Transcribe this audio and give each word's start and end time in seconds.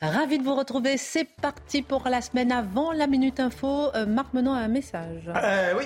Ravi 0.00 0.38
de 0.38 0.44
vous 0.44 0.54
retrouver. 0.54 0.96
C'est 0.96 1.24
parti 1.24 1.82
pour 1.82 2.08
la 2.08 2.20
semaine 2.22 2.52
avant 2.52 2.92
la 2.92 3.06
Minute 3.06 3.40
Info. 3.40 3.94
Euh, 3.94 4.06
Marc 4.06 4.32
Menon 4.32 4.52
a 4.52 4.58
un 4.60 4.68
message. 4.68 5.24
Euh, 5.34 5.74
oui. 5.76 5.84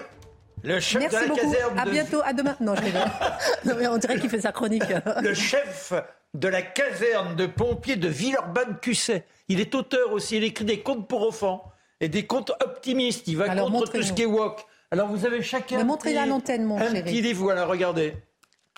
Le 0.65 0.79
chef 0.81 1.01
Merci 1.01 1.17
de 1.17 1.21
la 1.23 1.29
beaucoup. 1.29 1.41
caserne 1.41 1.79
À 1.79 1.85
de- 1.87 1.91
bientôt. 1.91 2.21
À 2.25 2.33
demain. 2.33 2.57
Non, 2.61 2.75
je 2.77 2.83
non, 3.69 3.75
mais 3.79 3.87
on 3.89 3.97
dirait 3.99 4.19
qu'il 4.21 4.29
fait 4.31 4.41
sa 4.43 4.53
chronique. 4.53 4.83
le 5.23 5.35
chef 5.35 5.93
de 6.35 6.49
la 6.49 6.63
caserne 6.63 7.35
de 7.37 7.47
pompiers 7.47 7.97
de 7.97 8.09
Villeurbanne-Cusset. 8.09 9.25
Il 9.49 9.61
est 9.61 9.75
auteur 9.75 10.13
aussi, 10.13 10.37
il 10.37 10.45
écrit 10.45 10.65
des 10.65 10.81
contes 10.81 11.09
pour 11.09 11.27
enfants 11.27 11.65
et 12.01 12.09
des 12.09 12.27
contes 12.27 12.53
optimistes. 12.63 13.27
Il 13.29 13.39
va 13.39 13.51
Alors, 13.51 13.71
contre 13.73 13.93
tout 13.93 14.03
ce 14.03 14.13
qui 14.13 14.23
est 14.23 14.27
woke. 14.27 14.61
Alors 14.91 15.09
vous 15.09 15.25
avez 15.27 15.43
chacun 15.43 15.77
Mais 15.77 15.83
un 15.83 15.87
montrez-le 15.87 16.19
à 16.19 16.27
l'antenne, 16.27 16.65
mon 16.65 16.77
un 16.79 16.91
chéri. 16.93 17.03
petit 17.03 17.23
livre, 17.23 17.43
voilà, 17.43 17.65
regardez. 17.65 18.15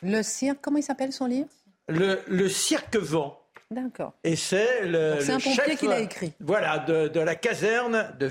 Le 0.03 0.23
cirque, 0.23 0.59
comment 0.63 0.79
il 0.79 0.83
s'appelle 0.83 1.13
son 1.13 1.27
livre? 1.27 1.49
Le, 1.89 2.21
le 2.29 2.49
cirque 2.49 2.97
vent. 2.97 3.39
D'accord. 3.71 4.13
Et 4.23 4.37
c'est 4.37 4.83
le, 4.83 5.17
le 5.17 5.31
un 5.31 5.35
pompier 5.35 5.55
chef, 5.55 5.79
qui 5.79 5.87
l'a 5.89 6.01
écrit. 6.01 6.33
Voilà, 6.41 6.79
de, 6.79 7.09
de 7.09 7.21
la 7.21 7.35
caserne 7.35 8.15
de. 8.19 8.29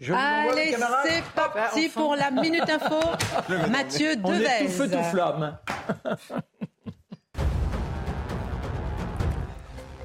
Je 0.00 0.12
vous 0.12 0.18
l'envoie, 0.18 0.54
mes 0.54 0.60
Allez, 0.62 0.70
camarades. 0.70 1.06
c'est 1.06 1.24
parti 1.34 1.88
pour 1.88 2.14
la 2.14 2.30
Minute 2.30 2.68
Info. 2.70 3.00
Mathieu 3.70 4.14
On 4.22 4.32
est 4.32 4.38
Devez. 4.38 4.66
tout 4.66 4.70
feu, 4.70 4.90
tout 4.90 5.02
flamme. 5.10 5.58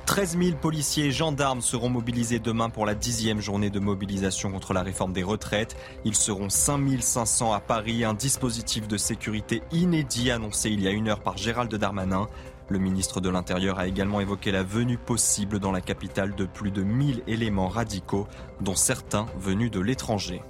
13 0.06 0.38
000 0.38 0.58
policiers 0.58 1.06
et 1.08 1.12
gendarmes 1.12 1.62
seront 1.62 1.90
mobilisés 1.90 2.40
demain 2.40 2.70
pour 2.70 2.86
la 2.86 2.96
dixième 2.96 3.42
journée 3.42 3.70
de 3.70 3.80
mobilisation 3.80 4.52
contre 4.52 4.74
la 4.74 4.82
réforme 4.82 5.14
des 5.14 5.24
retraites. 5.24 5.76
Ils 6.06 6.16
seront 6.16 6.50
5 6.50 7.02
500 7.02 7.52
à 7.54 7.60
Paris, 7.60 8.04
un 8.06 8.14
dispositif 8.14 8.88
de 8.88 8.98
sécurité 8.98 9.62
inédit 9.72 10.32
annoncé 10.32 10.70
il 10.70 10.82
y 10.82 10.88
a 10.88 10.92
une 10.92 11.10
heure 11.10 11.20
par 11.22 11.38
Gérald 11.38 11.74
Darmanin. 11.76 12.28
Le 12.68 12.80
ministre 12.80 13.22
de 13.22 13.30
l'Intérieur 13.30 13.78
a 13.78 13.88
également 13.88 14.22
évoqué 14.22 14.52
la 14.52 14.64
venue 14.64 14.98
possible 14.98 15.60
dans 15.60 15.72
la 15.72 15.82
capitale 15.82 16.34
de 16.36 16.46
plus 16.46 16.72
de 16.72 16.82
1000 16.82 17.22
éléments 17.28 17.68
radicaux, 17.68 18.28
dont 18.60 18.76
certains 18.76 19.28
venus 19.38 19.70
de 19.70 19.80
l'étranger. 19.80 20.42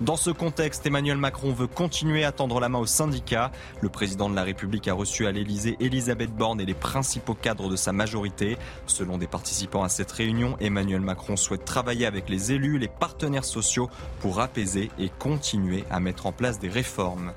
Dans 0.00 0.16
ce 0.16 0.30
contexte, 0.30 0.86
Emmanuel 0.86 1.18
Macron 1.18 1.52
veut 1.52 1.66
continuer 1.66 2.24
à 2.24 2.32
tendre 2.32 2.58
la 2.58 2.70
main 2.70 2.78
aux 2.78 2.86
syndicats. 2.86 3.50
Le 3.82 3.90
président 3.90 4.30
de 4.30 4.34
la 4.34 4.44
République 4.44 4.88
a 4.88 4.94
reçu 4.94 5.26
à 5.26 5.32
l'Élysée 5.32 5.76
Elisabeth 5.78 6.34
Borne 6.34 6.58
et 6.58 6.64
les 6.64 6.72
principaux 6.72 7.34
cadres 7.34 7.68
de 7.68 7.76
sa 7.76 7.92
majorité. 7.92 8.56
Selon 8.86 9.18
des 9.18 9.26
participants 9.26 9.82
à 9.82 9.90
cette 9.90 10.10
réunion, 10.10 10.56
Emmanuel 10.58 11.02
Macron 11.02 11.36
souhaite 11.36 11.66
travailler 11.66 12.06
avec 12.06 12.30
les 12.30 12.52
élus, 12.52 12.78
les 12.78 12.88
partenaires 12.88 13.44
sociaux 13.44 13.90
pour 14.20 14.40
apaiser 14.40 14.90
et 14.98 15.10
continuer 15.18 15.84
à 15.90 16.00
mettre 16.00 16.24
en 16.24 16.32
place 16.32 16.58
des 16.58 16.70
réformes. 16.70 17.34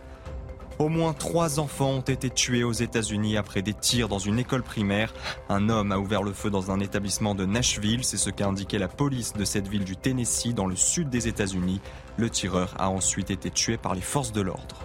Au 0.79 0.89
moins 0.89 1.13
trois 1.13 1.59
enfants 1.59 1.91
ont 1.91 2.02
été 2.02 2.29
tués 2.31 2.63
aux 2.63 2.71
États-Unis 2.71 3.38
après 3.38 3.61
des 3.61 3.73
tirs 3.73 4.09
dans 4.09 4.17
une 4.17 4.39
école 4.39 4.63
primaire. 4.63 5.13
Un 5.47 5.69
homme 5.69 5.91
a 5.91 5.99
ouvert 5.99 6.23
le 6.23 6.33
feu 6.33 6.49
dans 6.49 6.71
un 6.71 6.80
établissement 6.80 7.35
de 7.35 7.45
Nashville, 7.45 8.03
c'est 8.03 8.17
ce 8.17 8.31
qu'a 8.31 8.47
indiqué 8.47 8.80
la 8.80 8.88
police 8.88 9.33
de 9.33 9.45
cette 9.45 9.67
ville 9.67 9.83
du 9.83 9.95
Tennessee 9.95 10.53
dans 10.53 10.65
le 10.65 10.75
sud 10.75 11.09
des 11.09 11.27
États-Unis. 11.27 11.80
Le 12.17 12.30
tireur 12.30 12.73
a 12.80 12.89
ensuite 12.89 13.30
été 13.30 13.52
tué 13.52 13.77
par 13.77 13.93
les 13.93 14.02
forces 14.02 14.31
de 14.31 14.42
l'ordre. 14.42 14.83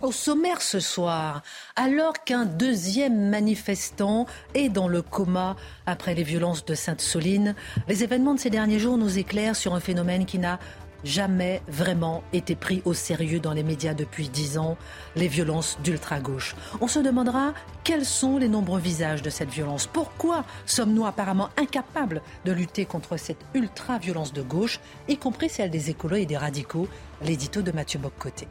Au 0.00 0.12
sommaire 0.12 0.62
ce 0.62 0.78
soir, 0.78 1.42
alors 1.74 2.22
qu'un 2.24 2.44
deuxième 2.44 3.30
manifestant 3.30 4.26
est 4.54 4.68
dans 4.68 4.86
le 4.86 5.02
coma 5.02 5.56
après 5.86 6.14
les 6.14 6.22
violences 6.22 6.64
de 6.64 6.76
Sainte-Soline, 6.76 7.56
les 7.88 8.04
événements 8.04 8.34
de 8.34 8.38
ces 8.38 8.48
derniers 8.48 8.78
jours 8.78 8.96
nous 8.96 9.18
éclairent 9.18 9.56
sur 9.56 9.74
un 9.74 9.80
phénomène 9.80 10.24
qui 10.24 10.38
n'a 10.38 10.60
jamais 11.04 11.62
vraiment 11.68 12.22
été 12.32 12.54
pris 12.54 12.82
au 12.84 12.94
sérieux 12.94 13.40
dans 13.40 13.52
les 13.52 13.62
médias 13.62 13.94
depuis 13.94 14.28
dix 14.28 14.58
ans, 14.58 14.76
les 15.16 15.28
violences 15.28 15.78
d'ultra-gauche. 15.82 16.56
On 16.80 16.88
se 16.88 16.98
demandera 16.98 17.54
quels 17.84 18.04
sont 18.04 18.38
les 18.38 18.48
nombreux 18.48 18.80
visages 18.80 19.22
de 19.22 19.30
cette 19.30 19.50
violence. 19.50 19.86
Pourquoi 19.86 20.44
sommes-nous 20.66 21.06
apparemment 21.06 21.50
incapables 21.56 22.22
de 22.44 22.52
lutter 22.52 22.84
contre 22.84 23.16
cette 23.16 23.44
ultra-violence 23.54 24.32
de 24.32 24.42
gauche, 24.42 24.80
y 25.08 25.16
compris 25.16 25.48
celle 25.48 25.70
des 25.70 25.90
écolos 25.90 26.16
et 26.16 26.26
des 26.26 26.36
radicaux? 26.36 26.88
L'édito 27.22 27.62
de 27.62 27.72
Mathieu 27.72 27.98
Boccoté. 27.98 28.48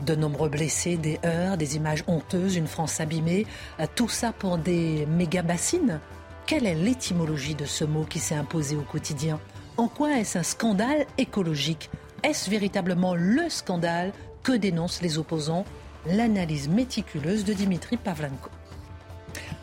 De 0.00 0.14
nombreux 0.14 0.50
blessés, 0.50 0.96
des 0.96 1.18
heurts, 1.24 1.56
des 1.56 1.76
images 1.76 2.04
honteuses, 2.06 2.56
une 2.56 2.66
France 2.66 3.00
abîmée, 3.00 3.46
tout 3.94 4.08
ça 4.08 4.32
pour 4.32 4.58
des 4.58 5.06
méga-bassines 5.06 6.00
Quelle 6.46 6.66
est 6.66 6.74
l'étymologie 6.74 7.54
de 7.54 7.64
ce 7.64 7.84
mot 7.84 8.04
qui 8.04 8.18
s'est 8.18 8.34
imposé 8.34 8.76
au 8.76 8.82
quotidien? 8.82 9.40
En 9.78 9.88
quoi 9.88 10.18
est-ce 10.18 10.38
un 10.38 10.42
scandale 10.42 11.04
écologique 11.18 11.90
Est-ce 12.22 12.48
véritablement 12.48 13.14
le 13.14 13.50
scandale 13.50 14.12
que 14.42 14.52
dénoncent 14.52 15.02
les 15.02 15.18
opposants 15.18 15.66
L'analyse 16.06 16.70
méticuleuse 16.70 17.44
de 17.44 17.52
Dimitri 17.52 17.98
Pavlenko. 17.98 18.48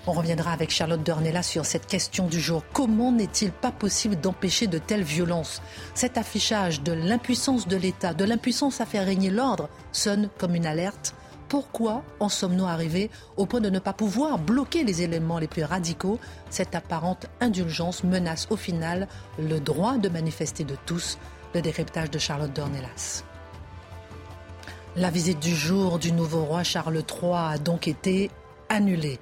On 0.05 0.11
reviendra 0.11 0.51
avec 0.51 0.69
Charlotte 0.69 1.01
Dornella 1.01 1.41
sur 1.41 1.65
cette 1.65 1.87
question 1.87 2.27
du 2.27 2.39
jour. 2.39 2.63
Comment 2.73 3.11
n'est-il 3.11 3.51
pas 3.51 3.71
possible 3.71 4.15
d'empêcher 4.17 4.67
de 4.67 4.77
telles 4.77 5.03
violences 5.03 5.63
Cet 5.95 6.19
affichage 6.19 6.83
de 6.83 6.91
l'impuissance 6.91 7.67
de 7.67 7.77
l'État, 7.77 8.13
de 8.13 8.25
l'impuissance 8.25 8.81
à 8.81 8.85
faire 8.85 9.05
régner 9.05 9.31
l'ordre, 9.31 9.67
sonne 9.91 10.29
comme 10.37 10.53
une 10.53 10.67
alerte. 10.67 11.15
Pourquoi 11.53 12.01
en 12.19 12.29
sommes-nous 12.29 12.65
arrivés 12.65 13.11
au 13.37 13.45
point 13.45 13.61
de 13.61 13.69
ne 13.69 13.77
pas 13.77 13.93
pouvoir 13.93 14.39
bloquer 14.39 14.83
les 14.83 15.03
éléments 15.03 15.37
les 15.37 15.45
plus 15.45 15.63
radicaux? 15.63 16.17
Cette 16.49 16.73
apparente 16.73 17.27
indulgence 17.41 18.03
menace 18.03 18.47
au 18.49 18.55
final 18.55 19.07
le 19.37 19.59
droit 19.59 19.99
de 19.99 20.09
manifester 20.09 20.63
de 20.63 20.75
tous. 20.87 21.19
Le 21.53 21.61
décryptage 21.61 22.09
de 22.09 22.17
Charlotte 22.17 22.51
Dornelas. 22.53 23.23
La 24.95 25.11
visite 25.11 25.39
du 25.39 25.55
jour 25.55 25.99
du 25.99 26.11
nouveau 26.11 26.43
roi 26.43 26.63
Charles 26.63 27.03
III 27.07 27.33
a 27.35 27.57
donc 27.59 27.87
été 27.87 28.31
annulée. 28.69 29.19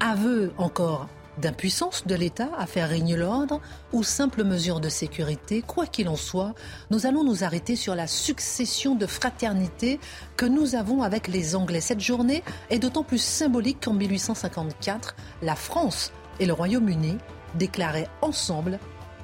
Aveu 0.00 0.52
encore 0.58 1.06
d'impuissance 1.40 2.06
de 2.06 2.14
l'État 2.14 2.48
à 2.58 2.66
faire 2.66 2.88
régner 2.88 3.16
l'ordre 3.16 3.60
ou 3.92 4.02
simple 4.02 4.44
mesure 4.44 4.80
de 4.80 4.88
sécurité, 4.88 5.62
quoi 5.62 5.86
qu'il 5.86 6.08
en 6.08 6.16
soit, 6.16 6.54
nous 6.90 7.06
allons 7.06 7.24
nous 7.24 7.44
arrêter 7.44 7.76
sur 7.76 7.94
la 7.94 8.06
succession 8.06 8.94
de 8.94 9.06
fraternité 9.06 10.00
que 10.36 10.46
nous 10.46 10.74
avons 10.74 11.02
avec 11.02 11.28
les 11.28 11.54
Anglais. 11.56 11.80
Cette 11.80 12.00
journée 12.00 12.42
est 12.70 12.78
d'autant 12.78 13.04
plus 13.04 13.22
symbolique 13.22 13.84
qu'en 13.84 13.94
1854, 13.94 15.16
la 15.42 15.54
France 15.56 16.12
et 16.40 16.46
le 16.46 16.52
Royaume-Uni 16.52 17.18
déclaraient 17.54 18.08
ensemble 18.22 18.78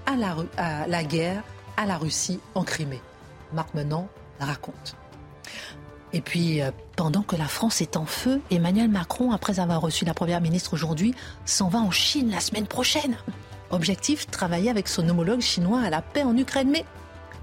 à 0.06 0.16
la, 0.16 0.34
Ru- 0.34 0.48
à 0.56 0.86
la 0.86 1.04
guerre 1.04 1.42
à 1.76 1.86
la 1.86 1.96
Russie 1.98 2.40
en 2.54 2.62
Crimée. 2.62 3.02
Marc 3.52 3.74
Menant 3.74 4.08
raconte. 4.38 4.96
Et 6.14 6.20
puis, 6.20 6.62
euh, 6.62 6.70
pendant 6.94 7.22
que 7.22 7.34
la 7.34 7.48
France 7.48 7.80
est 7.80 7.96
en 7.96 8.06
feu, 8.06 8.40
Emmanuel 8.52 8.88
Macron, 8.88 9.32
après 9.32 9.58
avoir 9.58 9.80
reçu 9.80 10.04
la 10.04 10.14
Première 10.14 10.40
ministre 10.40 10.72
aujourd'hui, 10.72 11.12
s'en 11.44 11.68
va 11.68 11.80
en 11.80 11.90
Chine 11.90 12.30
la 12.30 12.38
semaine 12.38 12.68
prochaine. 12.68 13.16
Objectif, 13.70 14.28
travailler 14.28 14.70
avec 14.70 14.86
son 14.86 15.08
homologue 15.08 15.40
chinois 15.40 15.80
à 15.80 15.90
la 15.90 16.02
paix 16.02 16.22
en 16.22 16.36
Ukraine. 16.36 16.70
Mais 16.70 16.84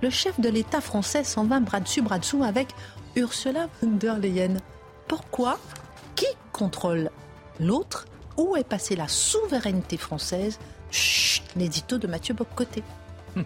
le 0.02 0.10
chef 0.10 0.40
de 0.40 0.48
l'État 0.48 0.80
français 0.80 1.26
s'en 1.26 1.44
va 1.44 1.60
bras 1.60 1.82
dessus, 1.82 2.02
bras 2.02 2.18
dessous 2.18 2.46
avec 2.46 2.70
Ursula 3.18 3.68
von 3.82 3.92
der 3.92 4.18
Leyen. 4.18 4.56
Pourquoi? 5.10 5.60
Qui 6.16 6.28
contrôle 6.54 7.12
l'autre? 7.60 8.06
Où 8.38 8.56
est 8.56 8.64
passée 8.64 8.96
la 8.96 9.10
souveraineté 9.10 9.98
française? 9.98 10.60
Chut, 10.92 11.44
l'édito 11.58 11.98
de 11.98 12.08
Mathieu 12.08 12.34
Boccoté. 12.34 12.84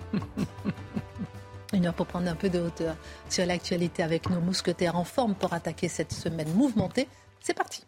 Une 1.75 1.87
heure 1.87 1.93
pour 1.93 2.07
prendre 2.07 2.29
un 2.29 2.35
peu 2.35 2.49
de 2.49 2.57
hauteur 2.57 2.95
sur 3.29 3.45
l'actualité 3.45 4.01
avec 4.01 4.29
nos 4.29 4.39
mousquetaires 4.39 4.95
en 4.95 5.03
forme 5.03 5.35
pour 5.35 5.51
attaquer 5.51 5.89
cette 5.89 6.13
semaine 6.13 6.47
mouvementée. 6.53 7.09
C'est 7.41 7.53
parti. 7.53 7.83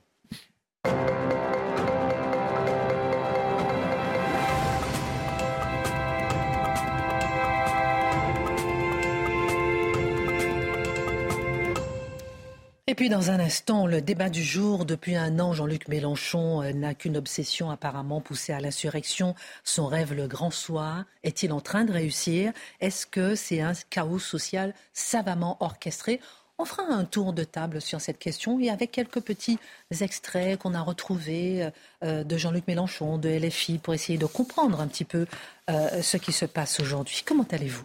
Et 12.89 12.95
puis 12.95 13.09
dans 13.09 13.31
un 13.31 13.39
instant, 13.41 13.85
le 13.85 14.01
débat 14.01 14.29
du 14.29 14.41
jour. 14.41 14.85
Depuis 14.85 15.17
un 15.17 15.41
an, 15.41 15.51
Jean-Luc 15.51 15.89
Mélenchon 15.89 16.61
euh, 16.61 16.71
n'a 16.71 16.93
qu'une 16.93 17.17
obsession 17.17 17.69
apparemment 17.69 18.21
poussée 18.21 18.53
à 18.53 18.61
l'insurrection. 18.61 19.35
Son 19.65 19.87
rêve, 19.87 20.13
le 20.13 20.25
grand 20.27 20.51
soir, 20.51 21.03
est-il 21.21 21.51
en 21.51 21.59
train 21.59 21.83
de 21.83 21.91
réussir? 21.91 22.53
Est-ce 22.79 23.05
que 23.05 23.35
c'est 23.35 23.59
un 23.59 23.73
chaos 23.89 24.19
social 24.19 24.73
savamment 24.93 25.57
orchestré? 25.59 26.21
On 26.59 26.63
fera 26.63 26.83
un 26.83 27.03
tour 27.03 27.33
de 27.33 27.43
table 27.43 27.81
sur 27.81 27.99
cette 27.99 28.19
question 28.19 28.57
et 28.61 28.69
avec 28.69 28.91
quelques 28.91 29.19
petits 29.19 29.59
extraits 29.99 30.57
qu'on 30.57 30.73
a 30.73 30.81
retrouvés 30.81 31.69
euh, 32.05 32.23
de 32.23 32.37
Jean-Luc 32.37 32.69
Mélenchon, 32.69 33.17
de 33.17 33.27
LFI, 33.27 33.79
pour 33.79 33.95
essayer 33.95 34.17
de 34.17 34.25
comprendre 34.25 34.79
un 34.79 34.87
petit 34.87 35.05
peu 35.05 35.27
euh, 35.69 36.01
ce 36.01 36.15
qui 36.15 36.31
se 36.31 36.45
passe 36.45 36.79
aujourd'hui. 36.79 37.21
Comment 37.25 37.45
allez-vous 37.51 37.83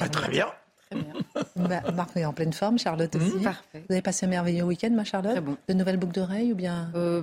ah, 0.00 0.08
Très 0.08 0.30
bien. 0.30 0.46
Bah, 1.56 1.82
Marc 1.94 2.16
est 2.16 2.24
en 2.24 2.32
pleine 2.32 2.52
forme, 2.52 2.78
Charlotte 2.78 3.14
aussi. 3.14 3.36
Mmh. 3.36 3.42
Parfait. 3.42 3.84
Vous 3.88 3.92
avez 3.92 4.02
passé 4.02 4.26
un 4.26 4.28
merveilleux 4.28 4.64
week-end, 4.64 4.90
ma 4.90 5.04
Charlotte 5.04 5.32
Très 5.32 5.40
bon. 5.40 5.56
De 5.68 5.74
nouvelles 5.74 5.96
boucles 5.96 6.14
d'oreilles 6.14 6.52
ou 6.52 6.56
bien 6.56 6.90
euh, 6.94 7.22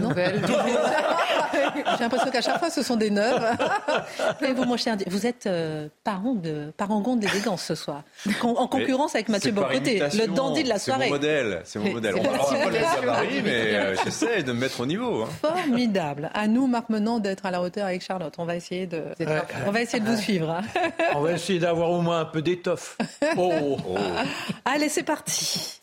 Non. 0.00 0.10
J'ai 1.74 2.02
l'impression 2.02 2.30
qu'à 2.30 2.40
chaque 2.40 2.58
fois, 2.58 2.70
ce 2.70 2.82
sont 2.82 2.96
des 2.96 3.10
neuves. 3.10 3.44
Et 4.42 4.52
vous, 4.52 4.64
mon 4.64 4.76
cher, 4.76 4.96
vous 5.06 5.26
êtes 5.26 5.46
euh, 5.46 5.88
parangon 6.04 6.34
de, 6.34 6.72
parangon 6.76 7.16
d'élégance 7.16 7.62
ce 7.62 7.74
soir, 7.74 8.02
en 8.42 8.66
concurrence 8.66 9.14
avec 9.14 9.28
Mathieu 9.28 9.52
Bocoté, 9.52 10.00
le 10.00 10.26
dandy 10.26 10.64
de 10.64 10.68
la 10.68 10.78
soirée. 10.78 11.04
C'est 11.04 11.10
mon 11.10 11.16
modèle. 11.16 11.62
C'est 11.64 11.78
mon 11.78 11.92
modèle. 11.92 12.14
On 12.18 12.22
va 12.22 12.38
pas 12.38 12.70
le 12.70 12.76
à 12.78 13.14
Paris, 13.14 13.42
mais 13.44 13.74
euh, 13.74 13.94
j'essaie 14.04 14.42
de 14.42 14.52
me 14.52 14.60
mettre 14.60 14.80
au 14.80 14.86
niveau. 14.86 15.22
Hein. 15.22 15.28
Formidable. 15.40 16.30
À 16.34 16.46
nous, 16.46 16.66
Marc 16.66 16.88
Menant, 16.88 17.18
d'être 17.18 17.46
à 17.46 17.50
la 17.50 17.62
hauteur 17.62 17.86
avec 17.86 18.02
Charlotte. 18.02 18.34
On 18.38 18.44
va 18.44 18.56
essayer 18.56 18.86
de, 18.86 19.02
on 19.66 19.70
va 19.70 19.82
essayer 19.82 20.02
de 20.02 20.08
vous 20.08 20.20
suivre. 20.20 20.50
Hein. 20.50 20.62
On 21.14 21.20
va 21.20 21.32
essayer 21.32 21.58
d'avoir 21.58 21.90
au 21.90 22.00
moins 22.00 22.20
un 22.20 22.24
peu 22.24 22.42
d'étoffe. 22.42 22.96
Oh. 23.36 23.52
oh. 23.88 23.96
Allez, 24.64 24.88
c'est 24.88 25.02
parti. 25.02 25.80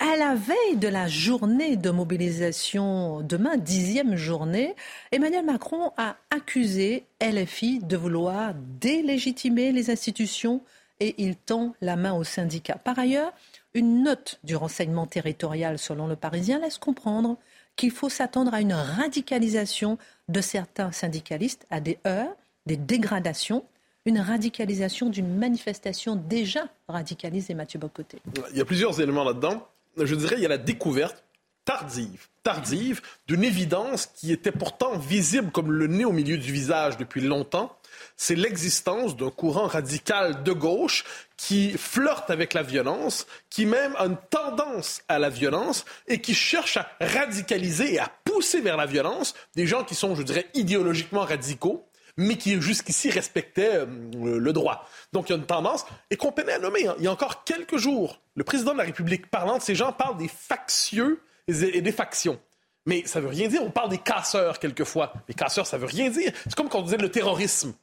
À 0.00 0.16
la 0.16 0.36
veille 0.36 0.76
de 0.76 0.86
la 0.86 1.08
journée 1.08 1.76
de 1.76 1.90
mobilisation, 1.90 3.20
demain, 3.20 3.56
dixième 3.56 4.14
journée, 4.14 4.76
Emmanuel 5.10 5.44
Macron 5.44 5.92
a 5.96 6.16
accusé 6.30 7.04
LFI 7.20 7.80
de 7.80 7.96
vouloir 7.96 8.54
délégitimer 8.54 9.72
les 9.72 9.90
institutions 9.90 10.62
et 11.00 11.16
il 11.18 11.34
tend 11.34 11.74
la 11.80 11.96
main 11.96 12.12
aux 12.12 12.22
syndicats. 12.22 12.78
Par 12.82 12.96
ailleurs, 12.96 13.32
une 13.74 14.04
note 14.04 14.38
du 14.44 14.54
renseignement 14.54 15.06
territorial, 15.06 15.80
selon 15.80 16.06
le 16.06 16.14
Parisien, 16.14 16.60
laisse 16.60 16.78
comprendre 16.78 17.36
qu'il 17.74 17.90
faut 17.90 18.08
s'attendre 18.08 18.54
à 18.54 18.60
une 18.60 18.74
radicalisation 18.74 19.98
de 20.28 20.40
certains 20.40 20.92
syndicalistes, 20.92 21.66
à 21.70 21.80
des 21.80 21.98
heurts, 22.06 22.36
des 22.66 22.76
dégradations 22.76 23.64
une 24.08 24.20
radicalisation 24.20 25.10
d'une 25.10 25.36
manifestation 25.36 26.16
déjà 26.16 26.68
radicalisée, 26.88 27.52
Mathieu 27.52 27.78
Bocoté 27.78 28.18
Il 28.52 28.56
y 28.56 28.60
a 28.60 28.64
plusieurs 28.64 29.00
éléments 29.00 29.22
là-dedans. 29.22 29.68
Je 30.04 30.14
dirais 30.14 30.36
il 30.36 30.42
y 30.42 30.46
a 30.46 30.50
la 30.50 30.58
découverte 30.58 31.24
tardive, 31.64 32.28
tardive 32.42 33.02
d'une 33.26 33.44
évidence 33.44 34.06
qui 34.06 34.32
était 34.32 34.52
pourtant 34.52 34.96
visible 34.96 35.50
comme 35.50 35.70
le 35.70 35.86
nez 35.86 36.06
au 36.06 36.12
milieu 36.12 36.38
du 36.38 36.50
visage 36.50 36.96
depuis 36.96 37.20
longtemps. 37.20 37.76
C'est 38.16 38.36
l'existence 38.36 39.16
d'un 39.16 39.30
courant 39.30 39.66
radical 39.66 40.42
de 40.44 40.52
gauche 40.52 41.04
qui 41.36 41.72
flirte 41.72 42.30
avec 42.30 42.54
la 42.54 42.62
violence, 42.62 43.26
qui 43.50 43.66
même 43.66 43.94
a 43.98 44.06
une 44.06 44.16
tendance 44.30 45.02
à 45.08 45.18
la 45.18 45.28
violence 45.28 45.84
et 46.06 46.20
qui 46.20 46.34
cherche 46.34 46.78
à 46.78 46.90
radicaliser 47.00 47.94
et 47.94 47.98
à 47.98 48.10
pousser 48.24 48.62
vers 48.62 48.78
la 48.78 48.86
violence 48.86 49.34
des 49.54 49.66
gens 49.66 49.84
qui 49.84 49.94
sont, 49.94 50.14
je 50.14 50.22
dirais, 50.22 50.46
idéologiquement 50.54 51.22
radicaux, 51.22 51.87
mais 52.18 52.36
qui 52.36 52.60
jusqu'ici 52.60 53.10
respectait 53.10 53.76
euh, 53.76 53.86
le 54.14 54.52
droit. 54.52 54.86
Donc 55.12 55.28
il 55.28 55.32
y 55.32 55.34
a 55.34 55.38
une 55.38 55.46
tendance, 55.46 55.86
et 56.10 56.16
qu'on 56.16 56.32
peinait 56.32 56.52
à 56.52 56.58
nommer. 56.58 56.86
Hein. 56.86 56.96
Il 56.98 57.04
y 57.04 57.06
a 57.06 57.12
encore 57.12 57.44
quelques 57.44 57.78
jours, 57.78 58.20
le 58.34 58.44
président 58.44 58.72
de 58.72 58.78
la 58.78 58.84
République 58.84 59.30
parlant 59.30 59.56
de 59.56 59.62
ces 59.62 59.74
gens 59.74 59.92
parle 59.92 60.18
des 60.18 60.28
factieux 60.28 61.22
et 61.46 61.80
des 61.80 61.92
factions. 61.92 62.38
Mais 62.84 63.02
ça 63.06 63.20
veut 63.20 63.28
rien 63.28 63.48
dire. 63.48 63.62
On 63.62 63.70
parle 63.70 63.90
des 63.90 63.98
casseurs 63.98 64.58
quelquefois. 64.58 65.12
Les 65.28 65.34
casseurs, 65.34 65.66
ça 65.66 65.78
veut 65.78 65.86
rien 65.86 66.10
dire. 66.10 66.32
C'est 66.44 66.54
comme 66.54 66.68
quand 66.68 66.78
on 66.78 66.82
disait 66.82 66.96
le 66.96 67.10
terrorisme. 67.10 67.74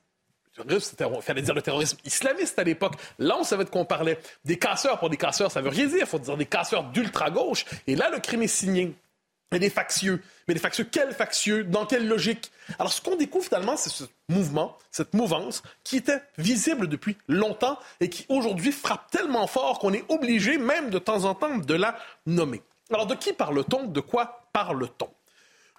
Il 0.57 0.79
fallait 1.21 1.41
dire 1.41 1.53
le 1.53 1.61
terrorisme 1.61 1.97
islamiste 2.05 2.57
à 2.57 2.63
l'époque. 2.63 2.93
Là, 3.19 3.35
on 3.39 3.43
savait 3.43 3.65
de 3.65 3.69
quoi 3.69 3.81
on 3.81 3.85
parlait. 3.85 4.17
Des 4.45 4.57
casseurs 4.57 4.99
pour 4.99 5.09
des 5.09 5.17
casseurs, 5.17 5.51
ça 5.51 5.61
veut 5.61 5.69
rien 5.69 5.85
dire. 5.85 5.99
Il 6.01 6.05
faut 6.07 6.17
dire 6.17 6.37
des 6.37 6.45
casseurs 6.45 6.85
d'ultra-gauche. 6.85 7.65
Et 7.87 7.95
là, 7.95 8.09
le 8.09 8.19
crime 8.19 8.43
est 8.43 8.47
signé. 8.47 8.95
Et 9.51 9.59
des 9.59 9.69
factieux. 9.69 10.21
Mais 10.47 10.53
des 10.53 10.59
factieux, 10.59 10.83
quels 10.83 11.13
factieux? 11.13 11.63
Dans 11.63 11.85
quelle 11.85 12.07
logique? 12.07 12.51
Alors, 12.79 12.91
ce 12.91 12.99
qu'on 12.99 13.15
découvre 13.15 13.45
finalement, 13.45 13.77
c'est 13.77 13.91
ce 13.91 14.03
mouvement, 14.27 14.77
cette 14.91 15.13
mouvance 15.13 15.63
qui 15.83 15.97
était 15.97 16.21
visible 16.37 16.87
depuis 16.87 17.15
longtemps 17.27 17.77
et 17.99 18.09
qui 18.09 18.25
aujourd'hui 18.27 18.71
frappe 18.71 19.09
tellement 19.11 19.47
fort 19.47 19.79
qu'on 19.79 19.93
est 19.93 20.03
obligé 20.09 20.57
même 20.57 20.89
de 20.89 20.99
temps 20.99 21.25
en 21.25 21.35
temps 21.35 21.57
de 21.57 21.73
la 21.73 21.97
nommer. 22.25 22.63
Alors, 22.91 23.05
de 23.05 23.15
qui 23.15 23.33
parle-t-on? 23.33 23.85
De 23.85 23.99
quoi 23.99 24.47
parle-t-on? 24.51 25.09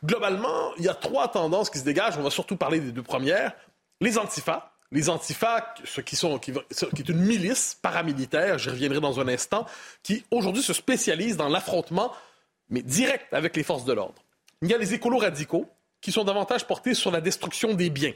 Globalement, 0.04 0.74
il 0.78 0.84
y 0.84 0.88
a 0.88 0.94
trois 0.94 1.28
tendances 1.28 1.68
qui 1.68 1.78
se 1.78 1.84
dégagent. 1.84 2.18
On 2.18 2.22
va 2.22 2.30
surtout 2.30 2.56
parler 2.56 2.80
des 2.80 2.92
deux 2.92 3.02
premières. 3.02 3.52
Les 4.00 4.18
antifas, 4.18 4.70
les 4.92 5.08
antifas, 5.08 5.74
qui, 6.04 6.16
sont, 6.16 6.38
qui, 6.38 6.52
qui, 6.52 7.02
est 7.02 7.08
une 7.08 7.20
milice 7.20 7.78
paramilitaire, 7.80 8.58
j'y 8.58 8.70
reviendrai 8.70 9.00
dans 9.00 9.20
un 9.20 9.28
instant, 9.28 9.66
qui 10.02 10.24
aujourd'hui 10.30 10.62
se 10.62 10.72
spécialise 10.72 11.36
dans 11.36 11.48
l'affrontement 11.48 12.12
mais 12.70 12.82
direct 12.82 13.32
avec 13.32 13.56
les 13.56 13.62
forces 13.62 13.84
de 13.84 13.92
l'ordre. 13.92 14.22
Il 14.62 14.70
y 14.70 14.74
a 14.74 14.78
les 14.78 14.94
écolos 14.94 15.18
radicaux 15.18 15.68
qui 16.00 16.12
sont 16.12 16.24
davantage 16.24 16.66
portés 16.66 16.94
sur 16.94 17.10
la 17.10 17.20
destruction 17.20 17.74
des 17.74 17.90
biens. 17.90 18.14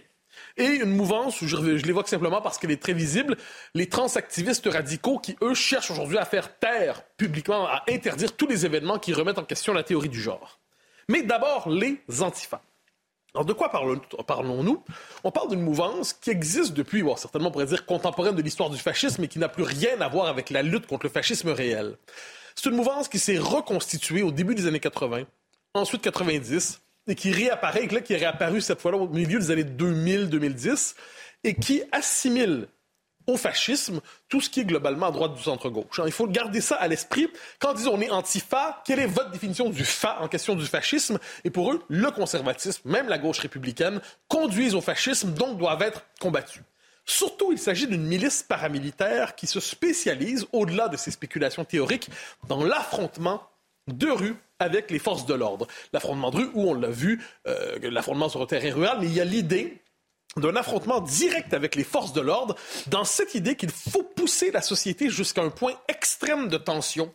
Et 0.57 0.65
une 0.65 0.91
mouvance, 0.91 1.39
je, 1.41 1.47
je 1.47 1.85
l'évoque 1.87 2.09
simplement 2.09 2.41
parce 2.41 2.59
qu'elle 2.59 2.71
est 2.71 2.81
très 2.81 2.93
visible, 2.93 3.37
les 3.75 3.89
transactivistes 3.89 4.69
radicaux 4.71 5.19
qui, 5.19 5.37
eux, 5.43 5.55
cherchent 5.55 5.91
aujourd'hui 5.91 6.19
à 6.19 6.25
faire 6.25 6.59
taire 6.59 7.03
publiquement, 7.17 7.67
à 7.67 7.83
interdire 7.89 8.37
tous 8.37 8.47
les 8.47 8.65
événements 8.65 8.99
qui 8.99 9.13
remettent 9.13 9.39
en 9.39 9.45
question 9.45 9.73
la 9.73 9.83
théorie 9.83 10.09
du 10.09 10.21
genre. 10.21 10.61
Mais 11.09 11.23
d'abord, 11.23 11.69
les 11.69 12.01
antifas. 12.21 12.63
Alors, 13.35 13.45
de 13.45 13.53
quoi 13.53 13.71
parlons-nous? 13.71 14.83
On 15.23 15.31
parle 15.31 15.51
d'une 15.51 15.63
mouvance 15.63 16.13
qui 16.13 16.31
existe 16.31 16.73
depuis, 16.73 17.03
bon, 17.03 17.17
certainement 17.17 17.49
on 17.49 17.53
pourrait 17.53 17.67
dire 17.67 17.87
contemporaine 17.87 18.35
de 18.35 18.43
l'histoire 18.43 18.71
du 18.71 18.79
fascisme, 18.79 19.23
et 19.23 19.29
qui 19.29 19.39
n'a 19.39 19.49
plus 19.49 19.63
rien 19.63 20.01
à 20.01 20.09
voir 20.09 20.27
avec 20.27 20.51
la 20.51 20.63
lutte 20.63 20.87
contre 20.87 21.07
le 21.07 21.11
fascisme 21.11 21.51
réel. 21.51 21.97
C'est 22.63 22.69
une 22.69 22.77
mouvance 22.77 23.09
qui 23.09 23.19
s'est 23.19 23.39
reconstituée 23.39 24.21
au 24.21 24.33
début 24.33 24.55
des 24.55 24.67
années 24.67 24.81
80, 24.81 25.23
ensuite 25.73 26.03
90, 26.03 26.83
et 27.07 27.15
qui 27.15 27.33
réapparaît, 27.33 27.89
qui 27.89 28.13
est 28.13 28.19
réapparu 28.19 28.61
cette 28.61 28.83
fois-là 28.83 28.99
au 28.99 29.09
milieu 29.09 29.39
des 29.39 29.51
années 29.51 29.65
2000-2010, 29.65 30.95
et 31.43 31.55
qui 31.55 31.83
assimile 31.91 32.69
au 33.27 33.39
fascisme 33.39 34.03
tout 34.29 34.43
ce 34.43 34.51
qui 34.51 34.61
est 34.61 34.67
globalement 34.67 35.07
à 35.07 35.11
droite 35.11 35.33
du 35.37 35.43
centre-gauche. 35.43 36.03
Il 36.05 36.13
faut 36.13 36.27
garder 36.27 36.61
ça 36.61 36.77
à 36.77 36.87
l'esprit. 36.87 37.29
Quand 37.61 37.73
disons 37.73 37.95
on 37.95 38.01
est 38.03 38.11
antifa, 38.11 38.83
quelle 38.85 38.99
est 38.99 39.07
votre 39.07 39.31
définition 39.31 39.71
du 39.71 39.87
fa 39.87 40.19
en 40.21 40.29
question 40.29 40.55
du 40.55 40.67
fascisme? 40.67 41.19
Et 41.45 41.51
pour 41.51 41.73
eux, 41.73 41.83
le 41.89 42.11
conservatisme, 42.11 42.83
même 42.85 43.09
la 43.09 43.17
gauche 43.17 43.39
républicaine, 43.39 44.03
conduisent 44.29 44.75
au 44.75 44.83
fascisme, 44.83 45.33
donc 45.33 45.57
doivent 45.57 45.81
être 45.81 46.03
combattus. 46.21 46.63
Surtout, 47.11 47.51
il 47.51 47.59
s'agit 47.59 47.89
d'une 47.89 48.07
milice 48.07 48.45
paramilitaire 48.45 49.35
qui 49.35 49.49
se 49.49 49.59
spécialise, 49.59 50.47
au-delà 50.53 50.87
de 50.87 50.97
ses 50.97 51.11
spéculations 51.11 51.65
théoriques, 51.65 52.09
dans 52.47 52.63
l'affrontement 52.63 53.43
de 53.89 54.09
rue 54.09 54.37
avec 54.61 54.93
les 54.93 55.01
forces 55.01 55.27
de 55.27 55.35
l'ordre. 55.35 55.67
L'affrontement 55.93 56.31
de 56.31 56.37
rue, 56.37 56.51
où 56.55 56.71
on 56.71 56.75
l'a 56.75 56.89
vu, 56.89 57.21
euh, 57.49 57.91
l'affrontement 57.91 58.29
sur 58.29 58.39
le 58.39 58.47
terrain 58.47 58.73
rural, 58.73 58.99
mais 59.01 59.07
il 59.07 59.13
y 59.13 59.21
a 59.21 59.25
l'idée 59.25 59.83
d'un 60.37 60.55
affrontement 60.55 61.01
direct 61.01 61.53
avec 61.53 61.75
les 61.75 61.83
forces 61.83 62.13
de 62.13 62.21
l'ordre, 62.21 62.55
dans 62.87 63.05
cette 63.05 63.35
idée 63.35 63.57
qu'il 63.57 63.73
faut 63.73 64.05
pousser 64.05 64.53
la 64.53 64.63
société 64.63 65.11
jusqu'à 65.11 65.43
un 65.43 65.51
point 65.51 65.75
extrême 65.89 66.47
de 66.47 66.59
tension 66.59 67.13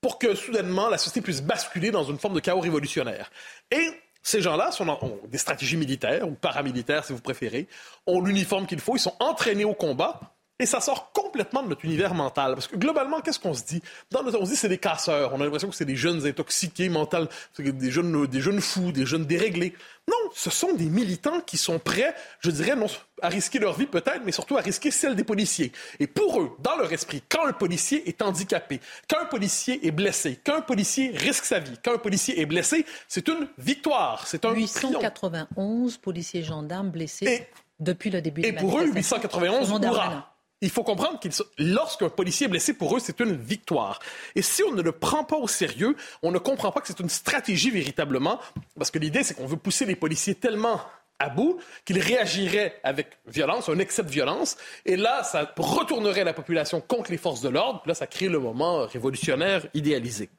pour 0.00 0.18
que 0.18 0.34
soudainement 0.34 0.88
la 0.88 0.96
société 0.96 1.20
puisse 1.20 1.42
basculer 1.42 1.90
dans 1.90 2.04
une 2.04 2.18
forme 2.18 2.34
de 2.34 2.40
chaos 2.40 2.60
révolutionnaire. 2.60 3.30
Et 3.70 3.90
ces 4.24 4.40
gens-là 4.40 4.70
ont 4.80 5.20
des 5.28 5.38
stratégies 5.38 5.76
militaires 5.76 6.26
ou 6.26 6.32
paramilitaires, 6.32 7.04
si 7.04 7.12
vous 7.12 7.20
préférez, 7.20 7.68
ont 8.06 8.22
l'uniforme 8.22 8.66
qu'il 8.66 8.80
faut, 8.80 8.96
ils 8.96 9.00
sont 9.00 9.14
entraînés 9.20 9.66
au 9.66 9.74
combat. 9.74 10.33
Et 10.60 10.66
ça 10.66 10.80
sort 10.80 11.10
complètement 11.10 11.64
de 11.64 11.68
notre 11.68 11.84
univers 11.84 12.14
mental. 12.14 12.54
Parce 12.54 12.68
que 12.68 12.76
globalement, 12.76 13.20
qu'est-ce 13.20 13.40
qu'on 13.40 13.54
se 13.54 13.64
dit? 13.64 13.82
Dans 14.12 14.22
notre, 14.22 14.40
on 14.40 14.44
se 14.44 14.50
dit 14.50 14.56
c'est 14.56 14.68
des 14.68 14.78
casseurs. 14.78 15.32
On 15.34 15.40
a 15.40 15.44
l'impression 15.44 15.68
que 15.68 15.74
c'est 15.74 15.84
des 15.84 15.96
jeunes 15.96 16.24
intoxiqués 16.24 16.88
mentaux, 16.88 17.26
des 17.58 17.90
jeunes, 17.90 18.26
des 18.28 18.40
jeunes 18.40 18.60
fous, 18.60 18.92
des 18.92 19.04
jeunes 19.04 19.24
déréglés. 19.24 19.74
Non, 20.08 20.30
ce 20.32 20.50
sont 20.50 20.72
des 20.72 20.84
militants 20.84 21.40
qui 21.40 21.56
sont 21.56 21.80
prêts, 21.80 22.14
je 22.38 22.52
dirais, 22.52 22.76
non, 22.76 22.86
à 23.20 23.30
risquer 23.30 23.58
leur 23.58 23.76
vie 23.76 23.86
peut-être, 23.86 24.20
mais 24.24 24.30
surtout 24.30 24.56
à 24.56 24.60
risquer 24.60 24.92
celle 24.92 25.16
des 25.16 25.24
policiers. 25.24 25.72
Et 25.98 26.06
pour 26.06 26.40
eux, 26.40 26.52
dans 26.60 26.76
leur 26.76 26.92
esprit, 26.92 27.20
quand 27.28 27.44
un 27.46 27.52
policier 27.52 28.08
est 28.08 28.22
handicapé, 28.22 28.80
quand 29.10 29.22
un 29.22 29.26
policier 29.26 29.84
est 29.84 29.90
blessé, 29.90 30.38
quand 30.46 30.58
un 30.58 30.60
policier 30.60 31.10
risque 31.16 31.46
sa 31.46 31.58
vie, 31.58 31.74
quand 31.84 31.94
un 31.94 31.98
policier 31.98 32.40
est 32.40 32.46
blessé, 32.46 32.86
c'est 33.08 33.26
une 33.26 33.48
victoire, 33.58 34.28
c'est 34.28 34.44
un 34.44 34.52
891 34.52 35.96
policiers 35.96 36.44
gendarmes 36.44 36.90
blessés 36.90 37.48
depuis 37.80 38.10
le 38.10 38.22
début 38.22 38.42
de 38.42 38.46
Et 38.46 38.52
pour 38.52 38.78
eux, 38.78 38.86
891, 38.86 39.70
hurrah 39.82 40.33
il 40.64 40.70
faut 40.70 40.82
comprendre 40.82 41.20
que 41.20 41.28
lorsqu'un 41.58 42.08
policier 42.08 42.46
est 42.46 42.50
blessé, 42.50 42.72
pour 42.72 42.96
eux, 42.96 43.00
c'est 43.00 43.20
une 43.20 43.36
victoire. 43.36 44.00
Et 44.34 44.42
si 44.42 44.62
on 44.62 44.72
ne 44.72 44.82
le 44.82 44.92
prend 44.92 45.22
pas 45.24 45.36
au 45.36 45.46
sérieux, 45.46 45.94
on 46.22 46.30
ne 46.30 46.38
comprend 46.38 46.72
pas 46.72 46.80
que 46.80 46.86
c'est 46.86 47.00
une 47.00 47.10
stratégie 47.10 47.70
véritablement, 47.70 48.40
parce 48.78 48.90
que 48.90 48.98
l'idée, 48.98 49.22
c'est 49.22 49.34
qu'on 49.34 49.46
veut 49.46 49.56
pousser 49.56 49.84
les 49.84 49.94
policiers 49.94 50.34
tellement 50.34 50.80
à 51.18 51.28
bout 51.28 51.60
qu'ils 51.84 52.00
réagiraient 52.00 52.80
avec 52.82 53.18
violence, 53.26 53.68
un 53.68 53.78
excès 53.78 54.02
de 54.02 54.10
violence, 54.10 54.56
et 54.86 54.96
là, 54.96 55.22
ça 55.22 55.52
retournerait 55.56 56.24
la 56.24 56.32
population 56.32 56.80
contre 56.80 57.10
les 57.10 57.18
forces 57.18 57.42
de 57.42 57.50
l'ordre, 57.50 57.82
là, 57.86 57.94
ça 57.94 58.06
crée 58.06 58.28
le 58.28 58.38
moment 58.38 58.86
révolutionnaire 58.86 59.66
idéalisé. 59.74 60.30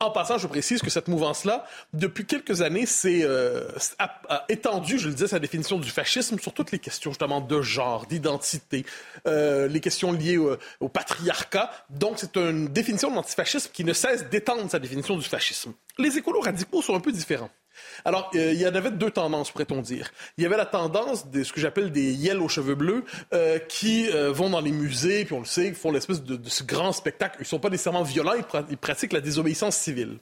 En 0.00 0.10
passant, 0.12 0.38
je 0.38 0.46
précise 0.46 0.80
que 0.80 0.90
cette 0.90 1.08
mouvance-là, 1.08 1.66
depuis 1.92 2.24
quelques 2.24 2.62
années, 2.62 2.86
s'est 2.86 3.22
euh, 3.24 3.68
étendue, 4.48 4.96
je 4.96 5.08
le 5.08 5.14
disais, 5.14 5.26
sa 5.26 5.40
définition 5.40 5.76
du 5.76 5.90
fascisme 5.90 6.38
sur 6.38 6.52
toutes 6.52 6.70
les 6.70 6.78
questions 6.78 7.10
justement 7.10 7.40
de 7.40 7.62
genre, 7.62 8.06
d'identité, 8.06 8.86
euh, 9.26 9.66
les 9.66 9.80
questions 9.80 10.12
liées 10.12 10.36
au, 10.36 10.56
au 10.78 10.88
patriarcat. 10.88 11.72
Donc, 11.90 12.18
c'est 12.18 12.36
une 12.36 12.68
définition 12.68 13.10
de 13.10 13.16
l'antifascisme 13.16 13.70
qui 13.72 13.82
ne 13.82 13.92
cesse 13.92 14.28
d'étendre 14.28 14.70
sa 14.70 14.78
définition 14.78 15.16
du 15.16 15.24
fascisme. 15.24 15.72
Les 15.98 16.16
écolos 16.16 16.42
radicaux 16.42 16.80
sont 16.80 16.94
un 16.94 17.00
peu 17.00 17.10
différents. 17.10 17.50
Alors, 18.04 18.30
euh, 18.34 18.52
il 18.52 18.60
y 18.60 18.66
en 18.66 18.74
avait 18.74 18.90
deux 18.90 19.10
tendances, 19.10 19.50
pourrait-on 19.50 19.80
dire. 19.80 20.10
Il 20.36 20.42
y 20.42 20.46
avait 20.46 20.56
la 20.56 20.66
tendance 20.66 21.28
de 21.30 21.42
ce 21.42 21.52
que 21.52 21.60
j'appelle 21.60 21.90
des 21.90 22.12
yels 22.12 22.40
aux 22.40 22.48
cheveux 22.48 22.74
bleus 22.74 23.04
euh, 23.32 23.58
qui 23.58 24.08
euh, 24.10 24.32
vont 24.32 24.50
dans 24.50 24.60
les 24.60 24.72
musées, 24.72 25.24
puis 25.24 25.34
on 25.34 25.40
le 25.40 25.46
sait, 25.46 25.72
font 25.72 25.90
l'espèce 25.90 26.22
de, 26.22 26.38
ce 26.48 26.62
grand 26.62 26.92
spectacle. 26.92 27.36
Ils 27.40 27.42
ne 27.42 27.46
sont 27.46 27.58
pas 27.58 27.70
nécessairement 27.70 28.02
violents, 28.02 28.34
ils, 28.70 28.76
pratiquent 28.76 29.12
la 29.12 29.20
désobéissance 29.20 29.76
civile. 29.76 30.18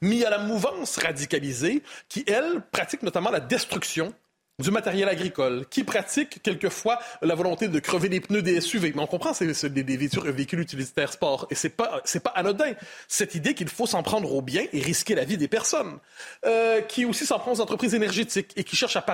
Mais 0.00 0.16
il 0.16 0.18
y 0.18 0.24
a 0.24 0.30
la 0.30 0.38
mouvance 0.38 0.96
radicalisée 0.98 1.82
qui, 2.08 2.24
elle, 2.28 2.62
pratique 2.70 3.02
notamment 3.02 3.30
la 3.30 3.40
destruction 3.40 4.14
du 4.58 4.70
matériel 4.70 5.08
agricole, 5.08 5.66
qui 5.68 5.84
pratique 5.84 6.42
quelquefois 6.42 6.98
la 7.20 7.34
volonté 7.34 7.68
de 7.68 7.78
crever 7.78 8.08
les 8.08 8.20
pneus 8.20 8.40
des 8.40 8.60
SUV. 8.62 8.92
Mais 8.94 9.02
on 9.02 9.06
comprend, 9.06 9.34
c'est 9.34 9.68
des, 9.68 9.82
des, 9.82 9.96
véhicules 9.96 10.60
utilitaires 10.60 11.12
sport. 11.12 11.46
Et 11.50 11.54
c'est 11.54 11.68
pas, 11.68 12.00
pas 12.24 12.30
anodin. 12.30 12.72
Cette 13.06 13.34
idée 13.34 13.52
qu'il 13.52 13.68
faut 13.68 13.86
s'en 13.86 14.02
prendre 14.02 14.32
au 14.32 14.40
bien 14.40 14.64
et 14.72 14.80
risquer 14.80 15.14
la 15.14 15.24
vie 15.24 15.36
des 15.36 15.48
personnes. 15.48 15.98
Euh, 16.46 16.80
qui 16.80 17.04
aussi 17.04 17.26
s'en 17.26 17.38
prend 17.38 17.52
aux 17.52 17.60
entreprises 17.60 17.94
énergétiques 17.94 18.52
et 18.56 18.64
qui 18.64 18.76
cherche 18.76 18.96
à 18.96 19.04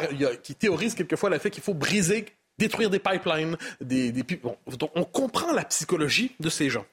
qui 0.42 0.54
théorise 0.54 0.94
quelquefois 0.94 1.30
le 1.30 1.38
fait 1.38 1.50
qu'il 1.50 1.62
faut 1.62 1.74
briser, 1.74 2.26
détruire 2.58 2.90
des 2.90 3.00
pipelines, 3.00 3.56
des, 3.80 4.12
des 4.12 4.22
donc 4.22 4.90
on 4.94 5.04
comprend 5.04 5.52
la 5.52 5.64
psychologie 5.64 6.32
de 6.38 6.50
ces 6.50 6.70
gens. 6.70 6.86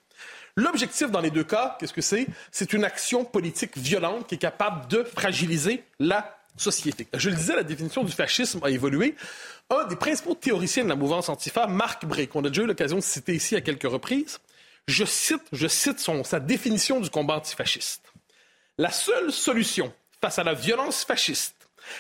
L'objectif 0.56 1.12
dans 1.12 1.22
les 1.22 1.32
deux 1.32 1.44
cas, 1.44 1.77
qu'est-ce 1.79 1.94
que 1.94 2.01
c'est? 2.01 2.27
C'est 2.51 2.74
une 2.74 2.84
action 2.84 3.24
politique 3.24 3.77
violente 3.77 4.27
qui 4.27 4.36
est 4.36 4.39
capable 4.39 4.88
de 4.88 5.03
fragiliser 5.03 5.84
la 6.00 6.38
société. 6.59 7.07
Je 7.13 7.29
le 7.29 7.35
disais, 7.35 7.55
la 7.55 7.63
définition 7.63 8.03
du 8.03 8.11
fascisme 8.11 8.59
a 8.63 8.69
évolué. 8.69 9.15
Un 9.69 9.85
des 9.85 9.95
principaux 9.95 10.35
théoriciens 10.35 10.83
de 10.83 10.89
la 10.89 10.95
mouvance 10.95 11.29
antifa, 11.29 11.67
Marc 11.67 12.05
Bray, 12.05 12.27
qu'on 12.27 12.43
a 12.43 12.49
déjà 12.49 12.63
eu 12.63 12.65
l'occasion 12.65 12.97
de 12.97 13.03
citer 13.03 13.33
ici 13.35 13.55
à 13.55 13.61
quelques 13.61 13.89
reprises, 13.89 14.39
je 14.87 15.05
cite, 15.05 15.43
je 15.51 15.67
cite 15.67 15.99
sa 16.23 16.39
définition 16.39 16.99
du 16.99 17.09
combat 17.09 17.35
antifasciste. 17.35 18.01
La 18.77 18.91
seule 18.91 19.31
solution 19.31 19.93
face 20.21 20.39
à 20.39 20.43
la 20.43 20.53
violence 20.53 21.03
fasciste 21.03 21.55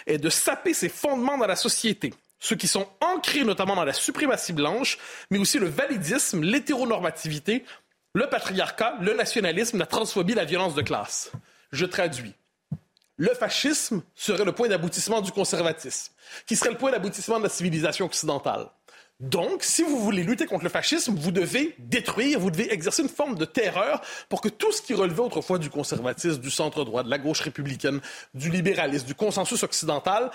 est 0.07 0.17
de 0.17 0.29
saper 0.29 0.73
ses 0.73 0.89
fondements 0.89 1.37
dans 1.37 1.47
la 1.47 1.55
société, 1.55 2.13
ceux 2.39 2.55
qui 2.55 2.67
sont 2.67 2.87
ancrés 3.01 3.43
notamment 3.43 3.75
dans 3.75 3.85
la 3.85 3.93
suprématie 3.93 4.53
blanche, 4.53 4.97
mais 5.29 5.37
aussi 5.37 5.59
le 5.59 5.67
validisme, 5.67 6.41
l'hétéronormativité, 6.41 7.63
le 8.13 8.27
patriarcat, 8.27 8.97
le 9.01 9.13
nationalisme, 9.13 9.77
la 9.77 9.85
transphobie, 9.85 10.33
la 10.33 10.45
violence 10.45 10.73
de 10.73 10.81
classe. 10.81 11.31
Je 11.71 11.85
traduis 11.85 12.33
le 13.19 13.33
fascisme 13.35 14.01
serait 14.15 14.45
le 14.45 14.53
point 14.53 14.69
d'aboutissement 14.69 15.21
du 15.21 15.31
conservatisme, 15.31 16.13
qui 16.47 16.55
serait 16.55 16.71
le 16.71 16.77
point 16.77 16.91
d'aboutissement 16.91 17.37
de 17.37 17.43
la 17.43 17.49
civilisation 17.49 18.05
occidentale. 18.05 18.67
Donc, 19.19 19.63
si 19.63 19.83
vous 19.83 19.99
voulez 19.99 20.23
lutter 20.23 20.45
contre 20.45 20.63
le 20.63 20.69
fascisme, 20.69 21.13
vous 21.15 21.31
devez 21.31 21.75
détruire, 21.77 22.39
vous 22.39 22.49
devez 22.49 22.71
exercer 22.71 23.01
une 23.01 23.09
forme 23.09 23.35
de 23.35 23.43
terreur 23.43 24.01
pour 24.29 24.39
que 24.39 24.47
tout 24.47 24.71
ce 24.71 24.81
qui 24.81 24.93
relevait 24.93 25.19
autrefois 25.19 25.59
du 25.59 25.69
conservatisme, 25.69 26.39
du 26.39 26.49
centre 26.49 26.85
droit, 26.85 27.03
de 27.03 27.09
la 27.09 27.17
gauche 27.17 27.41
républicaine, 27.41 27.99
du 28.33 28.49
libéralisme, 28.49 29.05
du 29.05 29.15
consensus 29.15 29.61
occidental, 29.63 30.31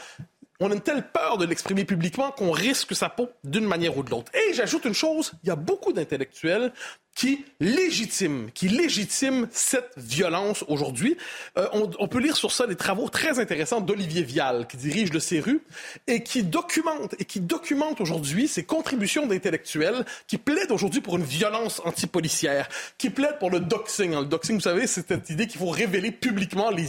on 0.60 0.70
a 0.70 0.74
une 0.74 0.82
telle 0.82 1.10
peur 1.10 1.38
de 1.38 1.46
l'exprimer 1.46 1.86
publiquement 1.86 2.30
qu'on 2.32 2.50
risque 2.50 2.94
sa 2.94 3.08
peau 3.08 3.30
d'une 3.42 3.64
manière 3.64 3.96
ou 3.96 4.02
de 4.02 4.10
l'autre. 4.10 4.30
Et 4.34 4.52
j'ajoute 4.52 4.84
une 4.84 4.94
chose, 4.94 5.32
il 5.42 5.48
y 5.48 5.52
a 5.52 5.56
beaucoup 5.56 5.94
d'intellectuels 5.94 6.70
qui 7.14 7.44
légitime, 7.60 8.50
qui 8.52 8.68
légitime 8.68 9.48
cette 9.52 9.92
violence 9.96 10.64
aujourd'hui. 10.66 11.16
Euh, 11.56 11.68
on, 11.72 11.88
on, 11.98 12.08
peut 12.08 12.18
lire 12.18 12.36
sur 12.36 12.50
ça 12.50 12.66
des 12.66 12.74
travaux 12.74 13.08
très 13.08 13.38
intéressants 13.38 13.80
d'Olivier 13.80 14.22
Vial, 14.22 14.66
qui 14.66 14.76
dirige 14.76 15.12
le 15.12 15.20
CERU, 15.20 15.62
et 16.08 16.24
qui 16.24 16.42
documente, 16.42 17.14
et 17.20 17.24
qui 17.24 17.40
documente 17.40 18.00
aujourd'hui 18.00 18.48
ces 18.48 18.64
contributions 18.64 19.26
d'intellectuels 19.26 20.04
qui 20.26 20.38
plaident 20.38 20.72
aujourd'hui 20.72 21.00
pour 21.00 21.16
une 21.16 21.22
violence 21.22 21.80
antipolicière, 21.84 22.68
qui 22.98 23.10
plaident 23.10 23.38
pour 23.38 23.50
le 23.50 23.60
doxing. 23.60 24.12
Le 24.12 24.24
doxing, 24.24 24.56
vous 24.56 24.60
savez, 24.60 24.88
c'est 24.88 25.06
cette 25.06 25.30
idée 25.30 25.46
qu'il 25.46 25.60
faut 25.60 25.70
révéler 25.70 26.10
publiquement 26.10 26.70
les, 26.70 26.86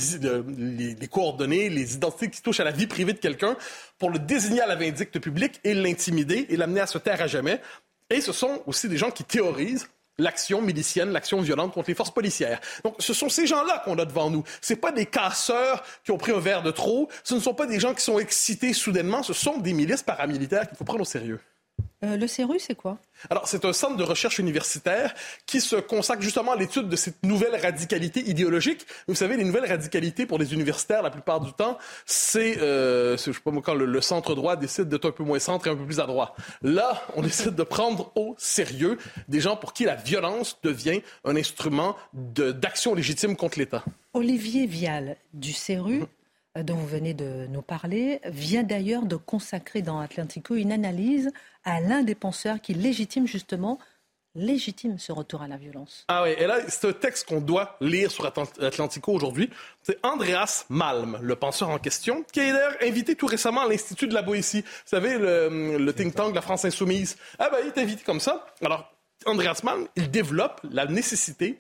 les, 0.58 0.96
les, 0.96 1.08
coordonnées, 1.08 1.70
les 1.70 1.94
identités 1.94 2.30
qui 2.32 2.42
touchent 2.42 2.60
à 2.60 2.64
la 2.64 2.72
vie 2.72 2.88
privée 2.88 3.14
de 3.14 3.20
quelqu'un 3.20 3.56
pour 4.00 4.10
le 4.10 4.18
désigner 4.18 4.62
à 4.62 4.68
la 4.68 4.76
vindicte 4.76 5.20
publique 5.20 5.60
et 5.64 5.76
l'intimider 5.76 6.48
et 6.50 6.58
l'amener 6.58 6.82
à 6.82 6.88
se 6.88 6.98
taire 6.98 7.22
à 7.22 7.28
jamais. 7.28 7.62
Et 8.10 8.22
ce 8.22 8.32
sont 8.32 8.64
aussi 8.66 8.90
des 8.90 8.98
gens 8.98 9.12
qui 9.12 9.24
théorisent 9.24 9.88
l'action 10.18 10.62
milicienne, 10.62 11.12
l'action 11.12 11.42
violente 11.42 11.74
contre 11.74 11.90
les 11.90 11.96
forces 11.96 12.14
policières. 12.14 12.60
Donc, 12.84 12.96
ce 13.00 13.14
sont 13.14 13.30
ces 13.30 13.48
gens-là 13.48 13.82
qu'on 13.86 13.98
a 13.98 14.06
devant 14.06 14.30
nous. 14.30 14.44
C'est 14.62 14.76
pas 14.76 14.92
des 14.92 15.06
casseurs 15.06 15.84
qui 16.04 16.12
ont 16.12 16.18
pris 16.18 16.32
un 16.32 16.40
verre 16.40 16.64
de 16.64 16.72
trop. 16.72 17.10
Ce 17.24 17.34
ne 17.36 17.40
sont 17.40 17.54
pas 17.54 17.66
des 17.66 17.80
gens 17.80 17.94
qui 17.94 18.04
sont 18.04 18.20
excités 18.20 18.74
soudainement. 18.74 19.24
Ce 19.24 19.34
sont 19.34 19.58
des 19.58 19.74
milices 19.74 20.04
paramilitaires 20.04 20.68
qu'il 20.68 20.78
faut 20.78 20.86
prendre 20.86 21.02
au 21.02 21.06
sérieux. 21.06 21.40
Euh, 22.06 22.18
le 22.18 22.28
CERU, 22.28 22.60
c'est 22.60 22.76
quoi? 22.76 22.98
Alors, 23.30 23.48
c'est 23.48 23.66
un 23.66 23.74
centre 23.74 23.98
de 23.98 24.04
recherche 24.04 24.40
universitaire 24.40 25.14
qui 25.46 25.62
se 25.62 25.76
consacre 25.76 26.22
justement 26.22 26.52
à 26.52 26.56
l'étude 26.56 26.90
de 26.90 26.96
cette 26.96 27.24
nouvelle 27.24 27.56
radicalité 27.60 28.22
idéologique. 28.22 28.86
Vous 29.08 29.16
savez, 29.16 29.38
les 29.38 29.44
nouvelles 29.44 29.66
radicalités 29.66 30.26
pour 30.26 30.38
les 30.38 30.54
universitaires, 30.54 31.02
la 31.02 31.10
plupart 31.10 31.40
du 31.40 31.52
temps, 31.54 31.78
c'est, 32.06 32.60
euh, 32.60 33.18
je 33.18 33.32
sais 33.32 33.40
pas 33.44 33.52
moi, 33.52 33.62
quand 33.66 33.74
le, 33.74 34.02
centre 34.02 34.36
droit 34.36 34.56
décide 34.56 34.90
d'être 34.90 35.08
un 35.08 35.12
peu 35.12 35.24
moins 35.24 35.40
centre 35.40 35.68
et 35.68 35.70
un 35.72 35.76
peu 35.76 35.86
plus 35.86 36.00
à 36.00 36.06
droite. 36.06 36.34
Là, 36.62 37.02
on 37.16 37.22
décide 37.24 37.56
de 37.56 37.64
prendre 37.64 38.12
au 38.16 38.36
sérieux 38.38 38.98
des 39.28 39.40
gens 39.40 39.56
pour 39.56 39.74
qui 39.74 39.86
la 39.86 39.96
violence 39.96 40.60
devient 40.62 41.02
un 41.24 41.36
instrument 41.36 41.96
d'action 42.14 42.94
légitime 42.94 43.36
contre 43.36 43.58
l'État. 43.58 43.84
Olivier 44.14 44.68
Vial 44.68 45.18
du 45.34 45.54
CERU. 45.54 46.04
Euh, 46.58 46.64
dont 46.64 46.76
vous 46.76 46.88
venez 46.88 47.14
de 47.14 47.48
nous 47.50 47.62
parler, 47.62 48.22
vient 48.26 48.64
d'ailleurs 48.64 49.06
de 49.06 49.16
consacrer 49.16 49.82
dans 49.82 50.00
Atlantico 50.00 50.56
une 50.56 50.72
analyse 50.72 51.32
à 51.64 51.82
l'un 51.82 52.04
des 52.04 52.16
penseurs 52.16 52.62
qui 52.62 52.74
légitime 52.74 53.28
justement 53.28 53.80
légitime 54.38 55.00
ce 55.00 55.14
retour 55.14 55.42
à 55.42 55.48
la 55.48 55.56
violence. 55.56 56.04
Ah 56.10 56.24
oui, 56.24 56.32
et 56.38 56.46
là, 56.46 56.58
c'est 56.68 56.90
un 56.90 56.94
texte 56.94 57.28
qu'on 57.28 57.40
doit 57.40 57.78
lire 57.80 58.12
sur 58.12 58.26
Atlantico 58.26 59.14
aujourd'hui. 59.14 59.50
C'est 59.82 59.98
Andreas 60.04 60.66
Malm, 60.68 61.18
le 61.22 61.36
penseur 61.38 61.70
en 61.70 61.80
question, 61.80 62.26
qui 62.34 62.42
est 62.42 62.52
d'ailleurs 62.52 62.76
invité 62.82 63.16
tout 63.16 63.28
récemment 63.28 63.62
à 63.62 63.70
l'Institut 63.70 64.08
de 64.08 64.14
la 64.14 64.22
Boétie. 64.22 64.62
Vous 64.62 64.68
savez, 64.86 65.18
le, 65.18 65.78
le 65.78 65.94
think 65.94 66.16
tank 66.16 66.32
de 66.32 66.36
la 66.36 66.42
France 66.42 66.66
insoumise. 66.66 67.16
Ah 67.40 67.50
ben, 67.50 67.60
il 67.64 67.68
est 67.68 67.78
invité 67.82 68.04
comme 68.04 68.20
ça. 68.20 68.46
Alors, 68.62 68.92
Andreas 69.26 69.62
Malm, 69.64 69.88
il 69.96 70.12
développe 70.12 70.60
la 70.70 70.86
nécessité 70.86 71.58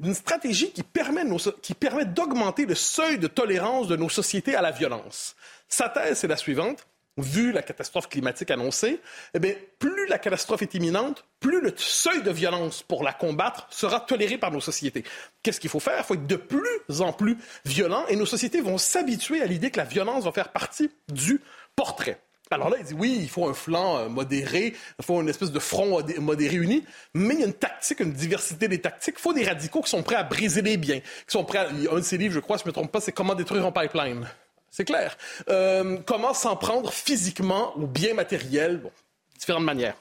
d'une 0.00 0.14
stratégie 0.14 0.72
qui 0.72 0.82
permet, 0.82 1.22
qui 1.62 1.74
permet 1.74 2.04
d'augmenter 2.04 2.66
le 2.66 2.74
seuil 2.74 3.18
de 3.18 3.26
tolérance 3.26 3.88
de 3.88 3.96
nos 3.96 4.08
sociétés 4.08 4.54
à 4.54 4.62
la 4.62 4.70
violence. 4.70 5.36
Sa 5.68 5.88
thèse, 5.88 6.18
c'est 6.18 6.28
la 6.28 6.36
suivante. 6.36 6.86
Vu 7.18 7.50
la 7.50 7.62
catastrophe 7.62 8.10
climatique 8.10 8.50
annoncée, 8.50 9.00
eh 9.32 9.38
bien, 9.38 9.54
plus 9.78 10.06
la 10.06 10.18
catastrophe 10.18 10.60
est 10.60 10.74
imminente, 10.74 11.24
plus 11.40 11.62
le 11.62 11.72
seuil 11.74 12.22
de 12.22 12.30
violence 12.30 12.82
pour 12.82 13.02
la 13.02 13.14
combattre 13.14 13.66
sera 13.70 14.00
toléré 14.00 14.36
par 14.36 14.50
nos 14.50 14.60
sociétés. 14.60 15.02
Qu'est-ce 15.42 15.58
qu'il 15.58 15.70
faut 15.70 15.80
faire? 15.80 15.96
Il 15.96 16.04
faut 16.04 16.12
être 16.12 16.26
de 16.26 16.36
plus 16.36 17.00
en 17.00 17.14
plus 17.14 17.38
violent 17.64 18.04
et 18.08 18.16
nos 18.16 18.26
sociétés 18.26 18.60
vont 18.60 18.76
s'habituer 18.76 19.40
à 19.40 19.46
l'idée 19.46 19.70
que 19.70 19.78
la 19.78 19.86
violence 19.86 20.24
va 20.24 20.32
faire 20.32 20.52
partie 20.52 20.90
du 21.08 21.40
portrait. 21.74 22.20
Alors 22.50 22.70
là, 22.70 22.76
il 22.78 22.84
dit 22.84 22.94
oui, 22.94 23.18
il 23.20 23.28
faut 23.28 23.48
un 23.48 23.54
flanc 23.54 23.98
euh, 23.98 24.08
modéré, 24.08 24.74
il 24.98 25.04
faut 25.04 25.20
une 25.20 25.28
espèce 25.28 25.50
de 25.50 25.58
front 25.58 26.00
modéré 26.18 26.56
uni, 26.56 26.84
mais 27.12 27.34
il 27.34 27.40
y 27.40 27.42
a 27.42 27.46
une 27.46 27.54
tactique, 27.54 28.00
une 28.00 28.12
diversité 28.12 28.68
des 28.68 28.80
tactiques. 28.80 29.16
Il 29.18 29.22
faut 29.22 29.32
des 29.32 29.44
radicaux 29.44 29.82
qui 29.82 29.90
sont 29.90 30.02
prêts 30.02 30.16
à 30.16 30.22
briser 30.22 30.62
les 30.62 30.76
biens, 30.76 31.00
qui 31.00 31.06
sont 31.26 31.44
prêts 31.44 31.58
à... 31.58 31.68
Un 31.68 31.96
de 31.96 32.00
ses 32.02 32.18
livres, 32.18 32.34
je 32.34 32.40
crois, 32.40 32.56
si 32.56 32.62
je 32.62 32.68
ne 32.68 32.70
me 32.70 32.74
trompe 32.74 32.92
pas, 32.92 33.00
c'est 33.00 33.12
Comment 33.12 33.34
détruire 33.34 33.66
un 33.66 33.72
pipeline. 33.72 34.28
C'est 34.70 34.84
clair. 34.84 35.16
Euh, 35.48 35.98
comment 36.06 36.34
s'en 36.34 36.54
prendre 36.54 36.92
physiquement 36.92 37.74
aux 37.76 37.86
biens 37.86 38.14
matériels, 38.14 38.78
bon, 38.78 38.92
différentes 39.38 39.64
manières. 39.64 39.96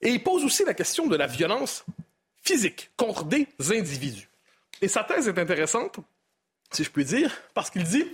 Et 0.00 0.08
il 0.08 0.22
pose 0.22 0.44
aussi 0.44 0.64
la 0.64 0.74
question 0.74 1.06
de 1.06 1.16
la 1.16 1.26
violence 1.26 1.84
physique 2.42 2.90
contre 2.96 3.24
des 3.24 3.46
individus. 3.70 4.28
Et 4.80 4.88
sa 4.88 5.04
thèse 5.04 5.28
est 5.28 5.38
intéressante, 5.38 5.98
si 6.72 6.82
je 6.82 6.90
puis 6.90 7.04
dire, 7.04 7.30
parce 7.54 7.70
qu'il 7.70 7.84
dit 7.84 8.04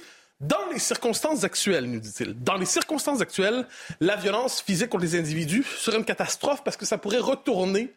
dans 0.41 0.67
les 0.73 0.79
circonstances 0.79 1.45
actuelles, 1.45 1.85
nous 1.85 2.01
dit-il, 2.01 2.35
dans 2.35 2.57
les 2.57 2.67
circonstances 2.67 3.21
actuelles, 3.21 3.67
la 4.01 4.17
violence 4.17 4.63
physique 4.63 4.89
contre 4.89 5.05
les 5.05 5.19
individus 5.19 5.65
serait 5.65 5.99
une 5.99 6.05
catastrophe 6.05 6.65
parce 6.65 6.77
que 6.77 6.87
ça 6.87 6.99
pourrait 6.99 7.19
retourner 7.19 7.93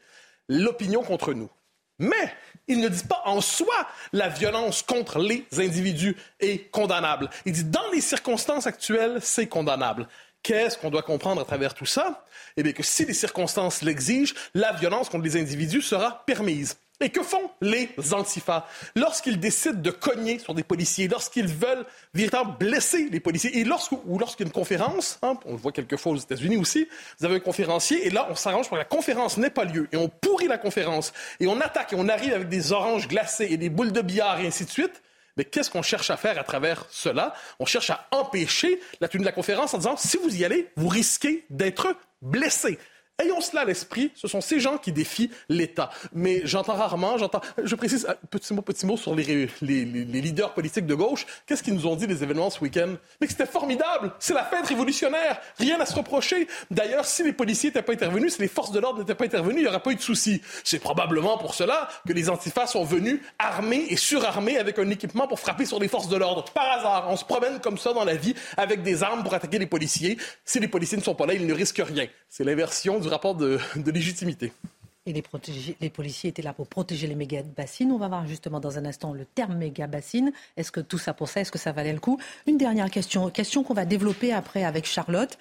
l'opinion 0.50 1.04
contre 1.04 1.34
nous. 1.34 1.50
Mais 2.00 2.34
il 2.68 2.80
ne 2.80 2.90
dit 2.90 3.04
pas 3.04 3.22
en 3.26 3.40
soi 3.40 3.74
la 4.12 4.28
violence 4.28 4.82
contre 4.82 5.20
les 5.20 5.46
individus 5.58 6.18
est 6.40 6.70
condamnable. 6.70 7.30
Il 7.46 7.54
dit 7.54 7.64
dans 7.64 7.90
les 7.94 8.02
circonstances 8.02 8.68
actuelles, 8.68 9.20
c'est 9.22 9.48
condamnable. 9.48 10.08
Qu'est-ce 10.42 10.78
qu'on 10.78 10.90
doit 10.90 11.04
comprendre 11.04 11.42
à 11.42 11.46
travers 11.46 11.74
tout 11.74 11.86
ça? 11.86 12.26
Eh 12.58 12.64
bien 12.64 12.74
que 12.74 12.84
si 12.84 13.06
les 13.06 13.14
circonstances 13.14 13.82
l'exigent, 13.82 14.36
la 14.54 14.74
violence 14.74 15.08
contre 15.08 15.24
les 15.24 15.40
individus 15.40 15.82
sera 15.82 16.26
permise. 16.26 16.76
Et 17.04 17.10
que 17.10 17.22
font 17.22 17.52
les 17.60 17.90
antifas 18.14 18.66
lorsqu'ils 18.96 19.38
décident 19.38 19.80
de 19.80 19.92
cogner 19.92 20.40
sur 20.40 20.54
des 20.54 20.64
policiers, 20.64 21.10
lorsqu'ils 21.10 21.48
veulent 21.48 21.86
véritablement 22.14 22.56
blesser 22.58 23.10
les 23.12 23.20
policiers, 23.20 23.60
et 23.60 23.66
ou 24.06 24.18
lorsqu'il 24.18 24.46
y 24.46 24.48
a 24.48 24.48
une 24.48 24.54
conférence, 24.54 25.20
hein, 25.22 25.38
on 25.46 25.52
le 25.52 25.58
voit 25.58 25.74
quelquefois 25.74 26.14
aux 26.14 26.18
États-Unis 26.18 26.56
aussi, 26.56 26.88
vous 27.20 27.26
avez 27.26 27.36
un 27.36 27.40
conférencier, 27.40 28.08
et 28.08 28.10
là, 28.10 28.26
on 28.30 28.36
s'arrange 28.36 28.70
pour 28.70 28.78
que 28.78 28.82
la 28.82 28.86
conférence 28.86 29.38
n'ait 29.38 29.50
pas 29.50 29.66
lieu, 29.66 29.90
et 29.92 29.98
on 29.98 30.08
pourrit 30.08 30.48
la 30.48 30.58
conférence, 30.58 31.12
et 31.42 31.48
on 31.48 31.60
attaque, 31.60 31.92
et 31.92 31.98
on 32.00 32.08
arrive 32.08 32.34
avec 32.34 32.48
des 32.48 32.72
oranges 32.72 33.10
glacées 33.10 33.48
et 33.50 33.58
des 33.58 33.70
boules 33.70 33.92
de 33.92 34.02
billard, 34.02 34.40
et 34.40 34.48
ainsi 34.48 34.64
de 34.64 34.70
suite. 34.70 35.02
Mais 35.36 35.44
qu'est-ce 35.44 35.70
qu'on 35.70 35.82
cherche 35.82 36.10
à 36.10 36.16
faire 36.16 36.40
à 36.40 36.44
travers 36.44 36.86
cela? 36.90 37.34
On 37.60 37.66
cherche 37.66 37.90
à 37.90 38.08
empêcher 38.12 38.80
la 39.02 39.10
tenue 39.10 39.24
de 39.24 39.28
la 39.28 39.34
conférence 39.34 39.74
en 39.74 39.78
disant, 39.80 39.98
si 39.98 40.16
vous 40.16 40.34
y 40.34 40.46
allez, 40.46 40.70
vous 40.78 40.88
risquez 40.88 41.46
d'être 41.50 41.98
blessé. 42.22 42.80
Ayons 43.22 43.42
cela 43.42 43.62
à 43.62 43.66
l'esprit, 43.66 44.12
ce 44.16 44.28
sont 44.28 44.42
ces 44.42 44.60
gens 44.60 44.80
qui 44.80 44.92
défient 44.92 45.30
l'État. 45.48 45.92
Mais 46.14 46.42
j'entends 46.46 46.74
rarement, 46.74 47.20
j'entends, 47.20 47.42
je 47.64 47.76
précise, 47.76 48.08
euh, 48.10 48.16
petit 48.32 48.56
mot, 48.56 48.64
petit 48.64 48.88
mot 48.88 48.98
sur 48.98 49.14
les, 49.14 49.48
les, 49.62 49.86
leaders 49.86 50.56
politiques 50.56 50.88
de 50.88 50.96
gauche. 50.96 51.28
Qu'est-ce 51.46 51.62
qu'ils 51.62 51.76
nous 51.76 51.86
ont 51.86 51.96
dit 51.96 52.08
des 52.08 52.24
événements 52.24 52.50
ce 52.50 52.60
week-end? 52.62 52.96
Mais 53.22 53.28
que 53.28 53.34
c'était 53.34 53.46
formidable! 53.46 54.14
C'est 54.18 54.34
la 54.34 54.44
fête 54.44 54.66
révolutionnaire! 54.66 55.40
Rien 55.60 55.80
à 55.80 55.86
se 55.86 55.94
reprocher. 55.94 56.48
D'ailleurs, 56.72 57.06
si 57.06 57.22
les 57.24 57.34
policiers 57.34 57.70
n'étaient 57.70 57.84
pas 57.84 57.94
intervenus, 57.94 58.34
si 58.34 58.42
les 58.42 58.48
forces 58.48 58.72
de 58.72 58.80
l'ordre 58.80 58.98
n'étaient 58.98 59.14
pas 59.14 59.26
intervenues, 59.26 59.60
il 59.60 59.62
n'y 59.62 59.68
aurait 59.68 59.84
pas 59.84 59.92
eu 59.92 59.96
de 59.96 60.02
souci. 60.02 60.42
C'est 60.64 60.80
probablement 60.80 61.38
pour 61.38 61.54
cela 61.54 61.90
que 62.08 62.14
les 62.14 62.32
antifas 62.32 62.66
sont 62.66 62.84
venus 62.84 63.22
armés 63.38 63.86
et 63.90 63.96
surarmés 63.96 64.58
avec 64.58 64.80
un 64.80 64.90
équipement 64.90 65.28
pour 65.28 65.40
frapper 65.40 65.68
sur 65.68 65.80
les 65.80 65.88
forces 65.88 66.10
de 66.10 66.18
l'ordre. 66.18 66.46
Par 66.46 66.80
hasard, 66.80 67.06
on 67.10 67.16
se 67.16 67.26
promène 67.26 67.60
comme 67.60 67.78
ça 67.78 67.94
dans 67.94 68.06
la 68.06 68.16
vie 68.16 68.34
avec 68.58 68.82
des 68.82 69.04
armes 69.04 69.22
pour 69.22 69.36
attaquer 69.36 69.60
les 69.60 69.68
policiers. 69.68 70.18
Si 70.46 70.60
les 70.60 70.68
policiers 70.68 70.98
ne 70.98 71.04
sont 71.04 71.14
pas 71.14 71.28
là, 71.28 71.36
ils 71.36 71.46
ne 71.46 71.54
risquent 71.54 71.84
rien. 71.86 72.08
C'est 72.28 72.44
l'inversion 72.44 73.03
du 73.04 73.10
rapport 73.10 73.36
de, 73.36 73.60
légitimité. 73.86 74.52
Et 75.06 75.14
les, 75.14 75.24
les, 75.82 75.90
policiers 75.90 76.30
étaient 76.30 76.42
là 76.42 76.54
pour 76.54 76.68
protéger 76.68 77.08
les 77.08 77.16
méga-bassines. 77.16 77.92
On 77.92 77.98
va 77.98 78.08
voir 78.08 78.26
justement 78.26 78.62
dans 78.62 78.78
un 78.78 78.86
instant 78.86 79.14
le 79.14 79.26
terme 79.26 79.56
méga-bassine. 79.56 80.32
Est-ce 80.56 80.72
que 80.72 80.80
tout 80.80 80.98
ça 80.98 81.14
pour 81.14 81.28
ça, 81.28 81.42
est-ce 81.42 81.52
que 81.52 81.60
ça 81.60 81.74
valait 81.74 81.94
le 81.94 82.00
coup? 82.00 82.20
Une 82.48 82.58
dernière 82.58 82.90
question, 82.90 83.30
question 83.30 83.64
qu'on 83.64 83.74
va 83.74 83.86
développer 83.86 84.32
après 84.32 84.64
avec 84.64 84.86
Charlotte. 84.86 85.38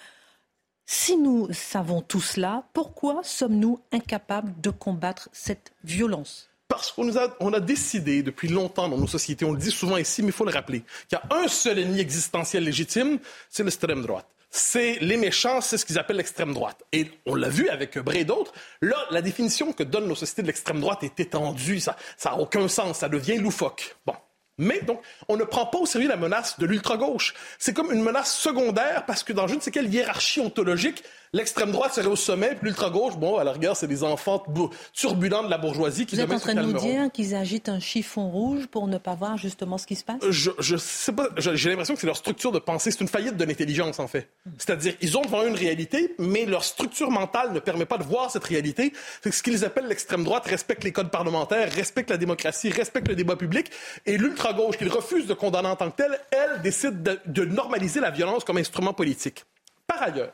Si 0.85 1.16
nous 1.16 1.49
savons 1.52 2.02
tout 2.02 2.21
cela, 2.21 2.64
pourquoi 2.73 3.23
sommes-nous 3.23 3.78
incapables 3.92 4.52
de 4.61 4.71
combattre 4.71 5.28
cette 5.33 5.73
violence? 5.85 6.50
Parce 6.66 6.90
qu'on 6.90 7.16
a, 7.16 7.28
on 7.38 7.52
a 7.52 7.61
décidé 7.61 8.23
depuis 8.23 8.49
longtemps 8.49 8.88
dans 8.88 8.99
nos 8.99 9.07
sociétés, 9.07 9.45
on 9.45 9.52
le 9.52 9.59
dit 9.59 9.71
souvent 9.71 9.97
ici, 9.97 10.23
mais 10.23 10.28
il 10.28 10.33
faut 10.33 10.45
le 10.45 10.50
rappeler, 10.50 10.83
qu'il 11.09 11.19
y 11.19 11.35
a 11.35 11.37
un 11.37 11.47
seul 11.47 11.78
ennemi 11.78 12.00
existentiel 12.00 12.64
légitime, 12.64 13.19
c'est 13.49 13.62
l'extrême 13.62 14.02
droite 14.02 14.26
c'est 14.54 14.99
les 15.00 15.16
méchants, 15.16 15.62
c'est 15.62 15.78
ce 15.78 15.87
qu'ils 15.87 15.99
appellent 15.99 16.18
l'extrême 16.18 16.52
droite. 16.52 16.85
Et 16.92 17.11
on 17.25 17.35
l'a 17.35 17.49
vu 17.49 17.71
avec 17.71 17.99
Bré 17.99 18.21
et 18.21 18.25
d'autres. 18.26 18.52
Là, 18.82 18.99
la 19.11 19.23
définition 19.23 19.73
que 19.73 19.82
donnent 19.82 20.06
nos 20.06 20.14
sociétés 20.14 20.42
de 20.42 20.49
l'extrême 20.49 20.78
droite 20.78 21.02
est 21.02 21.18
étendue. 21.18 21.80
Ça 21.80 21.97
n'a 22.26 22.37
aucun 22.37 22.68
sens. 22.68 22.99
Ça 22.99 23.09
devient 23.09 23.38
loufoque. 23.38 23.97
Bon. 24.04 24.14
Mais 24.59 24.82
donc, 24.82 25.00
on 25.28 25.38
ne 25.38 25.44
prend 25.44 25.64
pas 25.64 25.78
au 25.78 25.87
sérieux 25.87 26.09
la 26.09 26.18
menace 26.18 26.59
de 26.59 26.66
l'ultra-gauche. 26.66 27.32
C'est 27.59 27.73
comme 27.73 27.90
une 27.92 28.02
menace 28.02 28.37
secondaire 28.37 29.06
parce 29.06 29.25
que 29.25 29.32
dans 29.32 29.49
je 29.49 29.54
ne 29.54 29.61
sais 29.61 29.71
quelle 29.71 29.92
hiérarchie 29.92 30.40
ontologique, 30.40 31.02
L'extrême 31.34 31.72
droite 31.72 31.94
serait 31.94 32.08
au 32.08 32.16
sommet, 32.16 32.54
puis 32.56 32.66
l'ultra-gauche, 32.68 33.16
bon, 33.16 33.38
à 33.38 33.44
la 33.44 33.52
rigueur, 33.52 33.74
c'est 33.74 33.86
des 33.86 34.04
enfants 34.04 34.44
turbulents 34.92 35.42
de 35.42 35.48
la 35.48 35.56
bourgeoisie 35.56 36.04
qui 36.04 36.14
Vous 36.14 36.20
êtes 36.20 36.30
en 36.30 36.38
train 36.38 36.52
de 36.52 36.60
nous 36.60 36.74
dire 36.74 37.10
qu'ils 37.10 37.34
agitent 37.34 37.70
un 37.70 37.80
chiffon 37.80 38.28
rouge 38.28 38.66
pour 38.66 38.86
ne 38.86 38.98
pas 38.98 39.14
voir 39.14 39.38
justement 39.38 39.78
ce 39.78 39.86
qui 39.86 39.96
se 39.96 40.04
passe? 40.04 40.18
Je, 40.28 40.50
je 40.58 40.76
sais 40.76 41.12
pas, 41.12 41.30
j'ai 41.38 41.70
l'impression 41.70 41.94
que 41.94 42.00
c'est 42.02 42.06
leur 42.06 42.18
structure 42.18 42.52
de 42.52 42.58
pensée, 42.58 42.90
c'est 42.90 43.00
une 43.00 43.08
faillite 43.08 43.38
de 43.38 43.44
l'intelligence, 43.46 43.98
en 43.98 44.08
fait. 44.08 44.28
C'est-à-dire, 44.58 44.94
ils 45.00 45.16
ont 45.16 45.22
devant 45.22 45.42
eux 45.42 45.48
une 45.48 45.54
réalité, 45.54 46.14
mais 46.18 46.44
leur 46.44 46.64
structure 46.64 47.10
mentale 47.10 47.54
ne 47.54 47.60
permet 47.60 47.86
pas 47.86 47.96
de 47.96 48.04
voir 48.04 48.30
cette 48.30 48.44
réalité. 48.44 48.92
C'est 49.22 49.32
ce 49.32 49.42
qu'ils 49.42 49.64
appellent 49.64 49.88
l'extrême 49.88 50.24
droite 50.24 50.44
respecte 50.44 50.84
les 50.84 50.92
codes 50.92 51.10
parlementaires, 51.10 51.72
respecte 51.72 52.10
la 52.10 52.18
démocratie, 52.18 52.68
respecte 52.68 53.08
le 53.08 53.14
débat 53.14 53.36
public, 53.36 53.70
et 54.04 54.18
l'ultra-gauche, 54.18 54.76
qu'ils 54.76 54.90
refusent 54.90 55.28
de 55.28 55.34
condamner 55.34 55.68
en 55.68 55.76
tant 55.76 55.90
que 55.90 55.96
telle, 55.96 56.20
elle 56.30 56.60
décide 56.60 57.20
de 57.24 57.44
normaliser 57.46 58.00
la 58.00 58.10
violence 58.10 58.44
comme 58.44 58.58
instrument 58.58 58.92
politique. 58.92 59.46
Par 59.86 60.02
ailleurs, 60.02 60.32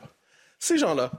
ces 0.59 0.77
gens-là, 0.77 1.11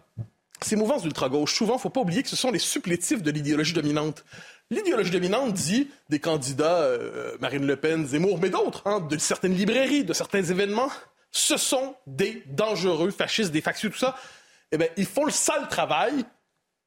ces 0.62 0.76
mouvances 0.76 1.02
d'ultra-gauche, 1.02 1.54
souvent, 1.54 1.74
il 1.74 1.76
ne 1.76 1.80
faut 1.80 1.90
pas 1.90 2.00
oublier 2.00 2.22
que 2.22 2.28
ce 2.28 2.36
sont 2.36 2.50
les 2.50 2.58
supplétifs 2.58 3.22
de 3.22 3.30
l'idéologie 3.30 3.72
dominante. 3.72 4.24
L'idéologie 4.70 5.10
dominante 5.10 5.54
dit 5.54 5.90
des 6.10 6.20
candidats, 6.20 6.82
euh, 6.82 7.36
Marine 7.40 7.66
Le 7.66 7.76
Pen, 7.76 8.06
Zemmour, 8.06 8.38
mais 8.40 8.50
d'autres, 8.50 8.82
hein, 8.84 9.00
de 9.00 9.18
certaines 9.18 9.54
librairies, 9.54 10.04
de 10.04 10.12
certains 10.12 10.44
événements, 10.44 10.90
ce 11.32 11.56
sont 11.56 11.96
des 12.06 12.42
dangereux 12.46 13.10
fascistes, 13.10 13.52
des 13.52 13.60
factieux, 13.60 13.90
tout 13.90 13.98
ça. 13.98 14.16
Eh 14.72 14.78
bien, 14.78 14.86
ils 14.96 15.06
font 15.06 15.24
le 15.24 15.32
sale 15.32 15.68
travail 15.68 16.24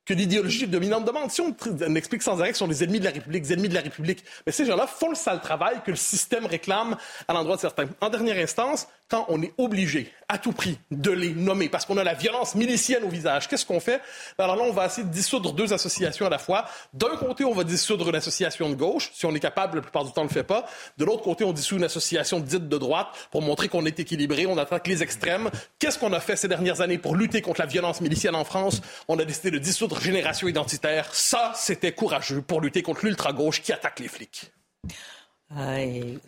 que 0.05 0.13
l'idéologie 0.13 0.67
dominante 0.67 1.05
demande. 1.05 1.31
Si 1.31 1.41
on, 1.41 1.55
explique 1.95 2.21
sans 2.21 2.39
arrêt 2.39 2.51
que 2.51 2.57
sont 2.57 2.67
des 2.67 2.83
ennemis 2.83 2.99
de 2.99 3.05
la 3.05 3.11
République, 3.11 3.43
des 3.43 3.53
ennemis 3.53 3.69
de 3.69 3.73
la 3.73 3.81
République, 3.81 4.23
mais 4.45 4.51
ces 4.51 4.65
gens-là 4.65 4.87
font 4.87 5.09
le 5.09 5.15
sale 5.15 5.41
travail 5.41 5.81
que 5.85 5.91
le 5.91 5.97
système 5.97 6.45
réclame 6.45 6.97
à 7.27 7.33
l'endroit 7.33 7.55
de 7.55 7.61
certains. 7.61 7.87
En 8.01 8.09
dernière 8.09 8.37
instance, 8.37 8.87
on 9.27 9.41
est 9.41 9.53
obligé, 9.57 10.11
à 10.27 10.37
tout 10.37 10.51
prix, 10.51 10.77
de 10.91 11.11
les 11.11 11.33
nommer 11.33 11.69
parce 11.69 11.85
qu'on 11.85 11.97
a 11.97 12.03
la 12.03 12.13
violence 12.13 12.55
milicienne 12.55 13.03
au 13.03 13.09
visage, 13.09 13.47
qu'est-ce 13.47 13.65
qu'on 13.65 13.79
fait? 13.79 14.01
Ben 14.37 14.45
alors 14.45 14.55
là, 14.55 14.63
on 14.63 14.71
va 14.71 14.85
essayer 14.85 15.05
de 15.05 15.11
dissoudre 15.11 15.53
deux 15.53 15.73
associations 15.73 16.25
à 16.25 16.29
la 16.29 16.37
fois. 16.37 16.65
D'un 16.93 17.15
côté, 17.17 17.43
on 17.45 17.53
va 17.53 17.63
dissoudre 17.63 18.09
une 18.09 18.15
association 18.15 18.69
de 18.69 18.75
gauche. 18.75 19.11
Si 19.13 19.25
on 19.25 19.35
est 19.35 19.39
capable, 19.39 19.77
la 19.77 19.81
plupart 19.81 20.05
du 20.05 20.11
temps, 20.11 20.21
on 20.21 20.25
ne 20.25 20.29
le 20.29 20.33
fait 20.33 20.43
pas. 20.43 20.65
De 20.97 21.05
l'autre 21.05 21.23
côté, 21.23 21.43
on 21.43 21.53
dissout 21.53 21.77
une 21.77 21.83
association 21.83 22.39
dite 22.39 22.67
de 22.67 22.77
droite 22.77 23.07
pour 23.31 23.41
montrer 23.41 23.67
qu'on 23.67 23.85
est 23.85 23.99
équilibré, 23.99 24.45
on 24.45 24.57
attaque 24.57 24.87
les 24.87 25.03
extrêmes. 25.03 25.49
Qu'est-ce 25.79 25.99
qu'on 25.99 26.13
a 26.13 26.19
fait 26.19 26.35
ces 26.35 26.47
dernières 26.47 26.81
années 26.81 26.97
pour 26.97 27.15
lutter 27.15 27.41
contre 27.41 27.61
la 27.61 27.67
violence 27.67 28.01
milicienne 28.01 28.35
en 28.35 28.45
France? 28.45 28.81
On 29.07 29.19
a 29.19 29.25
décidé 29.25 29.51
de 29.51 29.59
dissoudre 29.59 29.99
Génération 29.99 30.47
Identitaire. 30.47 31.13
Ça, 31.13 31.53
c'était 31.55 31.91
courageux 31.91 32.41
pour 32.41 32.61
lutter 32.61 32.81
contre 32.81 33.05
l'ultra-gauche 33.05 33.61
qui 33.61 33.71
attaque 33.71 33.99
les 33.99 34.07
flics. 34.07 34.51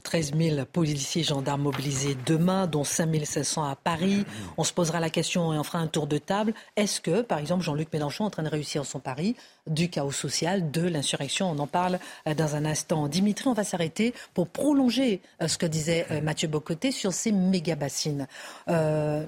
13 0.03 0.33
000 0.35 0.65
policiers 0.65 1.23
gendarmes 1.23 1.63
mobilisés 1.63 2.17
demain, 2.25 2.67
dont 2.67 2.83
5 2.83 3.25
500 3.25 3.63
à 3.63 3.75
Paris. 3.75 4.25
On 4.57 4.63
se 4.63 4.73
posera 4.73 4.99
la 4.99 5.09
question 5.09 5.53
et 5.53 5.57
on 5.57 5.63
fera 5.63 5.79
un 5.79 5.87
tour 5.87 6.07
de 6.07 6.17
table. 6.17 6.53
Est-ce 6.75 7.01
que, 7.01 7.21
par 7.21 7.39
exemple, 7.39 7.63
Jean-Luc 7.63 7.91
Mélenchon 7.93 8.25
est 8.25 8.27
en 8.27 8.31
train 8.31 8.43
de 8.43 8.49
réussir 8.49 8.85
son 8.85 8.99
pari 8.99 9.35
du 9.67 9.89
chaos 9.89 10.11
social, 10.11 10.71
de 10.71 10.81
l'insurrection? 10.81 11.49
On 11.49 11.59
en 11.59 11.67
parle 11.67 11.99
euh, 12.27 12.33
dans 12.33 12.55
un 12.55 12.65
instant. 12.65 13.07
Dimitri, 13.07 13.47
on 13.47 13.53
va 13.53 13.63
s'arrêter 13.63 14.13
pour 14.33 14.47
prolonger 14.47 15.21
euh, 15.41 15.47
ce 15.47 15.57
que 15.57 15.65
disait 15.65 16.05
euh, 16.11 16.21
Mathieu 16.21 16.47
Bocoté 16.47 16.91
sur 16.91 17.13
ces 17.13 17.31
méga-bassines. 17.31 18.27
ce 18.67 19.25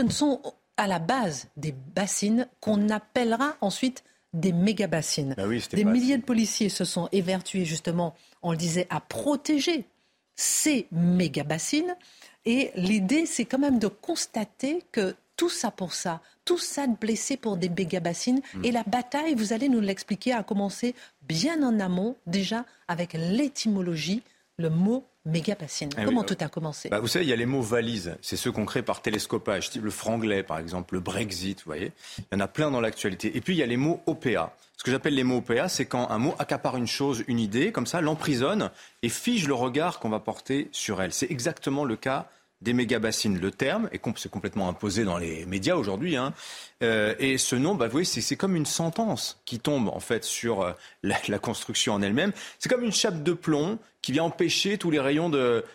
ne 0.00 0.10
sont 0.10 0.40
à 0.76 0.86
la 0.86 0.98
base 0.98 1.48
des 1.56 1.72
bassines 1.72 2.48
qu'on 2.60 2.90
appellera 2.90 3.56
ensuite 3.60 4.04
des 4.36 4.52
méga-bassines. 4.52 5.34
Bah 5.36 5.44
des 5.72 5.84
milliers 5.84 6.18
de 6.18 6.22
policiers 6.22 6.68
se 6.68 6.84
sont 6.84 7.08
évertués 7.10 7.64
justement, 7.64 8.14
on 8.42 8.52
le 8.52 8.56
disait, 8.56 8.86
à 8.90 9.00
protéger 9.00 9.84
ces 10.36 10.86
méga-bassines. 10.92 11.96
Et 12.44 12.70
l'idée, 12.76 13.26
c'est 13.26 13.44
quand 13.44 13.58
même 13.58 13.78
de 13.78 13.88
constater 13.88 14.84
que 14.92 15.16
tout 15.36 15.48
ça 15.48 15.70
pour 15.70 15.92
ça, 15.92 16.20
tout 16.44 16.58
ça 16.58 16.86
de 16.86 16.96
blessés 16.96 17.36
pour 17.36 17.56
des 17.56 17.68
méga-bassines. 17.68 18.40
Mm. 18.54 18.64
Et 18.64 18.72
la 18.72 18.82
bataille, 18.84 19.34
vous 19.34 19.52
allez 19.52 19.68
nous 19.68 19.80
l'expliquer, 19.80 20.32
a 20.32 20.42
commencé 20.42 20.94
bien 21.22 21.62
en 21.62 21.80
amont, 21.80 22.16
déjà 22.26 22.64
avec 22.88 23.14
l'étymologie, 23.14 24.22
le 24.58 24.70
mot 24.70 25.06
méga 25.26 25.56
eh 25.60 26.04
Comment 26.04 26.24
tout 26.24 26.36
a 26.40 26.48
commencé 26.48 26.88
bah, 26.88 27.00
Vous 27.00 27.08
savez, 27.08 27.24
il 27.24 27.28
y 27.28 27.32
a 27.32 27.36
les 27.36 27.46
mots 27.46 27.60
valises. 27.60 28.16
C'est 28.22 28.36
ceux 28.36 28.52
qu'on 28.52 28.64
crée 28.64 28.82
par 28.82 29.02
télescopage, 29.02 29.70
type 29.70 29.84
le 29.84 29.90
franglais, 29.90 30.42
par 30.42 30.58
exemple, 30.58 30.94
le 30.94 31.00
Brexit, 31.00 31.58
vous 31.58 31.66
voyez. 31.66 31.92
Il 32.18 32.24
y 32.32 32.36
en 32.36 32.40
a 32.40 32.48
plein 32.48 32.70
dans 32.70 32.80
l'actualité. 32.80 33.36
Et 33.36 33.40
puis, 33.40 33.54
il 33.54 33.58
y 33.58 33.62
a 33.62 33.66
les 33.66 33.76
mots 33.76 34.00
OPA. 34.06 34.56
Ce 34.76 34.84
que 34.84 34.90
j'appelle 34.90 35.14
les 35.14 35.24
mots 35.24 35.38
OPA, 35.38 35.68
c'est 35.68 35.86
quand 35.86 36.10
un 36.10 36.18
mot 36.18 36.34
accapare 36.38 36.76
une 36.76 36.86
chose, 36.86 37.24
une 37.28 37.40
idée, 37.40 37.72
comme 37.72 37.86
ça, 37.86 38.00
l'emprisonne 38.00 38.70
et 39.02 39.08
fige 39.08 39.46
le 39.46 39.54
regard 39.54 39.98
qu'on 39.98 40.10
va 40.10 40.20
porter 40.20 40.68
sur 40.72 41.02
elle. 41.02 41.12
C'est 41.12 41.30
exactement 41.30 41.84
le 41.84 41.96
cas 41.96 42.28
des 42.62 42.72
méga-bassines. 42.72 43.38
Le 43.38 43.50
terme, 43.50 43.88
et 43.92 44.00
c'est 44.16 44.30
complètement 44.30 44.68
imposé 44.68 45.04
dans 45.04 45.18
les 45.18 45.44
médias 45.46 45.76
aujourd'hui, 45.76 46.16
hein, 46.16 46.32
euh, 46.82 47.14
et 47.18 47.38
ce 47.38 47.56
nom, 47.56 47.74
bah, 47.74 47.86
vous 47.86 47.92
voyez, 47.92 48.04
c'est 48.04 48.36
comme 48.36 48.56
une 48.56 48.66
sentence 48.66 49.40
qui 49.44 49.58
tombe 49.58 49.88
en 49.88 50.00
fait 50.00 50.24
sur 50.24 50.62
euh, 50.62 50.72
la, 51.02 51.38
construction 51.38 51.94
en 51.94 52.02
elle-même. 52.02 52.32
C'est 52.58 52.68
comme 52.68 52.84
une 52.84 52.92
chape 52.92 53.22
de 53.22 53.32
plomb 53.32 53.78
qui 54.02 54.12
vient 54.12 54.24
empêcher 54.24 54.78
tous 54.78 54.90
les 54.90 55.00
rayons 55.00 55.30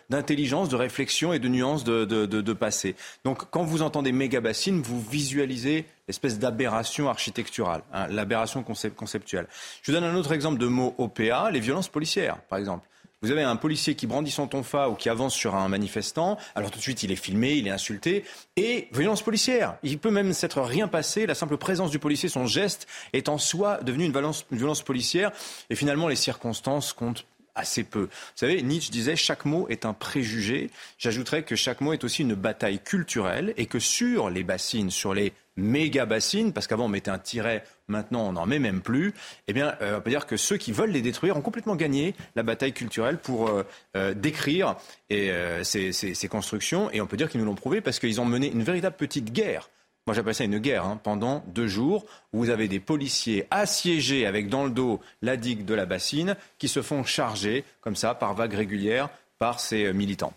d'intelligence, 0.10 0.70
de, 0.70 0.78
réflexion 0.78 1.34
et 1.34 1.40
de 1.40 1.50
nuances 1.50 1.84
de, 1.84 2.06
de, 2.06 2.54
passer. 2.54 2.96
Donc 3.26 3.50
quand 3.52 3.64
vous 3.64 3.82
entendez 3.82 4.14
méga-bassine, 4.14 4.82
vous 4.82 5.02
visualisez 5.02 5.86
l'espèce 6.08 6.40
d'aberration 6.40 7.10
architecturale, 7.10 7.82
hein, 7.92 8.08
l'aberration 8.08 8.64
conceptuelle. 8.64 9.48
Je 9.82 9.92
vous 9.92 10.00
donne 10.00 10.10
un 10.10 10.16
autre 10.16 10.32
exemple 10.32 10.60
de 10.60 10.68
mot 10.68 10.96
OPA, 10.98 11.52
les 11.52 11.60
violences 11.60 11.90
policières, 11.90 12.38
par 12.44 12.58
exemple. 12.58 12.88
Vous 13.24 13.30
avez 13.30 13.44
un 13.44 13.56
policier 13.56 13.94
qui 13.94 14.08
brandit 14.08 14.32
son 14.32 14.48
tonfa 14.48 14.90
ou 14.90 14.96
qui 14.96 15.08
avance 15.08 15.36
sur 15.36 15.54
un 15.54 15.68
manifestant. 15.68 16.40
Alors 16.56 16.72
tout 16.72 16.80
de 16.80 16.84
suite, 16.84 17.04
il 17.04 17.12
est 17.12 17.16
filmé, 17.16 17.54
il 17.54 17.68
est 17.68 17.72
insulté. 17.72 18.26
Et 18.56 18.88
violence 18.94 19.22
policière. 19.22 19.78
Il 19.84 20.00
peut 20.00 20.10
même 20.10 20.34
s'être 20.34 20.60
rien 20.60 20.88
passé. 20.88 21.28
La 21.28 21.36
simple 21.36 21.58
présence 21.58 21.92
du 21.92 22.00
policier, 22.00 22.30
son 22.30 22.48
geste, 22.48 22.88
est 23.14 23.30
en 23.30 23.38
soi 23.38 23.78
devenu 23.84 24.06
une 24.06 24.12
violence, 24.12 24.48
une 24.52 24.58
violence 24.58 24.82
policière. 24.82 25.32
Et 25.70 25.76
finalement, 25.76 26.08
les 26.08 26.16
circonstances 26.16 26.94
comptent 26.94 27.28
assez 27.54 27.84
peu. 27.84 28.06
Vous 28.06 28.38
savez, 28.38 28.64
Nietzsche 28.64 28.90
disait 28.92 29.16
chaque 29.16 29.46
mot 29.46 29.68
est 29.70 29.86
un 29.86 29.94
préjugé. 29.94 30.72
J'ajouterais 30.98 31.44
que 31.44 31.56
chaque 31.56 31.82
mot 31.82 31.94
est 31.94 32.04
aussi 32.04 32.24
une 32.24 32.34
bataille 32.34 32.80
culturelle 32.80 33.54
et 33.56 33.68
que 33.68 33.78
sur 33.78 34.32
les 34.32 34.44
bassines, 34.44 34.90
sur 34.90 35.14
les 35.14 35.32
méga 35.58 36.06
bassines, 36.06 36.54
parce 36.54 36.68
qu'avant 36.68 36.86
on 36.86 36.90
mettait 36.90 37.12
un 37.12 37.20
tiret, 37.20 37.64
maintenant 37.88 38.28
on 38.28 38.34
n'en 38.34 38.46
met 38.46 38.60
même 38.60 38.82
plus, 38.82 39.14
eh 39.48 39.54
bien, 39.54 39.76
euh, 39.82 39.98
on 39.98 40.02
peut 40.02 40.10
dire 40.10 40.26
que 40.26 40.38
ceux 40.38 40.58
qui 40.58 40.72
veulent 40.72 40.92
les 40.92 41.02
détruire 41.02 41.38
ont 41.38 41.42
complètement 41.42 41.76
gagné 41.76 42.16
la 42.36 42.44
bataille 42.44 42.74
culturelle 42.74 43.18
pour 43.18 43.50
euh, 43.50 43.64
euh, 43.96 44.14
décrire 44.14 44.76
ces, 45.10 46.30
constructions. 46.30 46.90
Et 46.92 47.02
on 47.02 47.08
peut 47.08 47.18
dire 47.18 47.30
qu'ils 47.30 47.40
nous 47.40 47.46
l'ont 47.46 47.56
prouvé 47.56 47.82
parce 47.82 48.00
qu'ils 48.00 48.22
ont 48.22 48.26
mené 48.26 48.52
une 48.52 48.64
véritable 48.64 48.96
petite 48.96 49.32
guerre. 49.34 49.70
Moi, 50.08 50.16
j'appelle 50.16 50.34
ça 50.34 50.46
une 50.46 50.58
guerre 50.58 50.86
hein, 50.86 51.00
pendant 51.04 51.44
deux 51.48 51.68
jours 51.68 52.06
où 52.34 52.40
vous 52.40 52.50
avez 52.50 52.68
des 52.68 52.80
policiers 52.80 53.46
assiégés 53.52 54.26
avec 54.26 54.50
dans 54.50 54.64
le 54.64 54.72
dos 54.72 55.00
la 55.22 55.38
digue 55.38 55.64
de 55.64 55.76
la 55.76 55.86
bassine 55.86 56.36
qui 56.58 56.68
se 56.68 56.82
font 56.82 57.04
charger 57.04 57.64
comme 57.82 57.96
ça 57.96 58.16
par 58.16 58.34
vagues 58.34 58.56
régulières 58.56 59.10
par 59.38 59.60
ces 59.60 59.94
militants. 59.94 60.34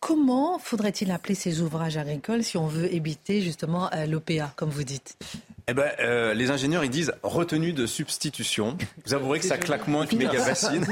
Comment 0.00 0.58
faudrait-il 0.58 1.10
appeler 1.10 1.34
ces 1.34 1.60
ouvrages 1.62 1.96
agricoles 1.96 2.44
si 2.44 2.56
on 2.56 2.66
veut 2.66 2.92
éviter 2.92 3.40
justement 3.40 3.90
euh, 3.92 4.06
l'OPA, 4.06 4.52
comme 4.56 4.70
vous 4.70 4.84
dites? 4.84 5.16
Eh 5.68 5.74
ben, 5.74 5.90
euh, 6.00 6.32
les 6.32 6.50
ingénieurs, 6.50 6.84
ils 6.84 6.90
disent 6.90 7.12
retenue 7.22 7.72
de 7.72 7.86
substitution. 7.86 8.78
Vous 9.04 9.14
avouerez 9.14 9.40
que 9.40 9.46
ça 9.46 9.58
claque 9.58 9.88
moins 9.88 10.06
qu'une 10.06 10.18
méga 10.18 10.44
bassine. 10.44 10.86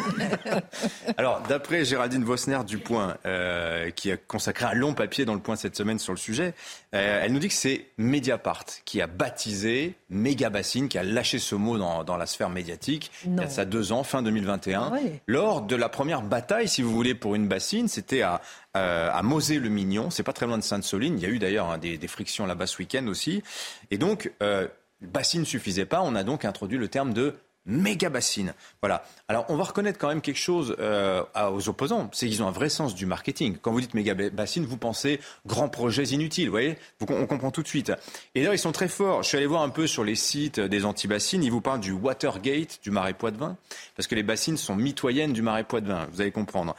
Alors, 1.16 1.42
d'après 1.48 1.84
Géraldine 1.84 2.24
Vosner 2.24 2.58
du 2.66 2.78
Point, 2.78 3.16
euh, 3.24 3.90
qui 3.90 4.10
a 4.10 4.16
consacré 4.16 4.66
un 4.66 4.74
long 4.74 4.94
papier 4.94 5.24
dans 5.24 5.34
le 5.34 5.40
Point 5.40 5.54
cette 5.54 5.76
semaine 5.76 5.98
sur 5.98 6.12
le 6.12 6.18
sujet, 6.18 6.54
elle 6.90 7.32
nous 7.32 7.40
dit 7.40 7.48
que 7.48 7.54
c'est 7.54 7.86
Mediapart 7.98 8.64
qui 8.84 9.00
a 9.00 9.08
baptisé 9.08 9.94
méga 10.10 10.48
bassine, 10.48 10.88
qui 10.88 10.96
a 10.96 11.02
lâché 11.02 11.38
ce 11.38 11.54
mot 11.54 11.76
dans, 11.76 12.04
dans 12.04 12.16
la 12.16 12.26
sphère 12.26 12.50
médiatique 12.50 13.10
il 13.26 13.34
y 13.34 13.40
a 13.40 13.48
ça 13.48 13.64
deux 13.64 13.92
ans, 13.92 14.04
fin 14.04 14.22
2021, 14.22 14.92
ah 14.92 14.98
lors 15.26 15.62
de 15.62 15.76
la 15.76 15.88
première 15.88 16.22
bataille, 16.22 16.68
si 16.68 16.82
vous 16.82 16.92
voulez, 16.92 17.14
pour 17.14 17.34
une 17.34 17.48
bassine. 17.48 17.88
C'était 17.88 18.22
à, 18.22 18.40
euh, 18.76 19.10
à 19.12 19.22
Mosée-le-Mignon. 19.22 20.10
C'est 20.10 20.22
pas 20.22 20.32
très 20.32 20.46
loin 20.46 20.58
de 20.58 20.62
Sainte-Soline. 20.62 21.18
Il 21.18 21.22
y 21.22 21.26
a 21.26 21.28
eu 21.28 21.38
d'ailleurs 21.38 21.70
hein, 21.70 21.78
des, 21.78 22.08
frictions 22.08 22.46
là-bas 22.46 22.66
ce 22.66 22.78
week-end 22.78 23.06
aussi. 23.06 23.42
Et 23.90 23.98
donc, 23.98 24.32
euh, 24.42 24.63
bassine 25.00 25.40
ne 25.40 25.46
suffisait 25.46 25.86
pas. 25.86 26.02
On 26.02 26.14
a 26.14 26.22
donc 26.22 26.44
introduit 26.44 26.78
le 26.78 26.88
terme 26.88 27.12
de 27.12 27.34
méga 27.66 28.10
bassine. 28.10 28.54
Voilà. 28.82 29.04
Alors, 29.28 29.46
on 29.48 29.56
va 29.56 29.64
reconnaître 29.64 29.98
quand 29.98 30.08
même 30.08 30.20
quelque 30.20 30.38
chose 30.38 30.76
euh, 30.78 31.22
aux 31.52 31.68
opposants, 31.68 32.10
c'est 32.12 32.28
qu'ils 32.28 32.42
ont 32.42 32.48
un 32.48 32.52
vrai 32.52 32.68
sens 32.68 32.94
du 32.94 33.06
marketing. 33.06 33.56
Quand 33.60 33.72
vous 33.72 33.80
dites 33.80 33.94
méga 33.94 34.14
bassine, 34.14 34.64
vous 34.64 34.76
pensez 34.76 35.20
grands 35.46 35.68
projets 35.68 36.04
inutiles, 36.04 36.46
vous 36.46 36.52
voyez? 36.52 36.78
On 37.08 37.26
comprend 37.26 37.50
tout 37.50 37.62
de 37.62 37.68
suite. 37.68 37.90
Et 38.34 38.40
d'ailleurs, 38.40 38.54
ils 38.54 38.58
sont 38.58 38.72
très 38.72 38.88
forts. 38.88 39.22
Je 39.22 39.28
suis 39.28 39.36
allé 39.38 39.46
voir 39.46 39.62
un 39.62 39.70
peu 39.70 39.86
sur 39.86 40.04
les 40.04 40.14
sites 40.14 40.60
des 40.60 40.84
anti-bassines. 40.84 41.42
Ils 41.42 41.50
vous 41.50 41.60
parlent 41.60 41.80
du 41.80 41.92
Watergate, 41.92 42.80
du 42.82 42.90
marais 42.90 43.14
Poitevin, 43.14 43.56
parce 43.96 44.06
que 44.06 44.14
les 44.14 44.22
bassines 44.22 44.56
sont 44.56 44.76
mitoyennes 44.76 45.32
du 45.32 45.42
marais 45.42 45.64
Poitevin, 45.64 46.06
vous 46.12 46.20
allez 46.20 46.32
comprendre. 46.32 46.74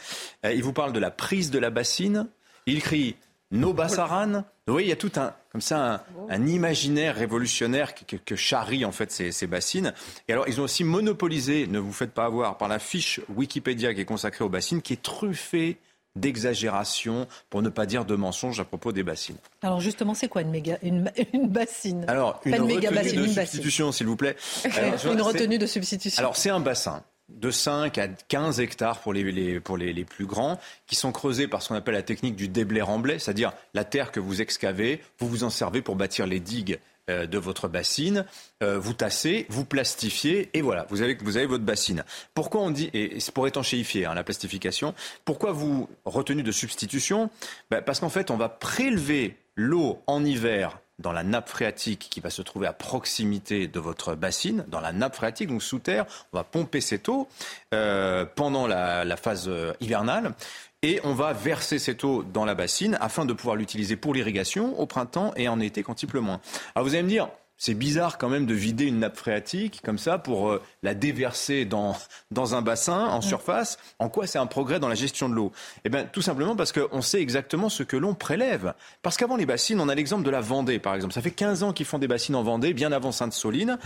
Euh, 0.46 0.54
ils 0.54 0.64
vous 0.64 0.74
parlent 0.74 0.94
de 0.94 1.00
la 1.00 1.12
prise 1.12 1.52
de 1.52 1.60
la 1.60 1.72
bassine. 1.72 2.28
Ils 2.68 2.82
crient 2.82 3.16
nos 3.52 3.74
Bassaran. 3.74 4.44
Vous 4.68 4.74
voyez, 4.74 4.88
il 4.88 4.90
y 4.90 4.94
a 4.94 4.96
tout 4.96 5.12
un, 5.18 5.32
comme 5.52 5.62
ça, 5.62 6.06
un, 6.28 6.48
imaginaire 6.48 7.16
révolutionnaire 7.16 7.94
que, 7.94 8.16
que, 8.16 8.36
charrie 8.36 8.84
en 8.84 8.92
fait 8.92 9.12
ces, 9.12 9.32
ces, 9.32 9.46
bassines. 9.46 9.94
Et 10.28 10.34
alors, 10.34 10.48
ils 10.48 10.60
ont 10.60 10.64
aussi 10.64 10.84
monopolisé, 10.84 11.68
ne 11.68 11.78
vous 11.78 11.94
faites 11.94 12.14
pas 12.14 12.26
avoir, 12.26 12.58
par 12.58 12.68
la 12.68 12.80
fiche 12.80 13.22
Wikipédia 13.30 13.94
qui 13.94 14.02
est 14.02 14.06
consacrée 14.06 14.44
aux 14.44 14.50
bassines, 14.50 14.82
qui 14.82 14.94
est 14.94 15.02
truffée 15.04 15.78
d'exagération, 16.16 17.28
pour 17.50 17.62
ne 17.62 17.70
pas 17.70 17.86
dire 17.86 18.06
de 18.06 18.16
mensonges 18.16 18.60
à 18.60 18.66
propos 18.66 18.92
des 18.92 19.04
bassines. 19.04 19.38
Alors 19.62 19.82
justement, 19.82 20.14
c'est 20.14 20.30
quoi 20.30 20.42
une, 20.42 20.50
méga, 20.50 20.80
une, 20.82 21.12
une 21.34 21.48
bassine? 21.48 22.06
Alors, 22.08 22.40
une, 22.46 22.56
retenue 22.56 23.28
de 23.28 23.34
substitution, 23.34 23.92
s'il 23.92 24.08
vous 24.08 24.16
plaît. 24.16 24.36
une 25.06 25.22
retenue 25.22 25.58
de 25.58 25.68
substitution. 25.68 26.20
Alors, 26.20 26.38
c'est 26.38 26.50
un 26.50 26.60
bassin 26.60 27.04
de 27.30 27.52
5 27.52 27.98
à 27.98 28.08
15 28.08 28.60
hectares 28.60 29.00
pour 29.00 29.14
les, 29.14 29.60
pour 29.60 29.78
les, 29.78 30.06
plus 30.06 30.26
grands, 30.26 30.60
qui 30.88 30.96
sont 30.96 31.12
creusés 31.12 31.48
par 31.48 31.62
ce 31.62 31.70
qu'on 31.70 31.76
appelle 31.76 31.96
la 31.96 32.04
technique 32.04 32.36
du 32.36 32.48
déblai-remblai, 32.48 33.20
c'est-à-dire 33.20 33.54
la 33.74 33.84
terre 33.84 34.12
que 34.12 34.20
vous 34.20 34.42
excavez, 34.42 35.02
vous 35.20 35.28
vous 35.28 35.44
en 35.44 35.50
servez 35.50 35.82
pour 35.82 35.96
bâtir 35.96 36.28
les 36.28 36.40
digues 36.40 36.80
euh, 37.10 37.26
de 37.26 37.38
votre 37.38 37.68
bassine, 37.68 38.26
euh, 38.64 38.78
vous 38.80 38.94
tassez, 38.94 39.46
vous 39.50 39.66
plastifiez, 39.66 40.50
et 40.54 40.62
voilà, 40.62 40.86
vous 40.90 41.02
avez, 41.02 41.16
vous 41.16 41.38
avez 41.38 41.46
votre 41.46 41.64
bassine. 41.64 42.04
Pourquoi 42.34 42.62
on 42.62 42.72
dit, 42.72 42.90
et 42.94 43.20
c'est 43.20 43.34
pour 43.34 43.48
étanchéifier 43.48 44.06
hein, 44.06 44.14
la 44.14 44.24
plastification, 44.24 44.94
pourquoi 45.24 45.52
vous 45.52 45.90
retenue 46.06 46.44
de 46.44 46.52
substitution? 46.52 47.30
Ben, 47.70 47.82
Parce 47.82 48.00
qu'en 48.00 48.10
fait, 48.10 48.32
on 48.32 48.38
va 48.38 48.50
prélever 48.50 49.36
l'eau 49.56 50.02
en 50.08 50.24
hiver 50.24 50.80
dans 51.00 51.12
la 51.12 51.24
nappe 51.24 51.50
phréatique 51.50 52.08
qui 52.10 52.20
va 52.20 52.30
se 52.30 52.42
trouver 52.42 52.68
à 52.68 52.74
proximité 52.74 53.68
de 53.68 53.80
votre 53.80 54.16
bassine, 54.16 54.66
dans 54.68 54.80
la 54.80 54.92
nappe 54.94 55.16
phréatique, 55.16 55.50
donc 55.50 55.64
sous 55.64 55.80
terre. 55.80 56.06
On 56.34 56.38
va 56.38 56.44
pomper 56.44 56.82
cette 56.82 57.10
eau 57.10 57.28
euh, 57.74 58.26
pendant 58.36 58.68
la, 58.68 59.18
phase 59.18 59.46
euh, 59.48 59.74
hivernale 59.82 60.34
et 60.82 61.00
on 61.04 61.14
va 61.14 61.34
verser 61.34 61.80
cette 61.80 62.04
eau 62.04 62.24
dans 62.24 62.46
la 62.46 62.56
bassine 62.56 62.98
afin 63.02 63.26
de 63.26 63.34
pouvoir 63.34 63.56
l'utiliser 63.56 63.96
pour 63.96 64.14
l'irrigation 64.14 64.80
au 64.80 64.86
printemps 64.86 65.34
et 65.36 65.48
en 65.48 65.60
été 65.60 65.84
quand 65.84 66.04
il 66.04 66.08
pleut 66.08 66.20
moins. 66.20 66.40
Alors 66.76 66.88
vous 66.88 66.94
allez 66.94 67.04
me 67.04 67.10
dire, 67.10 67.30
c'est 67.58 67.74
bizarre 67.74 68.18
quand 68.18 68.30
même 68.30 68.46
de 68.46 68.54
vider 68.54 68.86
une 68.86 69.00
nappe 69.00 69.18
phréatique 69.18 69.82
comme 69.84 69.98
ça 69.98 70.18
pour 70.18 70.50
euh, 70.50 70.62
la 70.84 70.94
déverser 70.94 71.66
dans, 71.66 71.96
dans 72.32 72.56
un 72.56 72.62
bassin 72.62 73.06
en 73.06 73.22
surface. 73.22 73.78
En 74.00 74.10
quoi 74.10 74.28
c'est 74.28 74.40
un 74.40 74.46
progrès 74.46 74.80
dans 74.80 74.90
la 74.90 74.96
gestion 74.96 75.30
de 75.30 75.36
l'eau? 75.36 75.52
Eh 75.86 75.90
bien, 75.90 76.04
tout 76.04 76.22
simplement 76.22 76.56
parce 76.56 76.72
qu'on 76.72 77.02
sait 77.02 77.22
exactement 77.22 77.70
ce 77.70 77.84
que 77.84 77.96
l'on 77.98 78.14
prélève. 78.14 78.74
Parce 79.02 79.18
qu'avant 79.18 79.38
les 79.38 79.46
bassines, 79.46 79.80
on 79.80 79.90
a 79.90 79.96
l'exemple 79.96 80.24
de 80.24 80.30
la 80.30 80.42
Vendée, 80.42 80.80
par 80.80 80.96
exemple. 80.96 81.14
Ça 81.14 81.22
fait 81.22 81.32
15 81.32 81.64
ans 81.64 81.74
qu'ils 81.74 81.86
font 81.86 82.00
des 82.00 82.08
bassines 82.08 82.36
en 82.36 82.44
Vendée, 82.44 82.74
bien 82.74 82.92
avant 82.92 83.12
Sainte-Soline. 83.12 83.78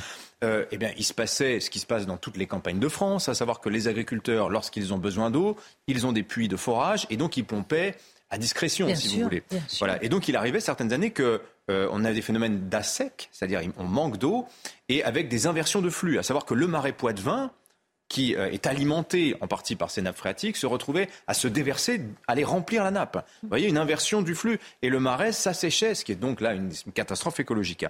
Euh, 0.43 0.65
eh 0.71 0.77
bien, 0.77 0.91
il 0.97 1.03
se 1.03 1.13
passait 1.13 1.59
ce 1.59 1.69
qui 1.69 1.79
se 1.79 1.85
passe 1.85 2.05
dans 2.05 2.17
toutes 2.17 2.37
les 2.37 2.47
campagnes 2.47 2.79
de 2.79 2.87
France, 2.87 3.29
à 3.29 3.33
savoir 3.33 3.59
que 3.59 3.69
les 3.69 3.87
agriculteurs, 3.87 4.49
lorsqu'ils 4.49 4.93
ont 4.93 4.97
besoin 4.97 5.29
d'eau, 5.29 5.57
ils 5.87 6.07
ont 6.07 6.11
des 6.11 6.23
puits 6.23 6.47
de 6.47 6.55
forage 6.55 7.05
et 7.09 7.17
donc 7.17 7.37
ils 7.37 7.45
pompaient 7.45 7.95
à 8.29 8.37
discrétion, 8.37 8.93
si 8.95 9.17
vous 9.17 9.23
voulez. 9.23 9.43
Voilà. 9.79 10.01
Et 10.03 10.09
donc, 10.09 10.27
il 10.27 10.35
arrivait 10.35 10.59
certaines 10.59 10.93
années 10.93 11.11
que 11.11 11.41
euh, 11.69 11.87
on 11.91 12.05
a 12.05 12.13
des 12.13 12.21
phénomènes 12.21 12.69
d'assec, 12.69 13.29
c'est-à-dire 13.31 13.61
on 13.77 13.83
manque 13.83 14.17
d'eau, 14.17 14.47
et 14.87 15.03
avec 15.03 15.29
des 15.29 15.47
inversions 15.47 15.81
de 15.81 15.89
flux, 15.89 16.19
à 16.19 16.23
savoir 16.23 16.45
que 16.45 16.53
le 16.53 16.67
marais 16.67 16.93
Poitevin, 16.93 17.51
qui 18.09 18.35
euh, 18.35 18.49
est 18.51 18.67
alimenté 18.67 19.35
en 19.39 19.47
partie 19.47 19.75
par 19.75 19.91
ces 19.91 20.01
nappes 20.01 20.17
phréatiques, 20.17 20.57
se 20.57 20.65
retrouvait 20.65 21.07
à 21.27 21.33
se 21.33 21.47
déverser, 21.47 22.01
à 22.27 22.35
les 22.35 22.43
remplir 22.43 22.83
la 22.83 22.91
nappe. 22.91 23.25
Vous 23.43 23.49
voyez, 23.49 23.69
une 23.69 23.77
inversion 23.77 24.21
du 24.21 24.35
flux. 24.35 24.59
Et 24.81 24.89
le 24.89 24.99
marais 24.99 25.31
s'asséchait, 25.31 25.93
ce 25.95 26.03
qui 26.03 26.11
est 26.11 26.15
donc 26.15 26.41
là 26.41 26.53
une, 26.53 26.71
catastrophe 26.93 27.39
écologique. 27.39 27.85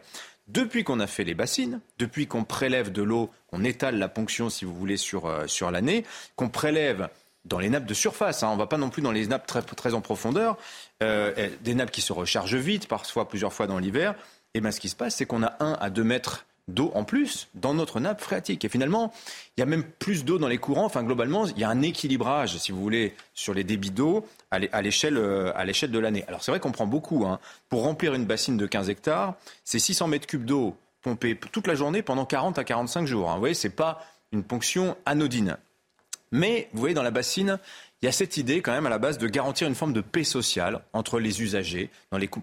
Depuis 0.47 0.83
qu'on 0.83 0.99
a 0.99 1.07
fait 1.07 1.23
les 1.23 1.33
bassines, 1.33 1.79
depuis 1.97 2.27
qu'on 2.27 2.43
prélève 2.43 2.91
de 2.91 3.01
l'eau, 3.01 3.31
qu'on 3.47 3.63
étale 3.63 3.97
la 3.97 4.09
ponction, 4.09 4.49
si 4.49 4.65
vous 4.65 4.75
voulez, 4.75 4.97
sur, 4.97 5.25
euh, 5.25 5.47
sur 5.47 5.71
l'année, 5.71 6.03
qu'on 6.35 6.49
prélève 6.49 7.09
dans 7.45 7.59
les 7.59 7.69
nappes 7.69 7.85
de 7.85 7.93
surface. 7.93 8.43
Hein. 8.43 8.49
On 8.49 8.53
ne 8.53 8.59
va 8.59 8.67
pas 8.67 8.77
non 8.77 8.89
plus 8.89 9.01
dans 9.01 9.11
les 9.11 9.27
nappes 9.27 9.47
très, 9.47 9.93
en 9.93 10.01
profondeur. 10.01 10.57
Euh, 11.01 11.49
des 11.61 11.73
nappes 11.73 11.91
qui 11.91 12.01
se 12.01 12.13
rechargent 12.13 12.55
vite, 12.55 12.87
parfois 12.87 13.27
plusieurs 13.27 13.53
fois 13.53 13.67
dans 13.67 13.79
l'hiver. 13.79 14.15
Et 14.53 14.61
bien, 14.61 14.71
ce 14.71 14.79
qui 14.79 14.89
se 14.89 14.95
passe, 14.95 15.15
c'est 15.15 15.25
qu'on 15.25 15.43
a 15.43 15.55
1 15.59 15.77
à 15.79 15.89
2 15.89 16.03
mètres 16.03 16.45
d'eau 16.69 16.91
en 16.93 17.03
plus 17.03 17.47
dans 17.55 17.73
notre 17.73 17.99
nappe 17.99 18.21
phréatique. 18.21 18.63
Et 18.63 18.69
finalement, 18.69 19.11
il 19.57 19.61
y 19.61 19.63
a 19.63 19.65
même 19.65 19.83
plus 19.83 20.23
d'eau 20.23 20.37
dans 20.37 20.47
les 20.47 20.57
courants. 20.57 20.85
Enfin, 20.85 21.03
globalement, 21.03 21.47
il 21.47 21.57
y 21.57 21.63
a 21.63 21.69
un 21.69 21.81
équilibrage, 21.81 22.57
si 22.57 22.71
vous 22.71 22.81
voulez, 22.81 23.15
sur 23.33 23.53
les 23.53 23.63
débits 23.63 23.91
d'eau 23.91 24.25
à 24.51 24.81
l'échelle 24.81 25.15
de 25.15 25.99
l'année. 25.99 26.23
Alors, 26.27 26.43
c'est 26.43 26.51
vrai 26.51 26.59
qu'on 26.59 26.71
prend 26.71 26.87
beaucoup. 26.87 27.25
Hein. 27.25 27.39
Pour 27.69 27.83
remplir 27.83 28.13
une 28.13 28.25
bassine 28.25 28.57
de 28.57 28.65
15 28.65 28.89
hectares, 28.89 29.35
c'est 29.63 29.79
600 29.79 30.07
mètres 30.07 30.27
cubes 30.27 30.45
d'eau 30.45 30.75
pompée 31.01 31.35
toute 31.35 31.67
la 31.67 31.75
journée 31.75 32.01
pendant 32.01 32.25
40 32.25 32.59
à 32.59 32.63
45 32.63 33.05
jours. 33.05 33.29
Hein. 33.29 33.35
Vous 33.35 33.39
voyez, 33.39 33.55
ce 33.55 33.67
n'est 33.67 33.73
pas 33.73 34.05
une 34.31 34.43
ponction 34.43 34.95
anodine. 35.05 35.57
Mais, 36.31 36.69
vous 36.73 36.79
voyez, 36.79 36.93
dans 36.93 37.03
la 37.03 37.11
bassine, 37.11 37.59
il 38.01 38.05
y 38.05 38.07
a 38.07 38.13
cette 38.13 38.37
idée 38.37 38.61
quand 38.61 38.71
même 38.71 38.85
à 38.85 38.89
la 38.89 38.97
base 38.97 39.17
de 39.17 39.27
garantir 39.27 39.67
une 39.67 39.75
forme 39.75 39.91
de 39.91 39.99
paix 39.99 40.23
sociale 40.23 40.81
entre 40.93 41.19
les 41.19 41.41
usagers, 41.41 41.89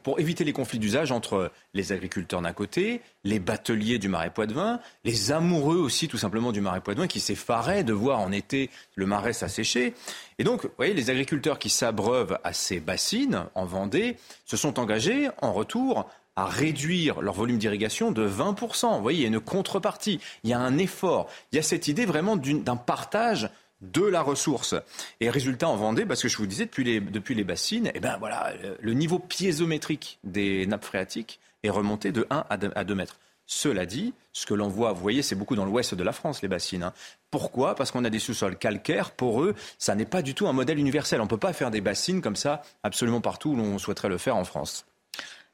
pour 0.02 0.20
éviter 0.20 0.44
les 0.44 0.52
conflits 0.52 0.78
d'usage 0.78 1.12
entre 1.12 1.50
les 1.72 1.92
agriculteurs 1.92 2.42
d'un 2.42 2.52
côté, 2.52 3.00
les 3.24 3.38
bateliers 3.38 3.98
du 3.98 4.08
marais 4.08 4.30
Poitevin, 4.30 4.80
les 5.04 5.32
amoureux 5.32 5.78
aussi 5.78 6.08
tout 6.08 6.18
simplement 6.18 6.52
du 6.52 6.60
marais 6.60 6.82
Poitevin 6.82 7.06
qui 7.06 7.20
s'effaraient 7.20 7.84
de 7.84 7.94
voir 7.94 8.20
en 8.20 8.32
été 8.32 8.68
le 8.96 9.06
marais 9.06 9.32
s'assécher. 9.32 9.94
Et 10.38 10.44
donc, 10.44 10.64
vous 10.64 10.72
voyez, 10.76 10.92
les 10.92 11.08
agriculteurs 11.08 11.58
qui 11.58 11.70
s'abreuvent 11.70 12.38
à 12.44 12.52
ces 12.52 12.80
bassines 12.80 13.46
en 13.54 13.64
Vendée 13.64 14.18
se 14.44 14.58
sont 14.58 14.78
engagés 14.78 15.30
en 15.40 15.54
retour 15.54 16.06
à 16.36 16.44
réduire 16.44 17.22
leur 17.22 17.32
volume 17.32 17.56
d'irrigation 17.56 18.12
de 18.12 18.28
20%. 18.28 18.96
Vous 18.96 19.02
voyez, 19.02 19.20
il 19.20 19.22
y 19.22 19.24
a 19.24 19.28
une 19.28 19.40
contrepartie, 19.40 20.20
il 20.44 20.50
y 20.50 20.52
a 20.52 20.58
un 20.58 20.76
effort, 20.76 21.30
il 21.50 21.56
y 21.56 21.58
a 21.58 21.62
cette 21.62 21.88
idée 21.88 22.04
vraiment 22.04 22.36
d'un 22.36 22.76
partage 22.76 23.48
de 23.80 24.02
la 24.02 24.22
ressource. 24.22 24.74
Et 25.20 25.30
résultat 25.30 25.68
en 25.68 25.76
Vendée, 25.76 26.06
parce 26.06 26.22
que 26.22 26.28
je 26.28 26.36
vous 26.36 26.46
disais, 26.46 26.64
depuis 26.64 26.84
les, 26.84 27.00
depuis 27.00 27.34
les 27.34 27.44
bassines, 27.44 27.90
eh 27.94 28.00
ben 28.00 28.16
voilà, 28.18 28.52
le 28.80 28.92
niveau 28.92 29.18
piézométrique 29.18 30.18
des 30.24 30.66
nappes 30.66 30.84
phréatiques 30.84 31.40
est 31.62 31.70
remonté 31.70 32.12
de 32.12 32.26
1 32.30 32.44
à 32.48 32.84
2, 32.84 32.94
mètres. 32.94 33.18
Cela 33.46 33.86
dit, 33.86 34.12
ce 34.32 34.44
que 34.44 34.54
l'on 34.54 34.68
voit, 34.68 34.92
vous 34.92 35.00
voyez, 35.00 35.22
c'est 35.22 35.36
beaucoup 35.36 35.54
dans 35.54 35.64
l'ouest 35.64 35.94
de 35.94 36.02
la 36.02 36.12
France, 36.12 36.42
les 36.42 36.48
bassines. 36.48 36.82
Hein. 36.82 36.92
Pourquoi? 37.30 37.76
Parce 37.76 37.92
qu'on 37.92 38.04
a 38.04 38.10
des 38.10 38.18
sous-sols 38.18 38.56
calcaires. 38.56 39.12
Pour 39.12 39.42
eux, 39.42 39.54
ça 39.78 39.94
n'est 39.94 40.04
pas 40.04 40.22
du 40.22 40.34
tout 40.34 40.48
un 40.48 40.52
modèle 40.52 40.78
universel. 40.78 41.20
On 41.20 41.24
ne 41.24 41.28
peut 41.28 41.36
pas 41.36 41.52
faire 41.52 41.70
des 41.70 41.80
bassines 41.80 42.22
comme 42.22 42.34
ça 42.34 42.62
absolument 42.82 43.20
partout 43.20 43.50
où 43.50 43.56
l'on 43.56 43.78
souhaiterait 43.78 44.08
le 44.08 44.18
faire 44.18 44.36
en 44.36 44.44
France. 44.44 44.84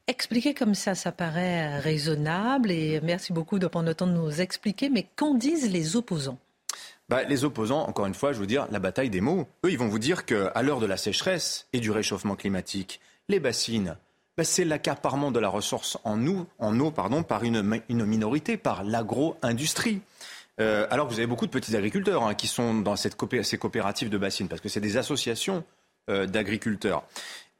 Expliquer 0.07 0.55
comme 0.55 0.75
ça, 0.75 0.95
ça 0.95 1.13
paraît 1.13 1.79
raisonnable 1.79 2.71
et 2.71 3.01
merci 3.03 3.33
beaucoup 3.33 3.59
de 3.59 3.67
prendre 3.67 3.87
le 3.87 3.95
temps 3.95 4.07
de 4.07 4.13
nous 4.13 4.41
expliquer. 4.41 4.89
Mais 4.89 5.07
qu'en 5.15 5.35
disent 5.35 5.71
les 5.71 5.95
opposants? 5.95 6.39
Bah, 7.13 7.25
les 7.25 7.45
opposants, 7.45 7.87
encore 7.87 8.07
une 8.07 8.15
fois, 8.15 8.33
je 8.33 8.39
veux 8.39 8.47
dire, 8.47 8.67
la 8.71 8.79
bataille 8.79 9.11
des 9.11 9.21
mots. 9.21 9.47
Eux, 9.67 9.71
ils 9.71 9.77
vont 9.77 9.89
vous 9.89 9.99
dire 9.99 10.25
qu'à 10.25 10.63
l'heure 10.63 10.81
de 10.81 10.87
la 10.87 10.97
sécheresse 10.97 11.69
et 11.75 11.79
du 11.79 11.91
réchauffement 11.91 12.37
climatique, 12.37 13.03
les 13.29 13.39
bassines, 13.39 13.99
ben, 14.39 14.45
c'est 14.45 14.65
l'accaparement 14.65 15.31
de 15.31 15.39
la 15.39 15.51
ressource 15.51 15.99
en, 16.05 16.27
eau, 16.27 16.91
pardon, 16.91 17.23
par 17.23 17.45
une, 17.45 17.83
une 17.91 18.07
minorité, 18.07 18.57
par 18.57 18.83
l'agro-industrie. 18.83 20.01
Euh, 20.59 20.87
alors 20.89 21.07
que 21.07 21.13
vous 21.13 21.19
avez 21.19 21.27
beaucoup 21.27 21.45
de 21.45 21.51
petits 21.51 21.77
agriculteurs 21.77 22.23
hein, 22.23 22.33
qui 22.33 22.47
sont 22.47 22.81
dans 22.81 22.97
cette 22.97 23.19
ces 23.43 23.59
coopératives 23.59 24.09
de 24.09 24.17
bassines, 24.17 24.49
parce 24.49 24.63
que 24.63 24.71
c'est 24.71 24.81
des 24.81 24.97
associations 24.97 25.65
euh, 26.09 26.25
d'agriculteurs. 26.25 27.05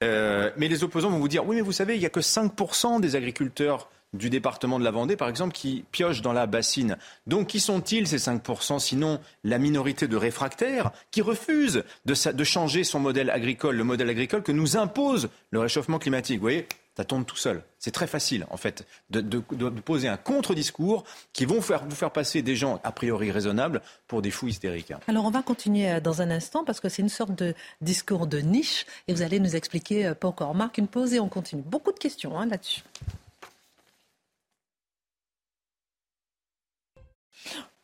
Euh, 0.03 0.49
mais 0.57 0.67
les 0.67 0.83
opposants 0.83 1.11
vont 1.11 1.19
vous 1.19 1.27
dire, 1.27 1.45
oui, 1.45 1.57
mais 1.57 1.61
vous 1.61 1.71
savez, 1.71 1.93
il 1.93 1.99
n'y 1.99 2.07
a 2.07 2.09
que 2.09 2.21
5% 2.21 3.01
des 3.01 3.15
agriculteurs 3.15 3.87
du 4.13 4.29
département 4.29 4.79
de 4.79 4.83
la 4.83 4.91
Vendée, 4.91 5.15
par 5.15 5.29
exemple, 5.29 5.53
qui 5.53 5.83
piochent 5.91 6.21
dans 6.21 6.33
la 6.33 6.45
bassine. 6.45 6.97
Donc, 7.27 7.47
qui 7.47 7.59
sont-ils, 7.59 8.07
ces 8.07 8.17
5% 8.17 8.79
Sinon, 8.79 9.19
la 9.43 9.57
minorité 9.57 10.07
de 10.07 10.15
réfractaires 10.15 10.91
qui 11.11 11.21
refusent 11.21 11.83
de, 12.05 12.43
changer 12.43 12.83
son 12.83 12.99
modèle 12.99 13.29
agricole, 13.29 13.75
le 13.75 13.83
modèle 13.83 14.09
agricole 14.09 14.43
que 14.43 14.51
nous 14.51 14.77
impose 14.77 15.29
le 15.51 15.59
réchauffement 15.59 15.99
climatique? 15.99 16.37
Vous 16.37 16.43
voyez 16.43 16.67
ça 16.95 17.03
tombe 17.03 17.25
tout 17.25 17.35
seul. 17.35 17.63
C'est 17.79 17.89
très 17.89 18.05
facile, 18.05 18.45
en 18.51 18.57
fait, 18.57 18.85
de, 19.09 19.39
poser 19.39 20.07
un 20.07 20.15
contre-discours 20.15 21.05
qui 21.33 21.45
vont 21.45 21.59
faire, 21.59 21.85
vous 21.85 21.95
faire 21.95 22.11
passer 22.11 22.43
des 22.43 22.55
gens 22.55 22.79
a 22.83 22.91
priori 22.91 23.31
raisonnables 23.31 23.81
pour 24.07 24.21
des 24.21 24.29
fous 24.29 24.47
hystériques. 24.47 24.93
Alors, 25.07 25.25
on 25.25 25.31
va 25.31 25.41
continuer 25.41 25.89
euh, 25.89 25.99
dans 25.99 26.21
un 26.21 26.29
instant 26.29 26.63
parce 26.63 26.79
que 26.79 26.89
c'est 26.89 27.01
une 27.01 27.09
sorte 27.09 27.33
de 27.33 27.55
discours 27.81 28.27
de 28.27 28.37
niche 28.37 28.85
et 29.07 29.13
vous 29.15 29.23
allez 29.23 29.39
nous 29.39 29.55
expliquer 29.55 30.13
pas 30.13 30.27
encore. 30.27 30.53
Marc, 30.53 30.77
une 30.77 30.87
pause 30.87 31.15
et 31.15 31.19
on 31.19 31.29
continue. 31.29 31.63
Beaucoup 31.63 31.91
de 31.91 31.97
questions 31.97 32.37
hein, 32.37 32.45
là-dessus. 32.45 32.83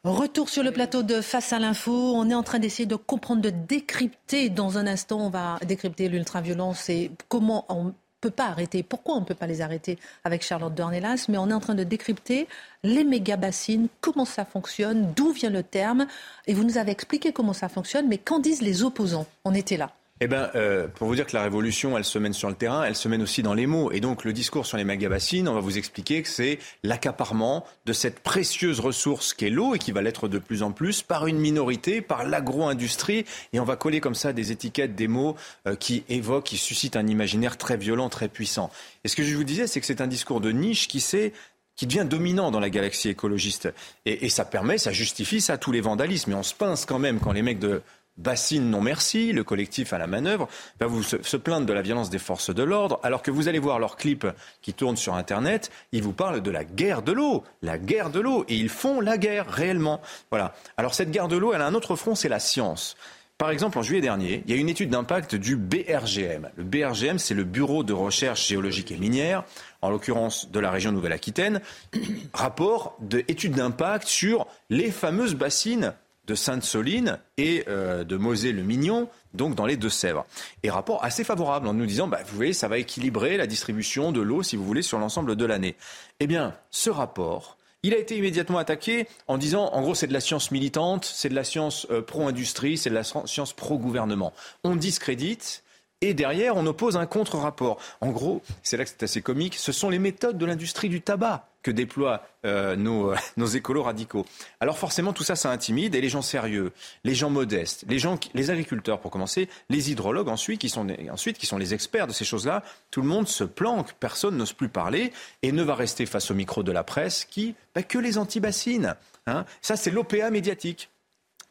Retour 0.06 0.48
sur 0.48 0.64
le 0.64 0.72
plateau 0.72 1.04
de 1.04 1.20
Face 1.20 1.52
à 1.52 1.60
l'info. 1.60 1.92
On 1.92 2.30
est 2.30 2.34
en 2.34 2.42
train 2.42 2.60
d'essayer 2.60 2.86
de 2.86 2.96
comprendre, 2.96 3.42
de 3.42 3.50
décrypter. 3.50 4.50
Dans 4.50 4.78
un 4.78 4.88
instant, 4.88 5.20
on 5.20 5.30
va 5.30 5.60
décrypter 5.68 6.08
l'ultraviolence 6.08 6.90
et 6.90 7.12
comment 7.28 7.66
on 7.68 7.94
peut 8.22 8.30
pas 8.30 8.46
arrêter. 8.46 8.82
Pourquoi 8.82 9.16
on 9.16 9.20
ne 9.20 9.26
peut 9.26 9.36
pas 9.36 9.46
les 9.46 9.60
arrêter 9.60 10.00
avec 10.24 10.42
Charlotte 10.42 10.74
Dornelas 10.74 11.26
Mais 11.28 11.38
on 11.38 11.50
est 11.50 11.54
en 11.54 11.60
train 11.60 11.76
de 11.76 11.84
décrypter 11.84 12.48
les 12.82 13.04
méga-bassines, 13.04 13.90
comment 14.00 14.24
ça 14.24 14.46
fonctionne, 14.46 15.12
d'où 15.18 15.34
vient 15.34 15.50
le 15.50 15.64
terme. 15.64 16.08
Et 16.48 16.54
vous 16.54 16.64
nous 16.64 16.78
avez 16.78 16.92
expliqué 16.92 17.34
comment 17.34 17.52
ça 17.52 17.68
fonctionne, 17.68 18.08
mais 18.08 18.18
qu'en 18.18 18.40
disent 18.40 18.62
les 18.62 18.84
opposants? 18.84 19.28
On 19.44 19.54
était 19.54 19.76
là. 19.76 19.92
Eh 20.22 20.28
bien, 20.28 20.50
euh, 20.56 20.90
pour 20.90 21.08
vous 21.08 21.16
dire 21.16 21.26
que 21.26 21.36
la 21.36 21.44
révolution, 21.44 21.98
elle 21.98 22.04
se 22.04 22.20
mène 22.20 22.34
sur 22.34 22.50
le 22.50 22.56
terrain, 22.56 22.84
elle 22.84 22.98
se 22.98 23.08
mène 23.08 23.22
aussi 23.22 23.42
dans 23.42 23.54
les 23.54 23.68
mots. 23.68 23.90
Et 23.94 24.02
donc, 24.02 24.26
le 24.26 24.34
discours 24.34 24.66
sur 24.66 24.76
les 24.76 24.84
mégabassines, 24.84 25.48
on 25.48 25.54
va 25.54 25.62
vous 25.62 25.78
expliquer 25.78 26.22
que 26.22 26.28
c'est 26.28 26.60
l'accaparement 26.84 27.66
de 27.86 27.94
cette 27.94 28.20
précieuse 28.20 28.82
ressource 28.82 29.34
qu'est 29.34 29.50
l'eau 29.50 29.76
et 29.76 29.80
qui 29.80 29.94
va 29.94 30.02
l'être 30.02 30.28
de 30.28 30.38
plus 30.38 30.62
en 30.62 30.74
plus 30.74 31.04
par 31.04 31.28
une 31.28 31.40
minorité, 31.40 32.02
par 32.02 32.26
l'agro-industrie. 32.26 33.24
Et 33.54 33.62
on 33.62 33.64
va 33.64 33.78
coller 33.78 34.02
comme 34.02 34.16
ça 34.16 34.34
des 34.34 34.52
étiquettes, 34.52 34.94
des 34.94 35.08
mots 35.08 35.38
euh, 35.68 35.78
qui 35.78 36.04
évoquent, 36.10 36.48
qui 36.48 36.58
suscitent 36.58 36.98
un 36.98 37.08
imaginaire 37.08 37.56
très 37.56 37.78
violent, 37.78 38.10
très 38.10 38.28
puissant. 38.28 38.72
Et 39.06 39.08
ce 39.08 39.16
que 39.16 39.24
je 39.24 39.34
vous 39.34 39.46
disais, 39.46 39.68
c'est 39.68 39.80
que 39.80 39.86
c'est 39.86 40.02
un 40.02 40.08
discours 40.08 40.42
de 40.42 40.52
niche 40.52 40.90
qui 40.90 41.00
s'est 41.00 41.32
qui 41.78 41.88
devient 41.88 42.06
dominant 42.06 42.52
dans 42.52 42.60
la 42.60 42.70
galaxie 42.70 43.08
écologiste. 43.08 43.70
Et, 44.06 44.26
et, 44.26 44.30
ça 44.30 44.44
permet, 44.44 44.78
ça 44.78 44.92
justifie 44.92 45.40
ça, 45.40 45.58
tous 45.58 45.72
les 45.72 45.80
vandalismes. 45.80 46.34
Et 46.34 46.36
on 46.36 46.44
se 46.44 46.54
pince 46.54 46.84
quand 46.84 47.00
même 47.00 47.22
quand 47.22 47.32
les 47.32 47.42
mecs 47.42 47.60
de 47.60 47.82
Bassine 48.20 48.70
non 48.70 48.82
merci, 48.82 49.32
le 49.32 49.46
collectif 49.46 49.94
à 49.94 49.98
la 49.98 50.06
manœuvre, 50.06 50.50
va 50.80 50.88
vous 50.88 51.04
se, 51.04 51.38
plaindre 51.38 51.66
de 51.66 51.74
la 51.74 51.82
violence 51.82 52.10
des 52.10 52.20
forces 52.20 52.54
de 52.54 52.64
l'ordre, 52.64 53.00
alors 53.02 53.22
que 53.22 53.32
vous 53.32 53.48
allez 53.48 53.60
voir 53.60 53.80
leurs 53.80 53.96
clips 53.96 54.28
qui 54.62 54.74
tournent 54.74 54.98
sur 54.98 55.16
Internet, 55.16 55.72
ils 55.94 56.04
vous 56.04 56.12
parlent 56.12 56.42
de 56.42 56.52
la 56.52 56.66
guerre 56.66 57.02
de 57.02 57.14
l'eau, 57.14 57.46
la 57.62 57.78
guerre 57.78 58.10
de 58.10 58.20
l'eau, 58.20 58.44
et 58.50 58.56
ils 58.56 58.68
font 58.68 59.00
la 59.00 59.18
guerre 59.18 59.48
réellement. 59.48 60.02
Voilà. 60.32 60.54
Alors 60.76 60.94
cette 60.94 61.12
guerre 61.12 61.30
de 61.30 61.38
l'eau, 61.38 61.54
elle 61.54 61.62
a 61.62 61.66
un 61.66 61.74
autre 61.74 61.96
front, 61.96 62.14
c'est 62.14 62.28
la 62.28 62.40
science. 62.40 62.98
Par 63.38 63.52
exemple, 63.52 63.80
en 63.80 63.84
juillet 63.84 64.02
dernier, 64.02 64.44
il 64.46 64.54
y 64.54 64.58
a 64.58 64.60
une 64.60 64.68
étude 64.68 64.90
d'impact 64.90 65.36
du 65.36 65.56
BRGM. 65.56 66.50
Le 66.58 66.64
BRGM, 66.66 67.20
c'est 67.20 67.34
le 67.34 67.46
Bureau 67.46 67.84
de 67.84 67.94
recherche 67.94 68.46
géologique 68.46 68.92
et 68.92 68.98
minière, 68.98 69.46
en 69.82 69.90
l'occurrence 69.90 70.52
de 70.52 70.60
la 70.60 70.70
région 70.70 70.92
Nouvelle-Aquitaine. 70.92 71.62
Rapport 72.34 72.98
d'étude 73.00 73.54
d'impact 73.54 74.10
sur 74.10 74.46
les 74.70 74.92
fameuses 74.92 75.36
bassines 75.36 75.94
de 76.30 76.36
Sainte-Soline 76.36 77.18
et 77.38 77.66
euh, 77.68 78.04
de 78.04 78.16
Mosée-le-Mignon, 78.16 79.10
donc 79.34 79.56
dans 79.56 79.66
les 79.66 79.78
Deux-Sèvres. 79.78 80.26
Et 80.62 80.70
rapport 80.70 81.04
assez 81.04 81.24
favorable 81.24 81.68
en 81.68 81.74
nous 81.74 81.88
disant, 81.88 82.08
bah, 82.08 82.20
vous 82.26 82.36
voyez, 82.36 82.54
ça 82.54 82.68
va 82.68 82.78
équilibrer 82.78 83.36
la 83.36 83.48
distribution 83.48 84.12
de 84.12 84.22
l'eau, 84.22 84.44
si 84.44 84.56
vous 84.56 84.64
voulez, 84.64 84.84
sur 84.84 85.00
l'ensemble 85.00 85.36
de 85.36 85.46
l'année. 85.46 85.76
Eh 86.20 86.28
bien, 86.28 86.56
ce 86.70 86.92
rapport, 86.92 87.58
il 87.82 87.96
a 87.96 87.98
été 87.98 88.16
immédiatement 88.16 88.60
attaqué 88.60 89.08
en 89.28 89.40
disant, 89.40 89.70
en 89.74 89.82
gros, 89.82 89.96
c'est 89.96 90.08
de 90.08 90.14
la 90.14 90.20
science 90.20 90.52
militante, 90.52 91.04
c'est 91.04 91.30
de 91.30 91.36
la 91.36 91.44
science 91.44 91.88
euh, 91.90 92.04
pro-industrie, 92.04 92.78
c'est 92.78 92.92
de 92.92 92.96
la 92.96 93.04
science 93.04 93.54
pro-gouvernement. 93.54 94.32
On 94.64 94.76
discrédite 94.76 95.64
et 96.02 96.14
derrière, 96.14 96.56
on 96.56 96.66
oppose 96.66 96.96
un 96.96 97.06
contre-rapport. 97.06 97.78
En 98.00 98.12
gros, 98.12 98.42
c'est 98.64 98.78
là 98.78 98.86
que 98.86 98.90
c'est 98.90 99.04
assez 99.04 99.22
comique, 99.22 99.56
ce 99.56 99.72
sont 99.72 99.90
les 99.90 100.00
méthodes 100.00 100.38
de 100.38 100.46
l'industrie 100.46 100.88
du 100.88 101.02
tabac 101.02 101.46
que 101.62 101.72
déploient 101.72 102.24
euh, 102.46 102.78
nos, 102.78 103.12
euh, 103.12 103.16
nos 103.38 103.48
écolos 103.48 103.84
radicaux. 103.84 104.26
Alors 104.62 104.78
forcément, 104.78 105.12
tout 105.12 105.24
ça, 105.24 105.36
ça 105.36 105.52
intimide, 105.52 105.96
et 105.96 106.02
les 106.02 106.08
gens 106.08 106.22
sérieux, 106.22 106.72
les 107.04 107.16
gens 107.16 107.30
modestes, 107.30 107.84
les, 107.90 108.00
gens, 108.00 108.18
les 108.34 108.50
agriculteurs 108.50 109.02
pour 109.02 109.12
commencer, 109.12 109.50
les 109.70 109.92
hydrologues 109.92 110.30
ensuite 110.30 110.62
qui, 110.62 110.70
sont, 110.70 110.88
ensuite, 111.12 111.38
qui 111.38 111.46
sont 111.46 111.58
les 111.58 111.74
experts 111.74 112.08
de 112.08 112.14
ces 112.14 112.24
choses-là, 112.24 112.64
tout 112.92 113.02
le 113.02 113.08
monde 113.08 113.28
se 113.28 113.44
planque, 113.44 113.94
personne 114.00 114.38
n'ose 114.38 114.54
plus 114.54 114.70
parler, 114.70 115.12
et 115.42 115.52
ne 115.52 115.64
va 115.64 115.76
rester 115.76 116.06
face 116.06 116.32
au 116.32 116.34
micro 116.34 116.64
de 116.64 116.72
la 116.72 116.84
presse 116.84 117.26
qui, 117.26 117.56
bah, 117.76 117.84
que 117.84 117.98
les 117.98 118.18
antibassines. 118.18 118.96
Hein. 119.28 119.46
Ça, 119.62 119.76
c'est 119.76 119.92
l'OPA 119.92 120.30
médiatique. 120.32 120.90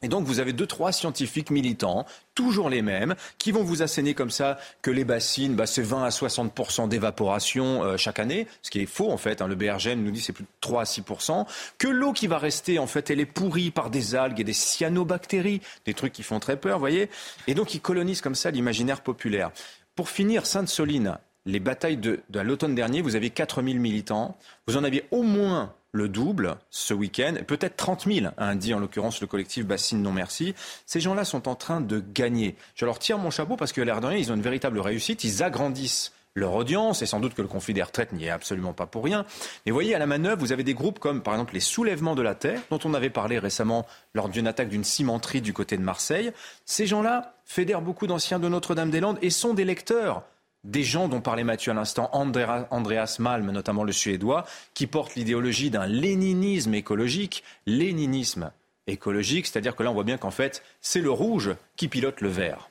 Et 0.01 0.07
donc 0.07 0.25
vous 0.25 0.39
avez 0.39 0.53
deux, 0.53 0.65
trois 0.65 0.91
scientifiques 0.91 1.51
militants, 1.51 2.05
toujours 2.33 2.69
les 2.69 2.81
mêmes, 2.81 3.15
qui 3.37 3.51
vont 3.51 3.63
vous 3.63 3.81
asséner 3.81 4.13
comme 4.13 4.31
ça 4.31 4.57
que 4.81 4.91
les 4.91 5.03
bassines, 5.03 5.55
bah, 5.55 5.65
c'est 5.65 5.81
20 5.81 6.05
à 6.05 6.09
60% 6.09 6.87
d'évaporation 6.87 7.83
euh, 7.83 7.97
chaque 7.97 8.19
année, 8.19 8.47
ce 8.61 8.71
qui 8.71 8.79
est 8.79 8.85
faux 8.85 9.11
en 9.11 9.17
fait. 9.17 9.41
Hein. 9.41 9.47
le 9.47 9.55
BRGM 9.55 10.01
nous 10.01 10.11
dit 10.11 10.21
c'est 10.21 10.33
plus 10.33 10.45
de 10.45 10.49
3 10.61 10.81
à 10.81 10.85
6% 10.85 11.45
que 11.77 11.87
l'eau 11.87 12.13
qui 12.13 12.27
va 12.27 12.37
rester 12.37 12.79
en 12.79 12.87
fait, 12.87 13.09
elle 13.09 13.19
est 13.19 13.25
pourrie 13.25 13.71
par 13.71 13.89
des 13.89 14.15
algues 14.15 14.39
et 14.39 14.45
des 14.45 14.53
cyanobactéries, 14.53 15.61
des 15.85 15.93
trucs 15.93 16.13
qui 16.13 16.23
font 16.23 16.39
très 16.39 16.55
peur, 16.55 16.79
voyez. 16.79 17.09
Et 17.47 17.53
donc 17.53 17.73
ils 17.73 17.81
colonisent 17.81 18.21
comme 18.21 18.35
ça 18.35 18.51
l'imaginaire 18.51 19.01
populaire. 19.01 19.51
Pour 19.95 20.09
finir, 20.09 20.45
Sainte-Soline, 20.45 21.17
les 21.45 21.59
batailles 21.59 21.97
de, 21.97 22.21
l'automne 22.33 22.75
dernier, 22.75 23.01
vous 23.01 23.15
avez 23.15 23.29
4000 23.29 23.79
militants, 23.79 24.37
vous 24.67 24.77
en 24.77 24.83
aviez 24.83 25.05
au 25.11 25.23
moins 25.23 25.73
le 25.91 26.07
double 26.07 26.57
ce 26.69 26.93
week-end, 26.93 27.33
peut-être 27.47 27.75
30 27.75 28.05
000, 28.05 28.27
a 28.37 28.55
dit 28.55 28.73
en 28.73 28.79
l'occurrence 28.79 29.21
le 29.21 29.27
collectif 29.27 29.65
Bassine 29.65 30.03
Non 30.03 30.11
Merci. 30.11 30.53
Ces 30.85 30.99
gens-là 30.99 31.25
sont 31.25 31.47
en 31.47 31.55
train 31.55 31.81
de 31.81 31.99
gagner. 32.13 32.55
Je 32.75 32.85
leur 32.85 32.99
tire 32.99 33.17
mon 33.17 33.31
chapeau 33.31 33.55
parce 33.55 33.71
que 33.71 33.81
l'air 33.81 33.99
de 33.99 34.11
ils 34.11 34.31
ont 34.31 34.35
une 34.35 34.41
véritable 34.41 34.79
réussite, 34.79 35.23
ils 35.23 35.41
agrandissent 35.41 36.13
leur 36.35 36.53
audience, 36.53 37.01
et 37.01 37.05
sans 37.05 37.19
doute 37.19 37.33
que 37.33 37.41
le 37.41 37.47
conflit 37.47 37.73
des 37.73 37.81
retraites 37.81 38.13
n'y 38.13 38.25
est 38.25 38.29
absolument 38.29 38.73
pas 38.73 38.85
pour 38.85 39.03
rien. 39.03 39.25
Mais 39.65 39.71
voyez, 39.71 39.95
à 39.95 39.99
la 39.99 40.05
manœuvre, 40.05 40.39
vous 40.39 40.51
avez 40.51 40.63
des 40.63 40.75
groupes 40.75 40.99
comme 40.99 41.21
par 41.21 41.33
exemple 41.33 41.55
les 41.55 41.59
Soulèvements 41.59 42.15
de 42.15 42.21
la 42.21 42.35
Terre, 42.35 42.61
dont 42.69 42.79
on 42.85 42.93
avait 42.93 43.09
parlé 43.09 43.39
récemment 43.39 43.85
lors 44.13 44.29
d'une 44.29 44.47
attaque 44.47 44.69
d'une 44.69 44.83
cimenterie 44.83 45.41
du 45.41 45.53
côté 45.53 45.75
de 45.75 45.81
Marseille. 45.81 46.31
Ces 46.65 46.85
gens-là 46.85 47.33
fédèrent 47.45 47.81
beaucoup 47.81 48.07
d'anciens 48.07 48.39
de 48.39 48.47
Notre-Dame-des-Landes 48.47 49.17
et 49.21 49.31
sont 49.31 49.53
des 49.53 49.65
lecteurs 49.65 50.23
des 50.63 50.83
gens 50.83 51.07
dont 51.07 51.21
parlait 51.21 51.43
Mathieu 51.43 51.71
à 51.71 51.75
l'instant, 51.75 52.09
Andreas 52.13 53.15
Malm, 53.19 53.51
notamment 53.51 53.83
le 53.83 53.91
suédois, 53.91 54.45
qui 54.73 54.87
porte 54.87 55.15
l'idéologie 55.15 55.69
d'un 55.69 55.85
léninisme 55.85 56.73
écologique. 56.73 57.43
Léninisme 57.65 58.51
écologique, 58.87 59.47
c'est-à-dire 59.47 59.75
que 59.75 59.83
là, 59.83 59.91
on 59.91 59.93
voit 59.93 60.03
bien 60.03 60.17
qu'en 60.17 60.31
fait, 60.31 60.63
c'est 60.81 61.01
le 61.01 61.11
rouge 61.11 61.55
qui 61.75 61.87
pilote 61.87 62.21
le 62.21 62.29
vert. 62.29 62.69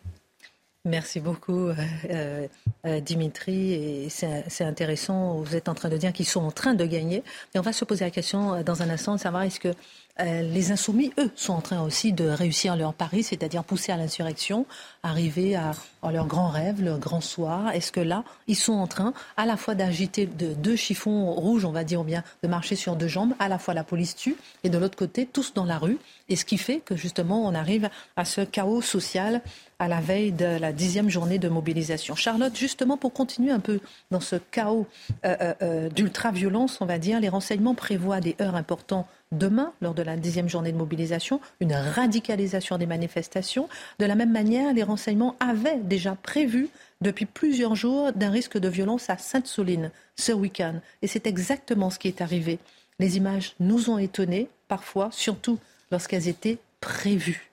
Merci 0.84 1.20
beaucoup, 1.20 1.68
euh, 1.68 2.48
euh, 2.86 3.00
Dimitri. 3.00 3.72
Et 3.74 4.08
c'est 4.08 4.64
intéressant. 4.64 5.34
Vous 5.40 5.56
êtes 5.56 5.68
en 5.68 5.74
train 5.74 5.88
de 5.88 5.96
dire 5.96 6.12
qu'ils 6.12 6.26
sont 6.26 6.40
en 6.40 6.50
train 6.50 6.74
de 6.74 6.84
gagner. 6.86 7.22
Mais 7.52 7.60
on 7.60 7.62
va 7.62 7.72
se 7.72 7.84
poser 7.84 8.04
la 8.04 8.10
question 8.10 8.54
euh, 8.54 8.62
dans 8.62 8.82
un 8.82 8.88
instant 8.88 9.14
de 9.14 9.20
savoir 9.20 9.42
est-ce 9.42 9.60
que 9.60 9.74
euh, 10.20 10.42
les 10.42 10.72
insoumis, 10.72 11.12
eux, 11.18 11.30
sont 11.36 11.52
en 11.52 11.60
train 11.60 11.82
aussi 11.82 12.12
de 12.12 12.28
réussir 12.28 12.76
leur 12.76 12.92
pari, 12.92 13.22
c'est-à-dire 13.22 13.62
pousser 13.62 13.92
à 13.92 13.96
l'insurrection, 13.96 14.66
arriver 15.02 15.54
à, 15.54 15.72
leur 16.10 16.26
grand 16.26 16.48
rêve, 16.48 16.82
leur 16.82 16.98
grand 16.98 17.20
soir. 17.20 17.70
Est-ce 17.72 17.92
que 17.92 18.00
là, 18.00 18.24
ils 18.48 18.56
sont 18.56 18.72
en 18.72 18.86
train 18.86 19.12
à 19.36 19.46
la 19.46 19.56
fois 19.56 19.74
d'agiter 19.74 20.26
de, 20.26 20.54
deux 20.54 20.76
chiffons 20.76 21.32
rouges, 21.32 21.64
on 21.64 21.70
va 21.70 21.84
dire, 21.84 22.02
bien 22.02 22.24
de 22.42 22.48
marcher 22.48 22.74
sur 22.74 22.96
deux 22.96 23.06
jambes, 23.06 23.34
à 23.38 23.48
la 23.48 23.58
fois 23.58 23.74
la 23.74 23.84
police 23.84 24.16
tue, 24.16 24.36
et 24.64 24.70
de 24.70 24.78
l'autre 24.78 24.96
côté, 24.96 25.26
tous 25.26 25.54
dans 25.54 25.64
la 25.64 25.78
rue. 25.78 25.98
Et 26.28 26.36
ce 26.36 26.44
qui 26.44 26.58
fait 26.58 26.80
que 26.80 26.96
justement, 26.96 27.46
on 27.46 27.54
arrive 27.54 27.88
à 28.16 28.24
ce 28.24 28.40
chaos 28.40 28.82
social 28.82 29.40
à 29.78 29.86
la 29.86 30.00
veille 30.00 30.32
de 30.32 30.44
la 30.44 30.72
dixième 30.72 31.08
journée 31.08 31.38
de 31.38 31.48
mobilisation. 31.48 32.16
Charlotte, 32.16 32.56
justement, 32.56 32.96
pour 32.96 33.12
continuer 33.12 33.52
un 33.52 33.60
peu 33.60 33.80
dans 34.10 34.20
ce 34.20 34.36
chaos 34.36 34.86
euh, 35.24 35.54
euh, 35.62 35.88
d'ultra-violence, 35.88 36.80
on 36.80 36.86
va 36.86 36.98
dire, 36.98 37.20
les 37.20 37.28
renseignements 37.28 37.74
prévoient 37.74 38.20
des 38.20 38.34
heures 38.40 38.56
importantes 38.56 39.06
demain, 39.30 39.72
lors 39.80 39.94
de 39.94 40.02
la 40.02 40.16
dixième 40.16 40.48
journée 40.48 40.72
de 40.72 40.76
mobilisation, 40.76 41.40
une 41.60 41.74
radicalisation 41.74 42.78
des 42.78 42.86
manifestations. 42.86 43.68
De 43.98 44.06
la 44.06 44.14
même 44.14 44.32
manière, 44.32 44.72
les 44.72 44.82
renseignements 44.82 45.36
avaient 45.38 45.78
déjà 45.78 46.16
prévu 46.16 46.68
depuis 47.00 47.26
plusieurs 47.26 47.76
jours 47.76 48.12
d'un 48.12 48.30
risque 48.30 48.58
de 48.58 48.68
violence 48.68 49.10
à 49.10 49.18
Sainte-Soline 49.18 49.90
ce 50.16 50.32
week-end. 50.32 50.80
Et 51.02 51.06
c'est 51.06 51.26
exactement 51.26 51.90
ce 51.90 51.98
qui 51.98 52.08
est 52.08 52.20
arrivé. 52.20 52.58
Les 52.98 53.16
images 53.16 53.54
nous 53.60 53.90
ont 53.90 53.98
étonnés, 53.98 54.48
parfois, 54.66 55.10
surtout 55.12 55.58
lorsqu'elles 55.92 56.26
étaient 56.26 56.58
prévues. 56.80 57.50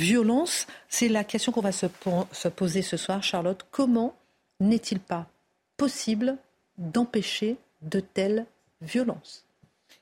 Violence, 0.00 0.66
c'est 0.88 1.08
la 1.08 1.24
question 1.24 1.52
qu'on 1.52 1.60
va 1.60 1.72
se, 1.72 1.86
se 2.32 2.48
poser 2.48 2.80
ce 2.80 2.96
soir, 2.96 3.22
Charlotte. 3.22 3.66
Comment 3.70 4.14
n'est-il 4.58 4.98
pas 4.98 5.26
possible 5.76 6.38
d'empêcher 6.78 7.56
de 7.82 8.00
telles 8.00 8.46
violences? 8.80 9.44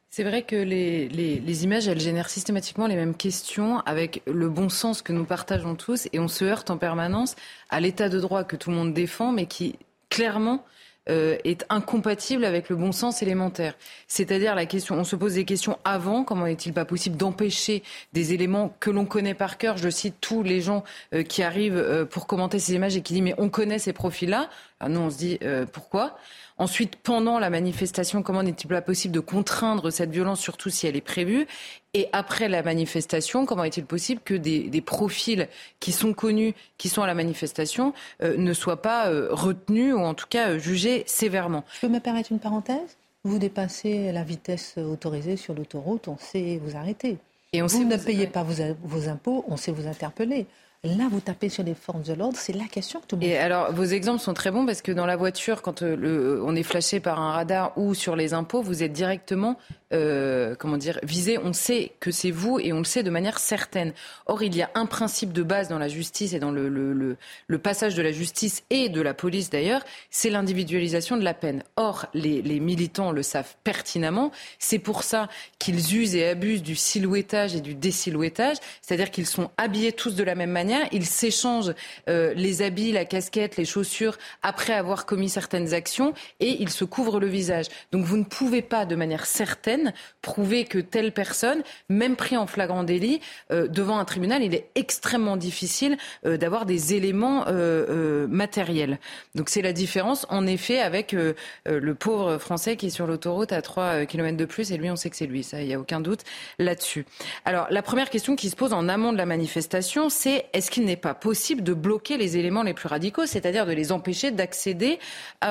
C'est 0.09 0.23
vrai 0.23 0.43
que 0.43 0.55
les, 0.55 1.65
images, 1.65 1.89
elles 1.89 2.01
génèrent 2.01 2.31
systématiquement 2.31 2.87
les 2.87 2.95
mêmes 2.95 3.17
questions 3.17 3.81
avec 3.81 4.23
le 4.27 4.49
bon 4.49 4.69
sens 4.69 5.03
que 5.03 5.13
nous 5.13 5.25
partageons 5.25 5.75
tous 5.75 6.09
et 6.13 6.21
on 6.21 6.29
se 6.29 6.45
heurte 6.45 6.71
en 6.71 6.79
permanence 6.79 7.35
à 7.69 7.81
l'état 7.81 8.09
de 8.09 8.21
droit 8.21 8.45
que 8.45 8.55
tout 8.55 8.71
le 8.71 8.77
monde 8.77 8.95
défend, 8.95 9.33
mais 9.33 9.47
qui 9.47 9.81
clairement 10.11 10.65
euh, 11.11 11.37
est 11.45 11.65
incompatible 11.69 12.45
avec 12.45 12.69
le 12.69 12.77
bon 12.77 12.93
sens 12.93 13.23
élémentaire. 13.23 13.75
C'est-à-dire 14.07 14.55
la 14.55 14.67
question, 14.67 14.95
on 14.97 15.05
se 15.05 15.17
pose 15.17 15.35
des 15.35 15.45
questions 15.45 15.79
avant, 15.85 16.25
comment 16.25 16.45
n'est-il 16.45 16.73
pas 16.73 16.85
possible 16.85 17.17
d'empêcher 17.17 17.83
des 18.13 18.35
éléments 18.35 18.75
que 18.81 18.91
l'on 18.91 19.05
connaît 19.05 19.35
par 19.35 19.59
cœur? 19.59 19.77
Je 19.77 19.91
cite 19.91 20.17
tous 20.21 20.43
les 20.43 20.61
gens 20.61 20.85
euh, 21.15 21.23
qui 21.23 21.43
arrivent 21.43 21.77
euh, 21.77 22.05
pour 22.05 22.27
commenter 22.27 22.59
ces 22.59 22.75
images 22.75 22.97
et 22.97 23.03
qui 23.03 23.15
disent 23.15 23.23
mais 23.23 23.35
on 23.39 23.49
connaît 23.49 23.79
ces 23.79 23.93
profils-là. 23.93 24.49
nous 24.89 25.01
on 25.01 25.11
se 25.11 25.19
dit 25.19 25.39
pourquoi? 25.73 26.19
Ensuite, 26.59 26.97
pendant 26.97 27.39
la 27.39 27.51
manifestation, 27.51 28.23
comment 28.23 28.43
n'est-il 28.43 28.67
pas 28.67 28.83
possible 28.83 29.15
de 29.15 29.21
contraindre 29.21 29.93
cette 29.93 30.11
violence, 30.11 30.41
surtout 30.41 30.71
si 30.71 30.89
elle 30.89 30.97
est 30.97 31.01
prévue? 31.01 31.47
Et 31.95 32.09
après 32.13 32.49
la 32.49 32.65
manifestation, 32.65 33.47
comment 33.47 33.63
est-il 33.63 33.85
possible 33.85 34.21
que 34.25 34.35
des, 34.35 34.81
profils 34.81 35.49
qui 35.79 35.93
sont 35.93 36.13
connus, 36.13 36.55
qui 36.77 36.89
sont 36.89 37.03
à 37.03 37.07
la 37.07 37.15
manifestation, 37.15 37.95
euh, 38.23 38.37
ne 38.37 38.53
soient 38.53 38.83
pas 38.83 39.09
euh, 39.09 39.29
retenus 39.31 39.95
ou 39.95 40.01
en 40.01 40.15
tout 40.15 40.27
cas 40.29 40.51
euh, 40.51 40.59
jugés 40.59 41.05
sévèrement? 41.07 41.65
Je 41.75 41.87
peux 41.87 41.93
me 41.93 42.01
permettre 42.01 42.33
une 42.33 42.41
parenthèse? 42.41 42.97
Vous 43.23 43.39
dépassez 43.39 44.11
la 44.11 44.25
vitesse 44.25 44.79
autorisée 44.79 45.37
sur 45.37 45.55
l'autoroute, 45.55 46.09
on 46.09 46.19
sait 46.19 46.61
vous 46.65 46.77
arrêter. 46.77 47.19
Et 47.53 47.63
on 47.63 47.67
vous 47.67 47.85
ne 47.85 47.97
payez 47.97 48.27
pas 48.27 48.43
vos 48.45 49.09
impôts, 49.09 49.45
on 49.49 49.57
sait 49.57 49.73
vous 49.73 49.87
interpeller. 49.87 50.47
Là, 50.85 51.09
vous 51.11 51.19
tapez 51.19 51.49
sur 51.49 51.65
les 51.65 51.75
forces 51.75 52.05
de 52.05 52.15
l'ordre, 52.15 52.39
c'est 52.39 52.53
la 52.53 52.67
question 52.67 53.01
que 53.01 53.07
tout 53.07 53.17
le 53.17 53.23
monde. 53.23 53.31
Et 53.31 53.37
alors, 53.37 53.73
vos 53.73 53.83
exemples 53.83 54.21
sont 54.21 54.33
très 54.33 54.53
bons 54.53 54.65
parce 54.65 54.81
que 54.81 54.93
dans 54.93 55.07
la 55.07 55.17
voiture, 55.17 55.61
quand 55.61 55.83
euh, 55.83 55.97
le, 55.97 56.41
on 56.45 56.55
est 56.55 56.63
flashé 56.63 57.01
par 57.01 57.21
un 57.21 57.33
radar 57.33 57.77
ou 57.77 57.95
sur 57.95 58.15
les 58.15 58.33
impôts, 58.33 58.63
vous 58.63 58.85
êtes 58.85 58.93
directement 58.93 59.57
euh, 59.93 60.55
comment 60.55 60.77
dire, 60.77 60.99
visé, 61.03 61.39
on 61.39 61.53
sait 61.53 61.93
que 62.01 62.11
c'est 62.11 62.31
vous 62.31 62.59
et 62.59 62.73
on 62.73 62.79
le 62.79 62.85
sait 62.85 63.03
de 63.03 63.11
manière 63.11 63.39
certaine. 63.39 63.93
Or, 64.27 64.43
il 64.43 64.55
y 64.55 64.63
a 64.63 64.71
un 64.75 64.87
principe 64.87 65.33
de 65.33 65.43
base 65.43 65.69
dans 65.69 65.79
la 65.79 65.89
justice 65.89 66.35
et 66.35 66.39
dans 66.39 66.51
le, 66.51 67.17
passage 67.63 67.95
de 67.95 68.03
la 68.03 68.13
justice 68.13 68.63
et 68.71 68.89
de 68.89 69.01
la 69.01 69.15
police 69.15 69.51
d'ailleurs, 69.51 69.83
c'est 70.11 70.31
l'individualisation 70.31 71.17
de 71.17 71.25
la 71.25 71.35
peine. 71.35 71.63
Or, 71.77 72.07
les, 72.15 72.43
les 72.43 72.61
militants 72.61 73.13
le 73.13 73.23
savent 73.23 73.55
pertinemment. 73.65 74.31
C'est 74.59 74.79
pour 74.79 75.03
ça 75.03 75.29
qu'ils 75.59 75.97
usent 75.97 76.15
et 76.15 76.27
abusent 76.27 76.63
du 76.63 76.77
silhouettage 76.77 77.55
et 77.55 77.61
du 77.61 77.75
désilhouettage, 77.75 78.57
c'est-à-dire 78.83 79.11
qu'ils 79.11 79.27
sont 79.27 79.51
habillés 79.57 79.93
tous 79.93 80.15
de 80.15 80.25
la 80.25 80.35
même 80.35 80.51
manière, 80.51 80.87
ils 80.93 81.07
s'échangent 81.07 81.75
euh, 82.09 82.35
les 82.35 82.63
habits, 82.63 82.93
la 82.93 83.05
casquette, 83.05 83.57
les 83.57 83.65
chaussures 83.65 84.19
après 84.43 84.75
avoir 84.75 85.07
commis 85.07 85.29
certaines 85.29 85.75
actions 85.75 86.15
et 86.41 86.61
ils 86.61 86.71
se 86.71 86.85
couvrent 86.85 87.21
le 87.21 87.27
visage. 87.27 87.67
Donc, 87.93 88.05
vous 88.05 88.17
ne 88.17 88.25
pouvez 88.25 88.63
pas 88.63 88.85
de 88.85 88.95
manière 88.95 89.27
certaine 89.27 89.78
prouver 90.23 90.65
que 90.65 90.79
telle 90.79 91.13
personne, 91.13 91.63
même 91.89 92.17
pris 92.17 92.37
en 92.37 92.47
flagrant 92.47 92.85
délit, 92.85 93.21
euh, 93.51 93.69
devant 93.69 93.99
un 93.99 94.05
tribunal, 94.05 94.43
il 94.43 94.55
est 94.55 94.69
extrêmement 94.75 95.37
difficile 95.37 95.97
euh, 96.27 96.37
d'avoir 96.37 96.67
des 96.67 96.95
éléments 96.95 97.45
euh, 97.49 98.27
matériels. 98.29 98.99
Donc 99.35 99.49
c'est 99.49 99.63
la 99.63 99.73
différence, 99.73 100.27
en 100.29 100.47
effet, 100.47 100.81
avec 100.81 101.13
le 101.13 101.95
pauvre 101.95 102.39
Français 102.39 102.77
qui 102.77 102.87
est 102.87 102.91
sur 102.91 103.07
l'autoroute 103.07 103.53
à 103.53 103.63
3 103.63 104.07
km 104.07 104.37
de 104.37 104.45
plus, 104.45 104.73
et 104.73 104.77
lui, 104.77 104.91
on 104.91 104.97
sait 104.97 105.11
que 105.11 105.17
c'est 105.17 105.27
lui, 105.27 105.43
ça, 105.43 105.61
il 105.61 105.69
n'y 105.69 105.75
a 105.75 105.81
aucun 105.81 106.01
doute 106.01 106.21
là-dessus. 106.59 107.07
Alors 107.45 107.67
la 107.71 107.83
première 107.83 108.11
question 108.11 108.37
qui 108.37 108.51
se 108.51 108.57
pose 108.57 108.73
en 108.73 108.89
amont 108.89 109.13
de 109.13 109.19
la 109.19 109.27
manifestation, 109.27 110.09
c'est 110.09 110.47
est-ce 110.53 110.71
qu'il 110.71 110.85
n'est 110.85 110.97
pas 110.97 111.15
possible 111.15 111.63
de 111.63 111.75
bloquer 111.75 112.17
les 112.17 112.37
éléments 112.37 112.63
les 112.63 112.75
plus 112.75 112.89
radicaux, 112.89 113.27
c'est-à-dire 113.27 113.67
de 113.67 113.73
les 113.73 113.93
empêcher 113.93 114.31
d'accéder 114.31 114.99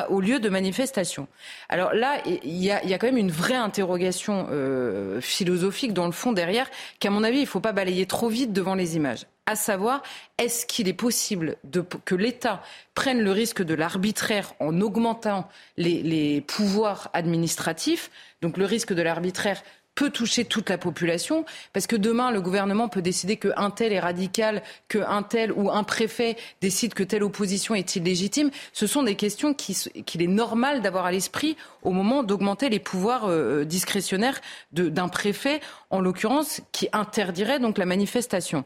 au 0.09 0.21
lieu 0.21 0.39
de 0.39 0.49
manifestation? 0.49 1.27
Alors 1.69 1.93
là, 1.93 2.21
il 2.25 2.63
y 2.63 2.71
a, 2.71 2.83
y 2.85 2.93
a 2.93 2.97
quand 2.97 3.07
même 3.07 3.17
une 3.17 3.31
vraie 3.31 3.55
interrogation 3.55 4.16
euh, 4.29 5.21
philosophique 5.21 5.93
dans 5.93 6.05
le 6.05 6.11
fond 6.11 6.31
derrière, 6.31 6.69
qu'à 6.99 7.09
mon 7.09 7.23
avis, 7.23 7.37
il 7.37 7.41
ne 7.41 7.47
faut 7.47 7.59
pas 7.59 7.73
balayer 7.73 8.05
trop 8.05 8.29
vite 8.29 8.53
devant 8.53 8.75
les 8.75 8.95
images. 8.95 9.25
À 9.45 9.55
savoir, 9.55 10.03
est-ce 10.37 10.65
qu'il 10.65 10.89
est 10.89 10.93
possible 10.93 11.55
que 12.03 12.15
l'État 12.15 12.61
prenne 12.95 13.21
le 13.21 13.31
risque 13.31 13.63
de 13.63 13.73
l'arbitraire 13.73 14.53
en 14.59 14.81
augmentant 14.81 15.47
les 15.77 16.43
pouvoirs 16.45 17.09
administratifs 17.13 18.09
donc 18.41 18.57
le 18.57 18.65
risque 18.65 18.93
de 18.93 19.01
l'arbitraire 19.01 19.63
peut 19.97 20.11
toucher 20.11 20.45
toute 20.45 20.69
la 20.69 20.77
population, 20.77 21.43
parce 21.73 21.87
que 21.87 21.95
demain, 21.95 22.29
le 22.29 22.39
gouvernement 22.39 22.87
peut 22.87 23.01
décider 23.01 23.37
qu'un 23.37 23.71
tel 23.71 23.91
est 23.91 23.99
radical, 23.99 24.61
qu'un 24.87 25.23
tel 25.23 25.51
ou 25.51 25.71
un 25.71 25.83
préfet 25.83 26.37
décide 26.61 26.93
que 26.93 27.01
telle 27.01 27.23
opposition 27.23 27.73
est 27.73 27.95
illégitime. 27.95 28.51
Ce 28.73 28.85
sont 28.85 29.01
des 29.01 29.15
questions 29.15 29.55
qu'il 29.55 30.21
est 30.21 30.27
normal 30.27 30.81
d'avoir 30.83 31.05
à 31.05 31.11
l'esprit 31.11 31.57
au 31.81 31.91
moment 31.91 32.21
d'augmenter 32.21 32.69
les 32.69 32.79
pouvoirs 32.79 33.25
euh, 33.25 33.65
discrétionnaires 33.65 34.39
d'un 34.71 35.07
préfet, 35.07 35.61
en 35.89 35.99
l'occurrence, 35.99 36.61
qui 36.71 36.87
interdirait 36.93 37.59
donc 37.59 37.79
la 37.79 37.85
manifestation. 37.87 38.65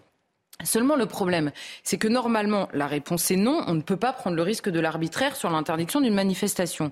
Seulement 0.65 0.98
le 0.98 1.06
problème, 1.06 1.52
c'est 1.84 1.98
que 1.98 2.10
normalement, 2.10 2.67
la 2.74 2.88
réponse 2.88 3.32
est 3.32 3.38
non, 3.38 3.63
on 3.67 3.74
ne 3.74 3.82
peut 3.82 3.96
pas 3.96 4.12
prendre 4.12 4.36
le 4.36 4.44
risque 4.44 4.70
de 4.70 4.80
l'arbitraire 4.82 5.38
sur 5.38 5.50
l'interdiction 5.50 6.02
d'une 6.02 6.13
manifestation. 6.13 6.91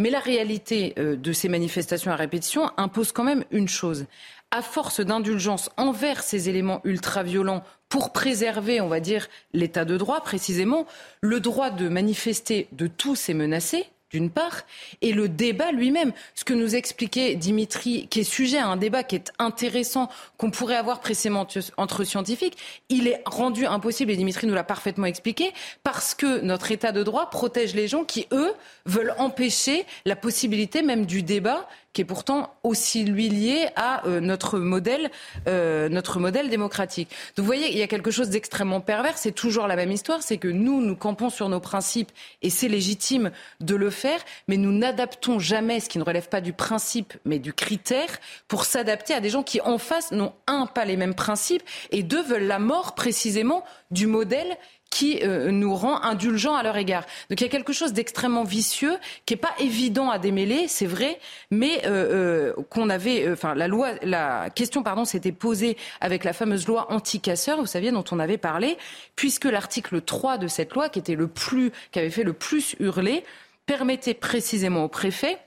Mais 0.00 0.10
la 0.10 0.20
réalité 0.20 0.94
euh, 0.98 1.16
de 1.16 1.32
ces 1.32 1.48
manifestations 1.48 2.12
à 2.12 2.16
répétition 2.16 2.70
impose 2.76 3.10
quand 3.10 3.24
même 3.24 3.44
une 3.50 3.68
chose. 3.68 4.06
À 4.52 4.62
force 4.62 5.00
d'indulgence 5.00 5.70
envers 5.76 6.22
ces 6.22 6.48
éléments 6.48 6.80
ultra-violents 6.84 7.64
pour 7.88 8.12
préserver, 8.12 8.80
on 8.80 8.88
va 8.88 9.00
dire, 9.00 9.28
l'état 9.52 9.84
de 9.84 9.96
droit 9.96 10.20
précisément, 10.20 10.86
le 11.20 11.40
droit 11.40 11.70
de 11.70 11.88
manifester 11.88 12.68
de 12.72 12.86
tous 12.86 13.28
est 13.28 13.34
menacé, 13.34 13.86
d'une 14.10 14.30
part, 14.30 14.62
et 15.02 15.12
le 15.12 15.28
débat 15.28 15.72
lui-même. 15.72 16.12
Ce 16.34 16.44
que 16.44 16.54
nous 16.54 16.74
expliquait 16.74 17.34
Dimitri, 17.34 18.08
qui 18.08 18.20
est 18.20 18.24
sujet 18.24 18.58
à 18.58 18.66
un 18.66 18.76
débat 18.76 19.02
qui 19.02 19.16
est 19.16 19.32
intéressant, 19.38 20.08
qu'on 20.36 20.50
pourrait 20.50 20.76
avoir 20.76 21.00
précédemment 21.00 21.46
entre 21.76 22.04
scientifiques, 22.04 22.56
il 22.88 23.06
est 23.08 23.22
rendu 23.26 23.66
impossible, 23.66 24.12
et 24.12 24.16
Dimitri 24.16 24.46
nous 24.46 24.54
l'a 24.54 24.64
parfaitement 24.64 25.06
expliqué, 25.06 25.52
parce 25.82 26.14
que 26.14 26.40
notre 26.40 26.72
État 26.72 26.92
de 26.92 27.02
droit 27.02 27.30
protège 27.30 27.74
les 27.74 27.88
gens 27.88 28.04
qui, 28.04 28.26
eux, 28.32 28.52
veulent 28.86 29.14
empêcher 29.18 29.84
la 30.04 30.16
possibilité 30.16 30.82
même 30.82 31.06
du 31.06 31.22
débat 31.22 31.68
qui 31.92 32.02
est 32.02 32.04
pourtant 32.04 32.54
aussi 32.62 33.04
lui 33.04 33.28
lié 33.28 33.68
à 33.76 34.06
euh, 34.06 34.20
notre 34.20 34.58
modèle, 34.58 35.10
euh, 35.46 35.88
notre 35.88 36.20
modèle 36.20 36.48
démocratique. 36.48 37.08
Donc 37.36 37.44
vous 37.44 37.46
voyez, 37.46 37.70
il 37.70 37.78
y 37.78 37.82
a 37.82 37.86
quelque 37.86 38.10
chose 38.10 38.30
d'extrêmement 38.30 38.80
pervers. 38.80 39.18
C'est 39.18 39.32
toujours 39.32 39.66
la 39.66 39.76
même 39.76 39.90
histoire, 39.90 40.22
c'est 40.22 40.38
que 40.38 40.48
nous, 40.48 40.80
nous 40.80 40.96
campons 40.96 41.30
sur 41.30 41.48
nos 41.48 41.60
principes 41.60 42.12
et 42.42 42.50
c'est 42.50 42.68
légitime 42.68 43.30
de 43.60 43.74
le 43.74 43.90
faire, 43.90 44.20
mais 44.46 44.56
nous 44.56 44.72
n'adaptons 44.72 45.38
jamais 45.38 45.80
ce 45.80 45.88
qui 45.88 45.98
ne 45.98 46.04
relève 46.04 46.28
pas 46.28 46.40
du 46.40 46.52
principe, 46.52 47.14
mais 47.24 47.38
du 47.38 47.52
critère, 47.52 48.18
pour 48.48 48.64
s'adapter 48.64 49.14
à 49.14 49.20
des 49.20 49.30
gens 49.30 49.42
qui 49.42 49.60
en 49.60 49.78
face 49.78 50.12
n'ont 50.12 50.34
un 50.46 50.66
pas 50.66 50.84
les 50.84 50.96
mêmes 50.96 51.14
principes 51.14 51.62
et 51.90 52.02
deux 52.02 52.22
veulent 52.22 52.46
la 52.46 52.58
mort 52.58 52.94
précisément 52.94 53.64
du 53.90 54.06
modèle 54.06 54.56
qui 54.90 55.20
euh, 55.22 55.50
nous 55.50 55.74
rend 55.74 56.02
indulgents 56.02 56.54
à 56.54 56.62
leur 56.62 56.76
égard. 56.76 57.04
Donc 57.30 57.40
il 57.40 57.44
y 57.44 57.46
a 57.46 57.50
quelque 57.50 57.72
chose 57.72 57.92
d'extrêmement 57.92 58.44
vicieux 58.44 58.96
qui 59.26 59.34
n'est 59.34 59.40
pas 59.40 59.54
évident 59.58 60.10
à 60.10 60.18
démêler, 60.18 60.68
c'est 60.68 60.86
vrai, 60.86 61.18
mais 61.50 61.82
euh, 61.86 62.52
euh, 62.56 62.62
qu'on 62.70 62.88
avait, 62.88 63.30
enfin 63.30 63.54
la 63.54 63.68
loi, 63.68 63.90
la 64.02 64.50
question 64.50 64.82
pardon, 64.82 65.04
s'était 65.04 65.32
posée 65.32 65.76
avec 66.00 66.24
la 66.24 66.32
fameuse 66.32 66.66
loi 66.66 66.90
anti-casseurs, 66.90 67.58
vous 67.58 67.66
saviez 67.66 67.92
dont 67.92 68.04
on 68.10 68.18
avait 68.18 68.38
parlé, 68.38 68.78
puisque 69.14 69.44
l'article 69.44 70.00
3 70.00 70.38
de 70.38 70.48
cette 70.48 70.72
loi, 70.74 70.88
qui 70.88 70.98
était 70.98 71.14
le 71.14 71.28
plus, 71.28 71.70
qui 71.92 71.98
avait 71.98 72.10
fait 72.10 72.24
le 72.24 72.32
plus 72.32 72.74
hurler, 72.80 73.24
permettait 73.66 74.14
précisément 74.14 74.84
au 74.84 74.88
préfet 74.88 75.38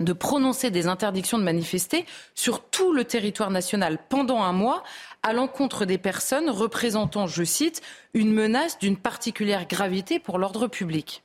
de 0.00 0.12
prononcer 0.12 0.70
des 0.70 0.86
interdictions 0.88 1.38
de 1.38 1.42
manifester 1.42 2.04
sur 2.34 2.62
tout 2.62 2.92
le 2.92 3.04
territoire 3.04 3.50
national 3.50 3.98
pendant 4.08 4.42
un 4.42 4.52
mois 4.52 4.82
à 5.26 5.32
l'encontre 5.32 5.86
des 5.86 5.98
personnes 5.98 6.48
représentant, 6.48 7.26
je 7.26 7.42
cite, 7.42 7.82
une 8.14 8.32
menace 8.32 8.78
d'une 8.78 8.96
particulière 8.96 9.66
gravité 9.66 10.20
pour 10.20 10.38
l'ordre 10.38 10.68
public. 10.68 11.24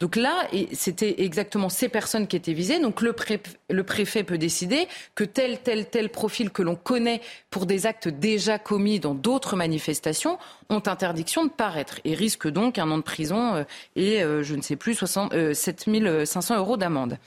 Donc 0.00 0.16
là, 0.16 0.48
c'était 0.72 1.22
exactement 1.22 1.68
ces 1.68 1.88
personnes 1.88 2.26
qui 2.26 2.36
étaient 2.36 2.52
visées. 2.52 2.78
Donc 2.78 3.00
le, 3.00 3.12
préfet 3.12 4.24
peut 4.24 4.38
décider 4.38 4.88
que 5.14 5.24
tel, 5.24 5.58
tel, 5.58 5.86
tel 5.88 6.08
profil 6.10 6.50
que 6.50 6.62
l'on 6.62 6.76
connaît 6.76 7.20
pour 7.50 7.66
des 7.66 7.86
actes 7.86 8.08
déjà 8.08 8.58
commis 8.58 9.00
dans 9.00 9.14
d'autres 9.14 9.56
manifestations 9.56 10.38
ont 10.68 10.82
interdiction 10.86 11.44
de 11.44 11.50
paraître 11.50 12.00
et 12.04 12.14
risquent 12.14 12.48
donc 12.48 12.78
un 12.78 12.90
an 12.90 12.98
de 12.98 13.02
prison 13.02 13.54
euh, 13.54 13.64
et, 13.96 14.22
euh, 14.22 14.42
je 14.42 14.54
ne 14.54 14.62
sais 14.62 14.76
plus, 14.76 14.94
7 14.94 15.54
500 15.54 16.54
euh, 16.54 16.58
euros 16.58 16.76
d'amende. 16.76 17.18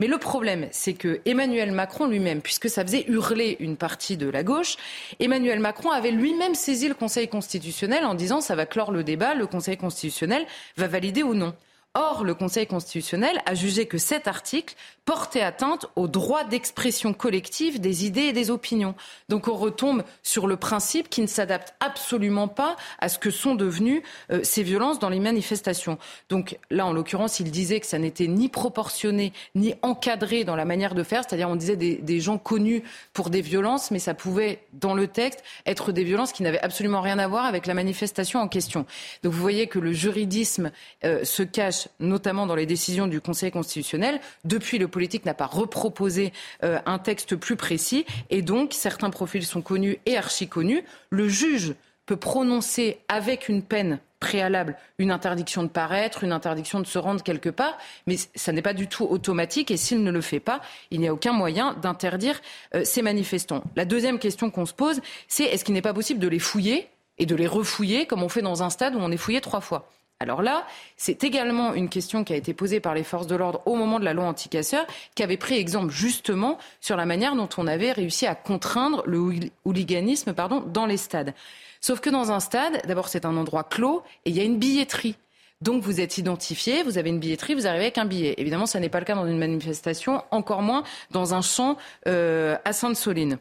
Mais 0.00 0.06
le 0.06 0.18
problème, 0.18 0.68
c'est 0.70 0.94
que 0.94 1.20
Emmanuel 1.24 1.72
Macron 1.72 2.06
lui-même, 2.06 2.40
puisque 2.40 2.68
ça 2.68 2.82
faisait 2.82 3.04
hurler 3.08 3.56
une 3.60 3.76
partie 3.76 4.16
de 4.16 4.28
la 4.28 4.42
gauche, 4.42 4.76
Emmanuel 5.20 5.60
Macron 5.60 5.90
avait 5.90 6.10
lui-même 6.10 6.54
saisi 6.54 6.88
le 6.88 6.94
Conseil 6.94 7.28
constitutionnel 7.28 8.04
en 8.04 8.14
disant 8.14 8.40
ça 8.40 8.54
va 8.54 8.66
clore 8.66 8.92
le 8.92 9.04
débat, 9.04 9.34
le 9.34 9.46
Conseil 9.46 9.76
constitutionnel 9.76 10.46
va 10.76 10.86
valider 10.86 11.22
ou 11.22 11.34
non. 11.34 11.54
Or, 11.96 12.24
le 12.24 12.34
Conseil 12.34 12.66
constitutionnel 12.66 13.40
a 13.46 13.54
jugé 13.54 13.86
que 13.86 13.98
cet 13.98 14.26
article 14.26 14.74
portait 15.04 15.42
atteinte 15.42 15.86
au 15.94 16.08
droit 16.08 16.42
d'expression 16.42 17.12
collective 17.12 17.80
des 17.80 18.04
idées 18.04 18.22
et 18.22 18.32
des 18.32 18.50
opinions. 18.50 18.96
Donc 19.28 19.48
on 19.48 19.54
retombe 19.54 20.02
sur 20.22 20.48
le 20.48 20.56
principe 20.56 21.08
qui 21.08 21.20
ne 21.20 21.26
s'adapte 21.26 21.74
absolument 21.78 22.48
pas 22.48 22.76
à 22.98 23.08
ce 23.08 23.18
que 23.18 23.30
sont 23.30 23.54
devenues 23.54 24.02
euh, 24.32 24.40
ces 24.42 24.62
violences 24.62 24.98
dans 24.98 25.08
les 25.08 25.20
manifestations. 25.20 25.98
Donc 26.28 26.58
là, 26.70 26.84
en 26.84 26.92
l'occurrence, 26.92 27.38
il 27.38 27.50
disait 27.50 27.78
que 27.78 27.86
ça 27.86 27.98
n'était 27.98 28.26
ni 28.26 28.48
proportionné 28.48 29.32
ni 29.54 29.74
encadré 29.82 30.44
dans 30.44 30.56
la 30.56 30.64
manière 30.64 30.94
de 30.94 31.02
faire, 31.02 31.22
c'est-à-dire 31.22 31.48
on 31.48 31.56
disait 31.56 31.76
des, 31.76 32.20
gens 32.20 32.38
connus 32.38 32.82
pour 33.12 33.30
des 33.30 33.40
violences, 33.40 33.90
mais 33.90 33.98
ça 33.98 34.14
pouvait, 34.14 34.60
dans 34.72 34.94
le 34.94 35.06
texte, 35.06 35.44
être 35.66 35.92
des 35.92 36.04
violences 36.04 36.32
qui 36.32 36.42
n'avaient 36.42 36.60
absolument 36.60 37.00
rien 37.00 37.18
à 37.18 37.28
voir 37.28 37.44
avec 37.44 37.66
la 37.66 37.74
manifestation 37.74 38.40
en 38.40 38.48
question. 38.48 38.86
Donc 39.22 39.32
vous 39.32 39.40
voyez 39.40 39.66
que 39.66 39.78
le 39.78 39.92
juridisme 39.92 40.72
euh, 41.04 41.24
se 41.24 41.42
cache 41.42 41.83
notamment 42.00 42.46
dans 42.46 42.54
les 42.54 42.66
décisions 42.66 43.06
du 43.06 43.20
Conseil 43.20 43.50
constitutionnel. 43.50 44.20
Depuis, 44.44 44.78
le 44.78 44.88
politique 44.88 45.24
n'a 45.24 45.34
pas 45.34 45.46
reproposé 45.46 46.32
euh, 46.62 46.78
un 46.86 46.98
texte 46.98 47.36
plus 47.36 47.56
précis 47.56 48.04
et 48.30 48.42
donc 48.42 48.72
certains 48.72 49.10
profils 49.10 49.44
sont 49.44 49.62
connus 49.62 49.98
et 50.06 50.16
archi 50.16 50.48
connus. 50.48 50.84
Le 51.10 51.28
juge 51.28 51.74
peut 52.06 52.16
prononcer 52.16 52.98
avec 53.08 53.48
une 53.48 53.62
peine 53.62 53.98
préalable 54.24 54.76
une 54.98 55.10
interdiction 55.10 55.62
de 55.62 55.68
paraître, 55.68 56.24
une 56.24 56.32
interdiction 56.32 56.80
de 56.80 56.86
se 56.86 56.98
rendre 56.98 57.22
quelque 57.22 57.50
part, 57.50 57.76
mais 58.06 58.16
ça 58.34 58.52
n'est 58.52 58.62
pas 58.62 58.72
du 58.72 58.88
tout 58.88 59.04
automatique 59.04 59.70
et 59.70 59.76
s'il 59.76 60.02
ne 60.02 60.10
le 60.10 60.22
fait 60.22 60.40
pas, 60.40 60.60
il 60.90 61.00
n'y 61.00 61.08
a 61.08 61.12
aucun 61.12 61.32
moyen 61.32 61.74
d'interdire 61.74 62.40
euh, 62.74 62.84
ces 62.84 63.02
manifestants. 63.02 63.62
La 63.76 63.84
deuxième 63.84 64.18
question 64.18 64.50
qu'on 64.50 64.64
se 64.64 64.72
pose, 64.72 65.00
c'est 65.28 65.44
est-ce 65.44 65.64
qu'il 65.64 65.74
n'est 65.74 65.82
pas 65.82 65.92
possible 65.92 66.20
de 66.20 66.28
les 66.28 66.38
fouiller 66.38 66.88
et 67.18 67.26
de 67.26 67.34
les 67.34 67.46
refouiller 67.46 68.06
comme 68.06 68.22
on 68.22 68.30
fait 68.30 68.42
dans 68.42 68.62
un 68.62 68.70
stade 68.70 68.94
où 68.94 68.98
on 68.98 69.10
est 69.10 69.18
fouillé 69.18 69.42
trois 69.42 69.60
fois? 69.60 69.90
Alors 70.20 70.42
là, 70.42 70.66
c'est 70.96 71.24
également 71.24 71.74
une 71.74 71.88
question 71.88 72.24
qui 72.24 72.32
a 72.32 72.36
été 72.36 72.54
posée 72.54 72.80
par 72.80 72.94
les 72.94 73.02
forces 73.02 73.26
de 73.26 73.34
l'ordre 73.34 73.62
au 73.66 73.74
moment 73.74 73.98
de 73.98 74.04
la 74.04 74.14
loi 74.14 74.24
anti-casseurs, 74.24 74.86
qui 75.14 75.22
avait 75.22 75.36
pris 75.36 75.56
exemple 75.56 75.92
justement 75.92 76.56
sur 76.80 76.96
la 76.96 77.04
manière 77.04 77.34
dont 77.34 77.48
on 77.58 77.66
avait 77.66 77.92
réussi 77.92 78.26
à 78.26 78.34
contraindre 78.34 79.02
le 79.06 79.50
hooliganisme 79.64 80.32
pardon, 80.32 80.60
dans 80.60 80.86
les 80.86 80.96
stades. 80.96 81.34
Sauf 81.80 82.00
que 82.00 82.10
dans 82.10 82.30
un 82.32 82.40
stade, 82.40 82.80
d'abord 82.86 83.08
c'est 83.08 83.26
un 83.26 83.36
endroit 83.36 83.64
clos 83.64 84.02
et 84.24 84.30
il 84.30 84.36
y 84.36 84.40
a 84.40 84.44
une 84.44 84.58
billetterie. 84.58 85.16
Donc 85.60 85.82
vous 85.82 86.00
êtes 86.00 86.18
identifié, 86.18 86.82
vous 86.82 86.98
avez 86.98 87.10
une 87.10 87.18
billetterie, 87.18 87.54
vous 87.54 87.66
arrivez 87.66 87.84
avec 87.84 87.98
un 87.98 88.04
billet. 88.04 88.34
Évidemment, 88.38 88.66
ça 88.66 88.80
n'est 88.80 88.88
pas 88.88 89.00
le 89.00 89.04
cas 89.04 89.14
dans 89.14 89.26
une 89.26 89.38
manifestation, 89.38 90.22
encore 90.30 90.62
moins 90.62 90.84
dans 91.10 91.34
un 91.34 91.42
champ 91.42 91.76
euh, 92.06 92.56
à 92.64 92.72
Sainte-Soline. 92.72 93.38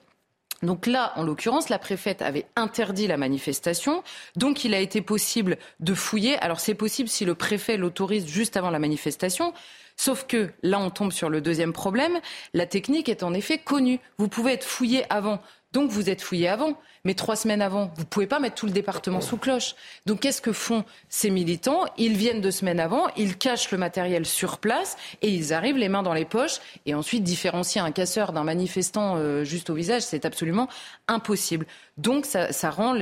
Donc 0.63 0.87
là, 0.87 1.13
en 1.17 1.23
l'occurrence, 1.23 1.69
la 1.69 1.77
préfète 1.77 2.21
avait 2.21 2.45
interdit 2.55 3.05
la 3.07 3.17
manifestation, 3.17 4.03
donc 4.35 4.63
il 4.63 4.73
a 4.73 4.79
été 4.79 5.01
possible 5.01 5.57
de 5.81 5.93
fouiller. 5.93 6.37
Alors 6.37 6.59
c'est 6.59 6.73
possible 6.73 7.09
si 7.09 7.25
le 7.25 7.35
préfet 7.35 7.77
l'autorise 7.77 8.25
juste 8.25 8.57
avant 8.57 8.71
la 8.71 8.79
manifestation. 8.79 9.53
Sauf 9.95 10.25
que 10.25 10.51
là, 10.63 10.79
on 10.79 10.89
tombe 10.89 11.11
sur 11.11 11.29
le 11.29 11.41
deuxième 11.41 11.73
problème. 11.73 12.19
La 12.53 12.65
technique 12.65 13.09
est 13.09 13.23
en 13.23 13.33
effet 13.33 13.59
connue. 13.59 13.99
Vous 14.17 14.27
pouvez 14.27 14.53
être 14.53 14.63
fouillé 14.63 15.05
avant. 15.11 15.39
Donc 15.73 15.89
vous 15.89 16.09
êtes 16.09 16.21
fouillé 16.21 16.47
avant. 16.47 16.77
Mais 17.05 17.15
trois 17.15 17.35
semaines 17.35 17.61
avant, 17.61 17.91
vous 17.95 18.03
ne 18.03 18.07
pouvez 18.07 18.27
pas 18.27 18.39
mettre 18.39 18.55
tout 18.55 18.65
le 18.65 18.71
département 18.71 19.19
sous 19.19 19.35
cloche. 19.35 19.75
Donc 20.05 20.21
qu'est-ce 20.21 20.41
que 20.41 20.53
font 20.53 20.85
ces 21.09 21.29
militants? 21.29 21.83
Ils 21.97 22.15
viennent 22.15 22.39
deux 22.39 22.51
semaines 22.51 22.79
avant, 22.79 23.09
ils 23.17 23.37
cachent 23.37 23.71
le 23.71 23.77
matériel 23.77 24.25
sur 24.25 24.57
place 24.59 24.95
et 25.21 25.27
ils 25.27 25.51
arrivent 25.51 25.77
les 25.77 25.89
mains 25.89 26.01
dans 26.01 26.13
les 26.13 26.23
poches. 26.23 26.59
Et 26.85 26.95
ensuite, 26.95 27.23
différencier 27.23 27.81
un 27.81 27.91
casseur 27.91 28.31
d'un 28.31 28.45
manifestant 28.45 29.15
euh, 29.17 29.43
juste 29.43 29.69
au 29.69 29.73
visage, 29.73 30.03
c'est 30.03 30.23
absolument 30.23 30.69
impossible. 31.09 31.65
Donc 31.97 32.25
ça, 32.25 32.53
ça 32.53 32.69
rend 32.69 32.93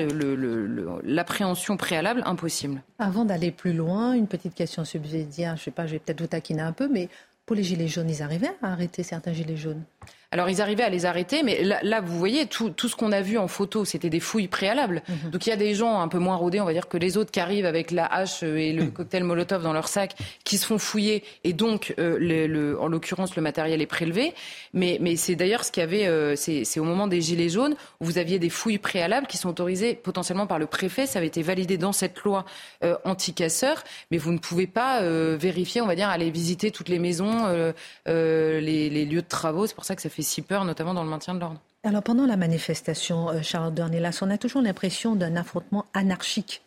l'appréhension 1.03 1.77
préalable 1.77 2.23
impossible. 2.25 2.81
Avant 2.97 3.23
d'aller 3.23 3.51
plus 3.51 3.73
loin, 3.73 4.13
une 4.13 4.27
petite 4.27 4.55
question 4.55 4.83
subsidiaire, 4.83 5.57
je 5.57 5.61
ne 5.61 5.65
sais 5.65 5.71
pas, 5.71 5.85
je 5.85 5.91
vais 5.91 5.99
peut-être 5.99 6.21
vous 6.21 6.27
taquiner 6.27 6.63
un 6.63 6.73
peu, 6.73 6.87
mais 6.87 7.07
pour 7.45 7.55
les 7.55 7.63
gilets 7.63 7.87
jaunes, 7.87 8.09
ils 8.09 8.23
arrivaient 8.23 8.55
à 8.63 8.71
arrêter 8.71 9.03
certains 9.03 9.33
gilets 9.33 9.57
jaunes? 9.57 9.83
Alors 10.31 10.49
ils 10.49 10.61
arrivaient 10.61 10.83
à 10.83 10.89
les 10.89 11.05
arrêter, 11.05 11.43
mais 11.43 11.61
là, 11.61 11.99
vous 11.99 12.17
voyez, 12.17 12.45
tout, 12.45 12.69
tout, 12.69 12.87
ce 12.87 12.95
qu'on 12.95 13.11
a 13.11 13.21
vu 13.21 13.37
en 13.37 13.49
photo, 13.49 13.83
c'était 13.83 14.09
des 14.09 14.21
fouilles 14.21 14.47
préalables. 14.47 15.03
Mhm. 15.09 15.31
Donc 15.31 15.45
il 15.45 15.49
y 15.49 15.53
a 15.53 15.57
des 15.57 15.75
gens 15.75 15.99
un 15.99 16.07
peu 16.07 16.19
moins 16.19 16.37
rodés, 16.37 16.61
on 16.61 16.65
va 16.65 16.71
dire, 16.71 16.87
que 16.87 16.97
les 16.97 17.17
autres 17.17 17.31
qui 17.31 17.41
arrivent 17.41 17.65
avec 17.65 17.91
la 17.91 18.05
hache 18.05 18.41
et 18.41 18.71
le 18.71 18.85
cocktail 18.85 19.25
Molotov 19.25 19.61
dans 19.61 19.73
leur 19.73 19.89
sac, 19.89 20.15
qui 20.45 20.57
se 20.57 20.65
font 20.65 20.77
fouiller, 20.77 21.23
et 21.43 21.51
donc, 21.51 21.93
euh, 21.99 22.17
le, 22.17 22.79
en 22.79 22.87
l'occurrence, 22.87 23.35
le 23.35 23.41
matériel 23.41 23.81
est 23.81 23.87
prélevé. 23.87 24.33
Mais, 24.73 24.97
mais 25.01 25.17
c'est 25.17 25.35
d'ailleurs 25.35 25.65
ce 25.65 25.71
qu'il 25.71 25.81
y 25.81 25.83
avait, 25.83 26.07
euh, 26.07 26.35
c'est 26.37 26.79
au 26.79 26.85
moment 26.85 27.07
des 27.07 27.19
Gilets 27.19 27.49
jaunes, 27.49 27.75
où 27.99 28.05
vous 28.05 28.17
aviez 28.17 28.39
des 28.39 28.49
fouilles 28.49 28.77
préalables 28.77 29.27
qui 29.27 29.35
sont 29.35 29.49
autorisées 29.49 29.95
potentiellement 29.95 30.47
par 30.47 30.59
le 30.59 30.65
préfet, 30.65 31.07
ça 31.07 31.19
avait 31.19 31.27
été 31.27 31.41
validé 31.41 31.77
dans 31.77 31.91
cette 31.91 32.19
loi 32.21 32.45
euh, 32.85 32.95
anti-casseurs, 33.03 33.83
mais 34.11 34.17
vous 34.17 34.31
ne 34.31 34.37
pouvez 34.37 34.67
pas 34.67 35.01
vérifier, 35.35 35.81
on 35.81 35.87
va 35.87 35.95
dire, 35.95 36.07
aller 36.07 36.31
visiter 36.31 36.71
toutes 36.71 36.87
les 36.87 36.99
maisons, 36.99 37.73
les, 38.05 38.89
les 38.89 39.05
lieux 39.05 39.21
de 39.21 39.27
travaux, 39.27 39.67
c'est 39.67 39.75
pour 39.75 39.85
ça 39.85 39.95
que 39.95 40.01
ça 40.01 40.09
fait 40.09 40.20
si 40.23 40.41
peur, 40.41 40.65
notamment 40.65 40.93
dans 40.93 41.03
le 41.03 41.09
maintien 41.09 41.33
de 41.33 41.39
l'ordre. 41.39 41.59
Alors 41.83 42.03
pendant 42.03 42.25
la 42.25 42.37
manifestation, 42.37 43.29
euh, 43.29 43.41
Charles 43.41 43.73
Dornelas, 43.73 44.19
on 44.21 44.29
a 44.29 44.37
toujours 44.37 44.61
l'impression 44.61 45.15
d'un 45.15 45.35
affrontement 45.35 45.85
anarchique 45.93 46.61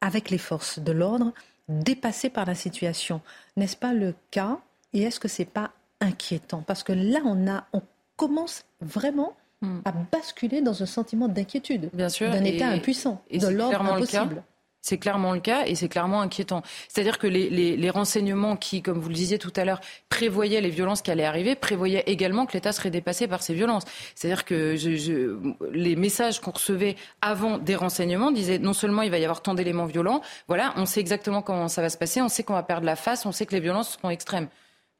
avec 0.00 0.30
les 0.30 0.38
forces 0.38 0.78
de 0.78 0.92
l'ordre, 0.92 1.32
dépassé 1.68 2.30
par 2.30 2.46
la 2.46 2.54
situation. 2.54 3.20
N'est-ce 3.56 3.76
pas 3.76 3.92
le 3.92 4.14
cas? 4.30 4.58
Et 4.92 5.02
est-ce 5.02 5.20
que 5.20 5.28
c'est 5.28 5.44
pas 5.44 5.70
inquiétant? 6.00 6.62
Parce 6.66 6.82
que 6.82 6.92
là, 6.92 7.20
on, 7.24 7.48
a, 7.48 7.64
on 7.72 7.82
commence 8.16 8.64
vraiment 8.80 9.34
hmm. 9.62 9.80
à 9.84 9.92
basculer 9.92 10.62
dans 10.62 10.82
un 10.82 10.86
sentiment 10.86 11.28
d'inquiétude, 11.28 11.90
d'un 11.92 12.44
État 12.44 12.68
impuissant, 12.68 13.22
et 13.30 13.38
de 13.38 13.48
l'ordre 13.48 13.80
impossible. 13.80 14.42
C'est 14.82 14.96
clairement 14.96 15.32
le 15.32 15.40
cas 15.40 15.66
et 15.66 15.74
c'est 15.74 15.88
clairement 15.88 16.22
inquiétant. 16.22 16.62
C'est-à-dire 16.88 17.18
que 17.18 17.26
les, 17.26 17.50
les, 17.50 17.76
les, 17.76 17.90
renseignements 17.90 18.56
qui, 18.56 18.80
comme 18.80 18.98
vous 18.98 19.08
le 19.08 19.14
disiez 19.14 19.38
tout 19.38 19.52
à 19.56 19.64
l'heure, 19.64 19.80
prévoyaient 20.08 20.62
les 20.62 20.70
violences 20.70 21.02
qui 21.02 21.10
allaient 21.10 21.24
arriver, 21.24 21.54
prévoyaient 21.54 22.04
également 22.06 22.46
que 22.46 22.54
l'État 22.54 22.72
serait 22.72 22.90
dépassé 22.90 23.28
par 23.28 23.42
ces 23.42 23.52
violences. 23.52 23.84
C'est-à-dire 24.14 24.46
que 24.46 24.76
je, 24.76 24.96
je, 24.96 25.36
les 25.72 25.96
messages 25.96 26.40
qu'on 26.40 26.52
recevait 26.52 26.96
avant 27.20 27.58
des 27.58 27.76
renseignements 27.76 28.30
disaient 28.30 28.58
non 28.58 28.72
seulement 28.72 29.02
il 29.02 29.10
va 29.10 29.18
y 29.18 29.24
avoir 29.24 29.42
tant 29.42 29.54
d'éléments 29.54 29.86
violents, 29.86 30.22
voilà, 30.48 30.72
on 30.76 30.86
sait 30.86 31.00
exactement 31.00 31.42
comment 31.42 31.68
ça 31.68 31.82
va 31.82 31.90
se 31.90 31.98
passer, 31.98 32.22
on 32.22 32.28
sait 32.28 32.42
qu'on 32.42 32.54
va 32.54 32.62
perdre 32.62 32.86
la 32.86 32.96
face, 32.96 33.26
on 33.26 33.32
sait 33.32 33.44
que 33.44 33.54
les 33.54 33.60
violences 33.60 33.92
seront 33.92 34.10
extrêmes. 34.10 34.48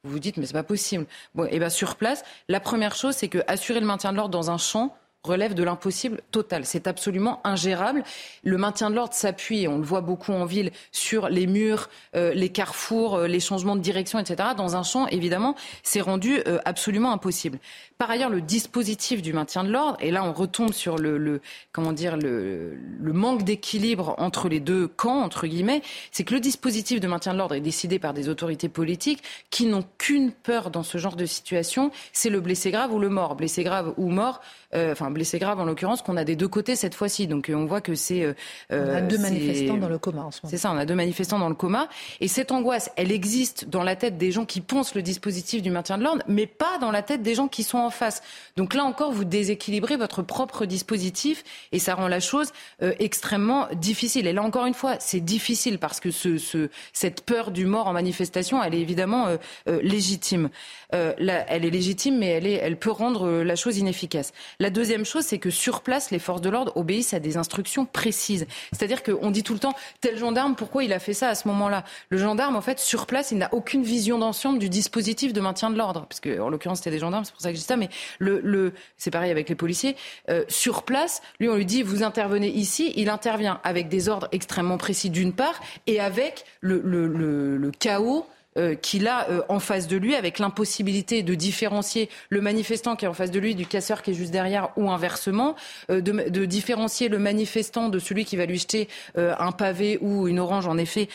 Vous 0.04 0.12
vous 0.12 0.18
dites 0.18 0.36
mais 0.36 0.46
c'est 0.46 0.52
pas 0.52 0.62
possible. 0.62 1.06
Bon, 1.34 1.46
et 1.50 1.58
ben 1.58 1.70
sur 1.70 1.96
place, 1.96 2.22
la 2.48 2.60
première 2.60 2.94
chose 2.94 3.14
c'est 3.14 3.28
que 3.28 3.38
assurer 3.46 3.80
le 3.80 3.86
maintien 3.86 4.12
de 4.12 4.16
l'ordre 4.16 4.32
dans 4.32 4.50
un 4.50 4.58
champ, 4.58 4.94
relève 5.22 5.54
de 5.54 5.62
l'impossible 5.62 6.20
total. 6.30 6.64
C'est 6.64 6.86
absolument 6.86 7.40
ingérable. 7.44 8.04
Le 8.42 8.56
maintien 8.56 8.90
de 8.90 8.94
l'ordre 8.94 9.14
s'appuie, 9.14 9.68
on 9.68 9.78
le 9.78 9.84
voit 9.84 10.00
beaucoup 10.00 10.32
en 10.32 10.44
ville, 10.44 10.70
sur 10.92 11.28
les 11.28 11.46
murs, 11.46 11.90
euh, 12.16 12.32
les 12.34 12.48
carrefours, 12.48 13.16
euh, 13.16 13.26
les 13.26 13.40
changements 13.40 13.76
de 13.76 13.82
direction, 13.82 14.18
etc. 14.18 14.50
Dans 14.56 14.76
un 14.76 14.82
champ, 14.82 15.06
évidemment, 15.08 15.56
c'est 15.82 16.00
rendu 16.00 16.40
euh, 16.46 16.58
absolument 16.64 17.12
impossible. 17.12 17.58
Par 18.01 18.11
ailleurs, 18.11 18.30
le 18.30 18.40
dispositif 18.40 19.20
du 19.20 19.34
maintien 19.34 19.62
de 19.62 19.70
l'ordre, 19.70 19.98
et 20.01 20.11
là 20.11 20.24
on 20.24 20.32
retombe 20.32 20.72
sur 20.72 20.96
le, 20.96 21.42
comment 21.70 21.92
dire 21.92 22.16
le, 22.16 22.78
le 22.98 23.12
manque 23.12 23.42
d'équilibre 23.42 24.14
entre 24.16 24.48
les 24.48 24.59
deux 24.59 24.88
camps 24.88 25.20
entre 25.20 25.46
guillemets, 25.46 25.82
c'est 26.11 26.24
que 26.24 26.32
le 26.32 26.40
dispositif 26.40 26.98
de 26.98 27.07
maintien 27.07 27.34
de 27.34 27.38
l'ordre 27.38 27.55
est 27.55 27.61
décidé 27.61 27.98
par 27.98 28.14
des 28.14 28.30
autorités 28.30 28.70
politiques 28.70 29.22
qui 29.51 29.66
n'ont 29.66 29.84
qu'une 29.98 30.32
peur 30.32 30.70
dans 30.70 30.82
ce 30.82 30.96
genre 30.96 31.14
de 31.14 31.26
situation, 31.26 31.90
c'est 32.14 32.30
le 32.30 32.40
blessé 32.40 32.70
grave 32.70 32.90
ou 32.90 32.98
le 32.98 33.11
mort, 33.11 33.36
blessé 33.36 33.64
grave 33.64 33.92
ou 33.98 34.09
mort, 34.09 34.40
euh, 34.74 34.92
enfin 34.92 35.11
blessé 35.11 35.38
grave 35.38 35.61
en 35.61 35.66
l'occurrence, 35.66 36.01
qu'on 36.01 36.16
a 36.16 36.24
des 36.24 36.36
deux 36.36 36.48
côtés 36.48 36.76
cette 36.76 36.94
fois-ci. 36.94 37.26
Donc 37.26 37.51
euh, 37.51 37.55
on 37.55 37.66
voit 37.66 37.82
que 37.82 37.94
c'est 37.94 38.24
euh, 38.24 38.32
on 38.70 38.94
a 38.94 39.03
deux 39.03 39.18
manifestants 39.18 39.76
dans 39.76 39.90
le 39.90 39.98
coma 39.98 40.22
en 40.22 40.30
ce 40.30 40.40
moment. 40.42 40.51
C'est 40.51 40.57
ça, 40.57 40.72
on 40.72 40.78
a 40.78 40.86
deux 40.86 40.94
manifestants 40.94 41.38
dans 41.38 41.51
le 41.51 41.55
coma, 41.55 41.86
et 42.20 42.28
cette 42.28 42.51
angoisse, 42.51 42.90
elle 42.96 43.12
existe 43.12 43.68
dans 43.68 43.82
la 43.82 43.94
tête 43.94 44.16
des 44.16 44.32
gens 44.32 44.46
qui 44.46 44.62
pensent 44.62 44.94
le 44.94 45.03
dispositif 45.03 45.61
du 45.61 45.70
maintien 45.70 45.98
de 45.98 46.03
l'ordre, 46.05 46.22
mais 46.28 46.46
pas 46.46 46.78
dans 46.80 46.90
la 46.90 47.03
tête 47.03 47.20
des 47.20 47.34
gens 47.34 47.48
qui 47.48 47.62
sont 47.62 47.76
en 47.76 47.89
face. 47.91 48.22
Donc 48.57 48.74
là 48.74 48.84
encore, 48.84 49.12
vous 49.12 49.24
déséquilibrez 49.24 49.97
votre 49.97 50.22
propre 50.22 50.66
dispositif 50.66 51.45
et 51.72 51.78
ça 51.78 51.95
rend 51.95 52.09
la 52.09 52.20
chose 52.20 52.53
euh, 52.82 52.93
extrêmement 52.99 53.68
difficile. 53.74 54.26
Et 54.26 54.32
là 54.32 54.43
encore 54.43 54.66
une 54.66 54.74
fois, 54.74 54.97
c'est 54.99 55.20
difficile 55.20 55.78
parce 55.78 56.01
que 56.01 56.11
ce, 56.11 56.68
cette 56.93 57.22
peur 57.22 57.51
du 57.51 57.66
mort 57.66 57.88
en 57.88 57.93
manifestation, 57.93 58.62
elle 58.62 58.74
est 58.74 58.80
évidemment 58.80 59.26
euh, 59.26 59.36
euh, 59.68 59.80
légitime. 59.82 60.51
Elle 60.93 61.64
est 61.64 61.70
légitime, 61.70 62.18
mais 62.18 62.30
elle 62.43 62.76
peut 62.76 62.91
rendre 62.91 63.43
la 63.43 63.55
chose 63.55 63.78
inefficace. 63.78 64.32
La 64.59 64.70
deuxième 64.70 65.05
chose, 65.05 65.22
c'est 65.24 65.38
que 65.38 65.51
sur 65.51 65.82
place, 65.82 66.11
les 66.11 66.18
forces 66.18 66.41
de 66.41 66.51
l'ordre 66.51 66.76
obéissent 66.76 67.14
à 67.14 67.20
des 67.20 67.36
instructions 67.36 67.86
précises. 67.86 68.47
C'est-à-dire 68.72 69.05
qu'on 69.05 69.30
dit 69.30 69.45
tout 69.45 69.53
le 69.53 69.61
temps, 69.61 69.74
tel 70.01 70.18
gendarme, 70.18 70.57
pourquoi 70.57 70.82
il 70.82 70.93
a 70.93 70.99
fait 70.99 71.14
ça 71.14 71.28
à 71.28 71.36
ce 71.36 71.47
moment-là? 71.47 71.84
Le 72.09 72.18
gendarme, 72.18 72.57
en 72.57 72.61
fait, 72.61 72.80
sur 72.80 73.07
place, 73.07 73.30
il 73.30 73.38
n'a 73.38 73.53
aucune 73.53 73.84
vision 73.84 74.18
d'ensemble 74.18 74.59
du 74.59 74.68
dispositif 74.68 75.32
de 75.32 75.41
maintien 75.41 75.70
de 75.70 75.78
l'ordre. 75.78 76.07
Parce 76.09 76.20
que, 76.20 76.41
en 76.41 76.49
l'occurrence, 76.49 76.78
c'était 76.78 76.91
des 76.91 76.99
gendarmes, 76.99 77.24
c'est 77.24 77.32
pour 77.32 77.41
ça 77.41 77.51
que 77.51 77.55
je 77.55 77.61
dis 77.61 77.66
ça, 77.66 77.76
mais 77.80 77.88
le, 78.18 78.72
c'est 78.96 79.10
pareil 79.10 79.30
avec 79.30 79.48
les 79.48 79.54
policiers, 79.54 79.96
euh, 80.28 80.44
sur 80.48 80.84
place, 80.84 81.22
lui 81.40 81.48
on 81.48 81.56
lui 81.56 81.66
dit 81.66 81.82
vous 81.82 82.02
intervenez 82.02 82.48
ici, 82.48 82.92
il 82.96 83.08
intervient 83.08 83.60
avec 83.64 83.88
des 83.88 84.08
ordres 84.08 84.28
extrêmement 84.32 84.78
précis 84.78 85.10
d'une 85.10 85.32
part 85.32 85.60
et 85.86 86.00
avec 86.00 86.44
le, 86.60 87.70
chaos 87.78 88.26
euh, 88.58 88.74
qu'il 88.74 89.06
a 89.06 89.28
euh, 89.30 89.42
en 89.48 89.60
face 89.60 89.86
de 89.86 89.96
lui, 89.96 90.14
avec 90.16 90.38
l'impossibilité 90.38 91.22
de 91.22 91.34
différencier 91.34 92.08
le 92.28 92.40
manifestant 92.40 92.96
qui 92.96 93.04
est 93.04 93.08
en 93.08 93.14
face 93.14 93.30
de 93.30 93.38
lui 93.38 93.54
du 93.54 93.64
casseur 93.64 94.02
qui 94.02 94.10
est 94.10 94.14
juste 94.14 94.32
derrière 94.32 94.70
ou 94.76 94.90
inversement, 94.90 95.56
de, 95.88 96.44
différencier 96.44 97.08
le 97.08 97.18
manifestant 97.18 97.88
de 97.88 97.98
celui 97.98 98.24
qui 98.24 98.36
va 98.36 98.46
lui 98.46 98.58
jeter 98.58 98.88
un 99.16 99.52
pavé 99.52 99.98
ou 100.00 100.28
une 100.28 100.40
orange, 100.40 100.66
en 100.66 100.78
effet, 100.78 101.08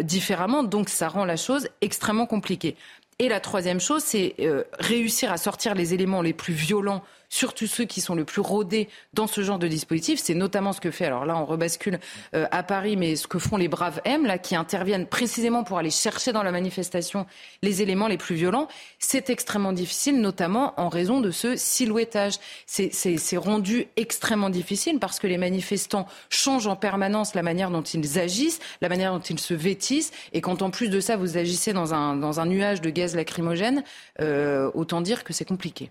différemment. 0.00 0.62
Donc 0.62 0.88
ça 0.88 1.08
rend 1.08 1.24
la 1.24 1.36
chose 1.36 1.68
extrêmement 1.80 2.26
compliquée. 2.26 2.76
Et 3.22 3.28
la 3.28 3.38
troisième 3.38 3.80
chose, 3.80 4.02
c'est 4.02 4.34
réussir 4.80 5.30
à 5.30 5.36
sortir 5.36 5.76
les 5.76 5.94
éléments 5.94 6.22
les 6.22 6.32
plus 6.32 6.54
violents 6.54 7.04
surtout 7.32 7.66
ceux 7.66 7.84
qui 7.84 8.02
sont 8.02 8.14
le 8.14 8.26
plus 8.26 8.42
rodés 8.42 8.90
dans 9.14 9.26
ce 9.26 9.42
genre 9.42 9.58
de 9.58 9.66
dispositif. 9.66 10.20
C'est 10.22 10.34
notamment 10.34 10.74
ce 10.74 10.82
que 10.82 10.90
fait, 10.90 11.06
alors 11.06 11.24
là 11.24 11.34
on 11.36 11.46
rebascule 11.46 11.98
euh, 12.34 12.46
à 12.50 12.62
Paris, 12.62 12.96
mais 12.96 13.16
ce 13.16 13.26
que 13.26 13.38
font 13.38 13.56
les 13.56 13.68
braves 13.68 14.02
M, 14.04 14.26
là, 14.26 14.36
qui 14.36 14.54
interviennent 14.54 15.06
précisément 15.06 15.64
pour 15.64 15.78
aller 15.78 15.90
chercher 15.90 16.32
dans 16.32 16.42
la 16.42 16.52
manifestation 16.52 17.26
les 17.62 17.80
éléments 17.80 18.06
les 18.06 18.18
plus 18.18 18.34
violents. 18.34 18.68
C'est 18.98 19.30
extrêmement 19.30 19.72
difficile, 19.72 20.20
notamment 20.20 20.74
en 20.78 20.90
raison 20.90 21.22
de 21.22 21.30
ce 21.30 21.56
silhouettage. 21.56 22.34
C'est 22.66 23.36
rendu 23.38 23.86
extrêmement 23.96 24.50
difficile 24.50 24.98
parce 24.98 25.18
que 25.18 25.26
les 25.26 25.38
manifestants 25.38 26.06
changent 26.28 26.66
en 26.66 26.76
permanence 26.76 27.34
la 27.34 27.42
manière 27.42 27.70
dont 27.70 27.82
ils 27.82 28.18
agissent, 28.18 28.60
la 28.82 28.90
manière 28.90 29.10
dont 29.10 29.20
ils 29.20 29.40
se 29.40 29.54
vêtissent, 29.54 30.12
et 30.34 30.42
quand 30.42 30.60
en 30.60 30.70
plus 30.70 30.90
de 30.90 31.00
ça 31.00 31.16
vous 31.16 31.38
agissez 31.38 31.72
dans 31.72 31.94
un, 31.94 32.46
nuage 32.46 32.82
de 32.82 32.90
gaz 32.90 33.16
lacrymogène, 33.16 33.84
euh, 34.20 34.70
autant 34.74 35.00
dire 35.00 35.24
que 35.24 35.32
c'est 35.32 35.46
compliqué. 35.46 35.90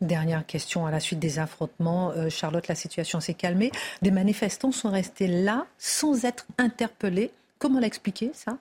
Dernière 0.00 0.46
question 0.46 0.86
à 0.86 0.90
la 0.90 1.00
suite 1.00 1.18
des 1.18 1.38
affrontements. 1.38 2.10
Euh, 2.10 2.28
Charlotte, 2.28 2.68
la 2.68 2.74
situation 2.74 3.20
s'est 3.20 3.34
calmée. 3.34 3.72
Des 4.02 4.10
manifestants 4.10 4.72
sont 4.72 4.90
restés 4.90 5.26
là 5.26 5.66
sans 5.78 6.24
être 6.24 6.46
interpellés. 6.58 7.30
Comment 7.58 7.80
l'expliquer 7.80 8.30
ça? 8.34 8.58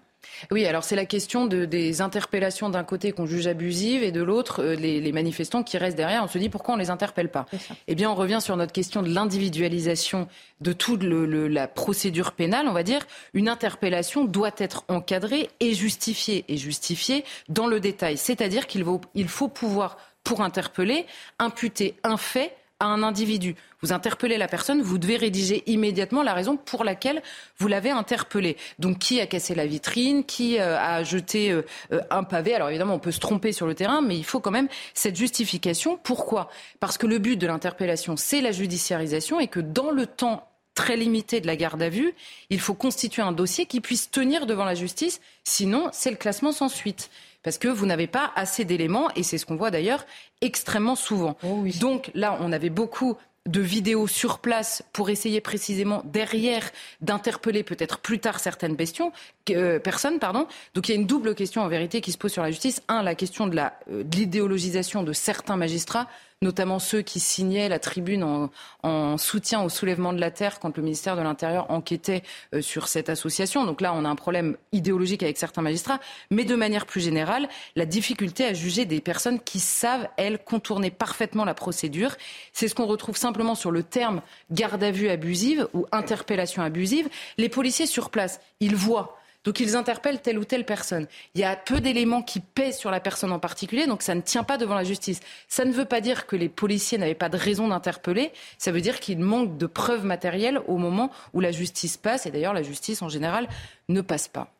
Oui, 0.51 0.65
alors 0.65 0.83
c'est 0.83 0.95
la 0.95 1.05
question 1.05 1.45
de, 1.45 1.65
des 1.65 2.01
interpellations 2.01 2.69
d'un 2.69 2.83
côté 2.83 3.11
qu'on 3.11 3.25
juge 3.25 3.47
abusives 3.47 4.03
et 4.03 4.11
de 4.11 4.21
l'autre 4.21 4.63
euh, 4.63 4.75
les, 4.75 5.11
manifestants 5.11 5.63
qui 5.63 5.77
restent 5.77 5.97
derrière. 5.97 6.23
On 6.23 6.27
se 6.27 6.37
dit 6.37 6.49
pourquoi 6.49 6.73
on 6.73 6.77
ne 6.77 6.81
les 6.81 6.89
interpelle 6.89 7.29
pas? 7.29 7.45
Eh 7.87 7.95
bien, 7.95 8.09
on 8.09 8.15
revient 8.15 8.39
sur 8.41 8.57
notre 8.57 8.73
question 8.73 9.01
de 9.01 9.09
l'individualisation 9.09 10.27
de 10.61 10.73
toute 10.73 11.03
la 11.03 11.67
procédure 11.67 12.31
pénale, 12.31 12.67
on 12.67 12.73
va 12.73 12.83
dire. 12.83 13.05
Une 13.33 13.49
interpellation 13.49 14.25
doit 14.25 14.51
être 14.57 14.83
encadrée 14.87 15.49
et 15.59 15.73
justifiée, 15.73 16.45
et 16.47 16.57
justifiée 16.57 17.23
dans 17.49 17.67
le 17.67 17.79
détail. 17.79 18.17
C'est-à-dire 18.17 18.67
qu'il 18.67 18.83
faut 19.27 19.47
pouvoir 19.47 19.97
pour 20.25 20.41
interpeller, 20.41 21.05
imputer 21.39 21.95
un 22.03 22.17
fait 22.17 22.53
à 22.81 22.87
un 22.87 23.03
individu. 23.03 23.55
Vous 23.81 23.93
interpellez 23.93 24.37
la 24.37 24.49
personne, 24.49 24.81
vous 24.81 24.97
devez 24.97 25.15
rédiger 25.15 25.63
immédiatement 25.67 26.23
la 26.23 26.33
raison 26.33 26.57
pour 26.57 26.83
laquelle 26.83 27.21
vous 27.57 27.69
l'avez 27.69 27.91
interpellé. 27.91 28.57
Donc 28.79 28.99
qui 28.99 29.21
a 29.21 29.27
cassé 29.27 29.55
la 29.55 29.65
vitrine, 29.65 30.25
qui 30.25 30.59
euh, 30.59 30.77
a 30.77 31.03
jeté 31.03 31.51
euh, 31.51 31.61
euh, 31.93 32.01
un 32.09 32.23
pavé. 32.23 32.53
Alors 32.53 32.69
évidemment, 32.69 32.95
on 32.95 32.99
peut 32.99 33.11
se 33.11 33.19
tromper 33.19 33.53
sur 33.53 33.65
le 33.65 33.75
terrain, 33.75 34.01
mais 34.01 34.17
il 34.17 34.25
faut 34.25 34.41
quand 34.41 34.51
même 34.51 34.67
cette 34.93 35.15
justification. 35.15 35.97
Pourquoi? 36.03 36.49
Parce 36.81 36.97
que 36.97 37.07
le 37.07 37.17
but 37.17 37.37
de 37.37 37.47
l'interpellation, 37.47 38.17
c'est 38.17 38.41
la 38.41 38.51
judiciarisation 38.51 39.39
et 39.39 39.47
que 39.47 39.61
dans 39.61 39.91
le 39.91 40.05
temps 40.05 40.49
très 40.73 40.97
limité 40.97 41.39
de 41.39 41.47
la 41.47 41.55
garde 41.55 41.81
à 41.81 41.87
vue, 41.87 42.13
il 42.49 42.59
faut 42.59 42.73
constituer 42.73 43.21
un 43.21 43.31
dossier 43.31 43.65
qui 43.65 43.79
puisse 43.79 44.11
tenir 44.11 44.45
devant 44.45 44.65
la 44.65 44.75
justice. 44.75 45.21
Sinon, 45.45 45.87
c'est 45.93 46.11
le 46.11 46.17
classement 46.17 46.51
sans 46.51 46.67
suite 46.67 47.09
parce 47.45 47.59
que 47.59 47.67
vous 47.67 47.85
n'avez 47.85 48.07
pas 48.07 48.31
assez 48.35 48.65
d'éléments, 48.65 49.11
et 49.15 49.21
c'est 49.21 49.37
ce 49.37 49.45
qu'on 49.45 49.55
voit 49.55 49.69
d'ailleurs 49.69 50.03
extrêmement 50.41 50.95
souvent. 50.95 51.37
Oh 51.43 51.63
Donc 51.79 52.09
là, 52.15 52.39
on 52.41 52.51
avait 52.51 52.71
beaucoup 52.71 53.17
de 53.45 53.61
vidéos 53.61 54.07
sur 54.07 54.39
place 54.39 54.81
pour 54.91 55.11
essayer 55.11 55.41
précisément 55.41 56.01
derrière 56.05 56.71
d'interpeller 57.01 57.61
peut-être 57.61 57.99
plus 57.99 58.17
tard 58.17 58.39
certaines 58.39 58.75
questions, 58.75 59.11
euh, 59.51 59.77
personnes. 59.77 60.17
Pardon. 60.17 60.47
Donc 60.73 60.89
il 60.89 60.93
y 60.93 60.97
a 60.97 60.99
une 60.99 61.05
double 61.05 61.35
question 61.35 61.61
en 61.61 61.67
vérité 61.67 62.01
qui 62.01 62.11
se 62.11 62.17
pose 62.17 62.31
sur 62.33 62.41
la 62.41 62.49
justice. 62.49 62.81
Un, 62.87 63.03
la 63.03 63.13
question 63.13 63.45
de 63.45 63.55
euh, 63.59 64.03
l'idéologisation 64.11 65.03
de 65.03 65.13
certains 65.13 65.55
magistrats 65.55 66.07
notamment 66.41 66.79
ceux 66.79 67.01
qui 67.01 67.19
signaient 67.19 67.69
la 67.69 67.79
tribune 67.79 68.49
en, 68.83 69.17
soutien 69.17 69.61
au 69.63 69.69
soulèvement 69.69 70.13
de 70.13 70.19
la 70.19 70.31
terre 70.31 70.59
quand 70.59 70.77
le 70.77 70.83
ministère 70.83 71.15
de 71.15 71.21
l'Intérieur 71.21 71.71
enquêtait 71.71 72.23
euh, 72.53 72.61
sur 72.61 72.87
cette 72.87 73.09
association. 73.09 73.65
Donc 73.65 73.81
là, 73.81 73.93
on 73.93 74.05
a 74.05 74.09
un 74.09 74.15
problème 74.15 74.57
idéologique 74.71 75.23
avec 75.23 75.37
certains 75.37 75.61
magistrats, 75.61 75.99
mais 76.29 76.43
de 76.43 76.55
manière 76.55 76.85
plus 76.85 77.01
générale, 77.01 77.47
la 77.75 77.85
difficulté 77.85 78.45
à 78.45 78.53
juger 78.53 78.85
des 78.85 79.01
personnes 79.01 79.39
qui 79.39 79.59
savent, 79.59 80.07
elles, 80.17 80.37
contourner 80.37 80.91
parfaitement 80.91 81.45
la 81.45 81.53
procédure. 81.53 82.15
C'est 82.53 82.67
ce 82.67 82.75
qu'on 82.75 82.85
retrouve 82.85 83.17
simplement 83.17 83.55
sur 83.55 83.71
le 83.71 83.83
terme 83.83 84.21
garde 84.51 84.83
à 84.83 84.91
vue 84.91 85.09
abusive 85.09 85.67
ou 85.73 85.85
interpellation 85.91 86.61
abusive. 86.61 87.09
Les 87.37 87.49
policiers 87.49 87.87
sur 87.87 88.09
place, 88.09 88.39
ils 88.59 88.75
voient 88.75 89.17
donc 89.45 89.59
ils 89.59 89.75
interpellent 89.75 90.21
telle 90.21 90.37
ou 90.37 90.43
telle 90.43 90.65
personne. 90.65 91.07
Il 91.35 91.41
y 91.41 91.43
a 91.43 91.55
peu 91.55 91.79
d'éléments 91.79 92.23
qui 92.23 92.39
pèsent 92.39 92.77
sur 92.77 92.91
la 92.91 92.99
personne 92.99 93.31
en 93.31 93.39
particulier, 93.39 93.85
donc 93.85 94.01
ça 94.01 94.15
ne 94.15 94.21
tient 94.21 94.43
pas 94.43 94.57
devant 94.57 94.75
la 94.75 94.83
justice. 94.83 95.21
Ça 95.47 95.63
ne 95.63 95.71
veut 95.71 95.85
pas 95.85 96.01
dire 96.01 96.25
que 96.25 96.35
les 96.35 96.49
policiers 96.49 96.97
n'avaient 96.97 97.13
pas 97.13 97.29
de 97.29 97.37
raison 97.37 97.67
d'interpeller, 97.67 98.31
ça 98.57 98.71
veut 98.71 98.81
dire 98.81 98.99
qu'il 98.99 99.19
manque 99.19 99.57
de 99.57 99.67
preuves 99.67 100.03
matérielles 100.03 100.59
au 100.67 100.77
moment 100.77 101.11
où 101.33 101.39
la 101.39 101.51
justice 101.51 101.95
passe, 101.95 102.25
et 102.25 102.31
d'ailleurs 102.31 102.53
la 102.53 102.63
justice 102.63 103.01
en 103.01 103.09
général 103.09 103.47
ne 103.87 104.01
passe 104.01 104.27
pas. 104.27 104.51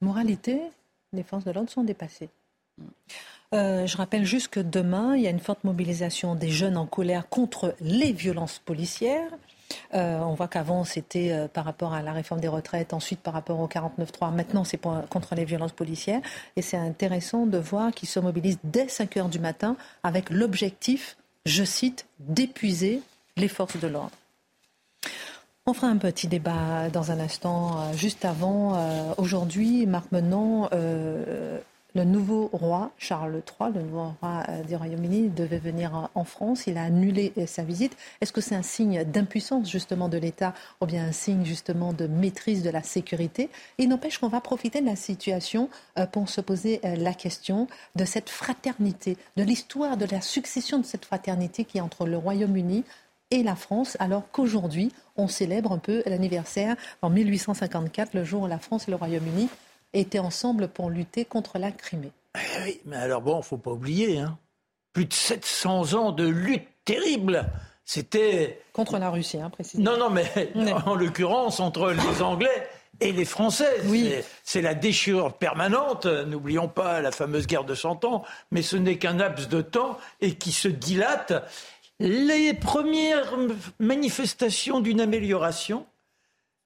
Moralité, 0.00 0.60
les 1.12 1.22
forces 1.22 1.44
de 1.44 1.50
l'ordre 1.52 1.70
sont 1.70 1.84
dépassées. 1.84 2.30
Euh, 3.52 3.86
je 3.86 3.96
rappelle 3.96 4.24
juste 4.24 4.48
que 4.48 4.60
demain, 4.60 5.14
il 5.16 5.22
y 5.22 5.26
a 5.26 5.30
une 5.30 5.40
forte 5.40 5.62
mobilisation 5.64 6.34
des 6.34 6.50
jeunes 6.50 6.76
en 6.76 6.86
colère 6.86 7.28
contre 7.28 7.74
les 7.80 8.12
violences 8.12 8.58
policières. 8.58 9.30
Euh, 9.94 10.18
on 10.20 10.34
voit 10.34 10.48
qu'avant, 10.48 10.84
c'était 10.84 11.32
euh, 11.32 11.48
par 11.48 11.64
rapport 11.64 11.94
à 11.94 12.02
la 12.02 12.12
réforme 12.12 12.40
des 12.40 12.48
retraites, 12.48 12.92
ensuite 12.92 13.20
par 13.20 13.34
rapport 13.34 13.60
au 13.60 13.68
49.3. 13.68 14.32
Maintenant, 14.34 14.64
c'est 14.64 14.78
contre 14.78 15.34
les 15.34 15.44
violences 15.44 15.72
policières. 15.72 16.20
Et 16.56 16.62
c'est 16.62 16.76
intéressant 16.76 17.46
de 17.46 17.58
voir 17.58 17.92
qu'ils 17.92 18.08
se 18.08 18.20
mobilisent 18.20 18.58
dès 18.64 18.88
5 18.88 19.16
heures 19.16 19.28
du 19.28 19.38
matin 19.38 19.76
avec 20.02 20.30
l'objectif, 20.30 21.16
je 21.46 21.64
cite, 21.64 22.06
d'épuiser 22.18 23.02
les 23.36 23.48
forces 23.48 23.78
de 23.78 23.88
l'ordre. 23.88 24.12
On 25.66 25.72
fera 25.72 25.86
un 25.86 25.96
petit 25.96 26.28
débat 26.28 26.90
dans 26.92 27.10
un 27.10 27.20
instant. 27.20 27.80
Euh, 27.80 27.92
juste 27.94 28.24
avant, 28.24 28.76
aujourd'hui, 29.16 29.86
Marc 29.86 30.12
Menon 30.12 30.68
le 31.94 32.04
nouveau 32.04 32.50
roi, 32.52 32.90
Charles 32.98 33.42
III, 33.60 33.72
le 33.72 33.82
nouveau 33.82 34.14
roi 34.20 34.42
euh, 34.48 34.62
du 34.64 34.74
Royaume-Uni, 34.74 35.28
devait 35.28 35.58
venir 35.58 36.10
en 36.14 36.24
France. 36.24 36.66
Il 36.66 36.76
a 36.76 36.82
annulé 36.82 37.32
euh, 37.38 37.46
sa 37.46 37.62
visite. 37.62 37.96
Est-ce 38.20 38.32
que 38.32 38.40
c'est 38.40 38.56
un 38.56 38.62
signe 38.62 39.04
d'impuissance 39.04 39.70
justement 39.70 40.08
de 40.08 40.18
l'État 40.18 40.54
ou 40.80 40.86
bien 40.86 41.04
un 41.04 41.12
signe 41.12 41.44
justement 41.44 41.92
de 41.92 42.06
maîtrise 42.06 42.62
de 42.62 42.70
la 42.70 42.82
sécurité? 42.82 43.48
Il 43.78 43.88
n'empêche 43.88 44.18
qu'on 44.18 44.28
va 44.28 44.40
profiter 44.40 44.80
de 44.80 44.86
la 44.86 44.96
situation 44.96 45.68
euh, 45.98 46.06
pour 46.06 46.28
se 46.28 46.40
poser 46.40 46.80
la 46.82 47.14
question 47.14 47.68
de 47.96 48.04
cette 48.04 48.30
fraternité, 48.30 49.16
de 49.36 49.42
l'histoire 49.42 49.96
de 49.96 50.06
la 50.06 50.20
succession 50.20 50.78
de 50.78 50.84
cette 50.84 51.04
fraternité 51.04 51.64
qui 51.64 51.78
est 51.78 51.80
entre 51.80 52.06
le 52.06 52.16
Royaume-Uni 52.16 52.84
et 53.30 53.42
la 53.42 53.56
France, 53.56 53.96
alors 54.00 54.30
qu'aujourd'hui, 54.30 54.92
on 55.16 55.28
célèbre 55.28 55.72
un 55.72 55.78
peu 55.78 56.02
l'anniversaire 56.06 56.76
en 57.02 57.10
1854, 57.10 58.14
le 58.14 58.24
jour 58.24 58.42
où 58.42 58.46
la 58.46 58.58
France 58.58 58.88
et 58.88 58.90
le 58.90 58.96
Royaume-Uni 58.96 59.48
étaient 59.94 60.18
ensemble 60.18 60.68
pour 60.68 60.90
lutter 60.90 61.24
contre 61.24 61.58
la 61.58 61.72
Crimée. 61.72 62.12
Eh 62.36 62.62
oui, 62.64 62.80
mais 62.84 62.96
alors 62.96 63.22
bon, 63.22 63.36
il 63.36 63.38
ne 63.38 63.42
faut 63.42 63.58
pas 63.58 63.70
oublier, 63.70 64.18
hein. 64.18 64.38
plus 64.92 65.06
de 65.06 65.12
700 65.12 65.94
ans 65.94 66.12
de 66.12 66.26
lutte 66.26 66.68
terrible. 66.84 67.46
C'était. 67.84 68.60
Contre 68.72 68.98
la 68.98 69.10
Russie, 69.10 69.38
hein, 69.38 69.50
précisément. 69.50 69.92
Non, 69.92 69.98
non, 69.98 70.10
mais 70.10 70.52
en 70.86 70.94
l'occurrence, 70.94 71.60
entre 71.60 71.90
les 71.90 72.22
Anglais 72.22 72.68
et 73.00 73.12
les 73.12 73.24
Français. 73.24 73.80
Oui. 73.86 74.12
C'est 74.42 74.62
la 74.62 74.74
déchirure 74.74 75.34
permanente. 75.34 76.06
N'oublions 76.06 76.68
pas 76.68 77.00
la 77.00 77.12
fameuse 77.12 77.46
guerre 77.46 77.64
de 77.64 77.74
Cent 77.74 78.04
Ans, 78.04 78.24
mais 78.50 78.62
ce 78.62 78.76
n'est 78.76 78.98
qu'un 78.98 79.14
laps 79.14 79.48
de 79.48 79.60
temps 79.60 79.98
et 80.20 80.34
qui 80.34 80.52
se 80.52 80.68
dilate. 80.68 81.32
Les 82.00 82.54
premières 82.54 83.36
manifestations 83.78 84.80
d'une 84.80 85.00
amélioration, 85.00 85.86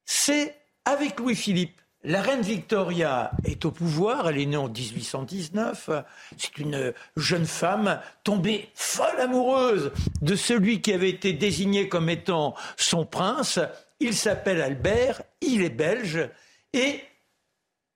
c'est 0.05 0.57
avec 0.85 1.19
Louis-Philippe. 1.19 1.81
La 2.09 2.23
reine 2.23 2.41
Victoria 2.41 3.33
est 3.45 3.67
au 3.67 3.71
pouvoir, 3.71 4.31
elle 4.31 4.39
est 4.39 4.47
née 4.47 4.57
en 4.57 4.71
1819, 4.71 5.91
c'est 6.39 6.57
une 6.57 6.95
jeune 7.19 7.45
femme 7.45 8.01
tombée 8.25 8.71
folle 8.73 9.21
amoureuse 9.21 9.93
de 10.23 10.35
celui 10.35 10.81
qui 10.81 10.95
avait 10.95 11.11
été 11.11 11.35
désigné 11.35 11.91
comme 11.91 12.09
étant 12.09 12.55
son 12.79 13.05
prince. 13.05 13.61
Il 14.01 14.15
s'appelle 14.15 14.63
Albert, 14.63 15.21
il 15.43 15.61
est 15.61 15.69
belge, 15.69 16.31
et 16.73 17.03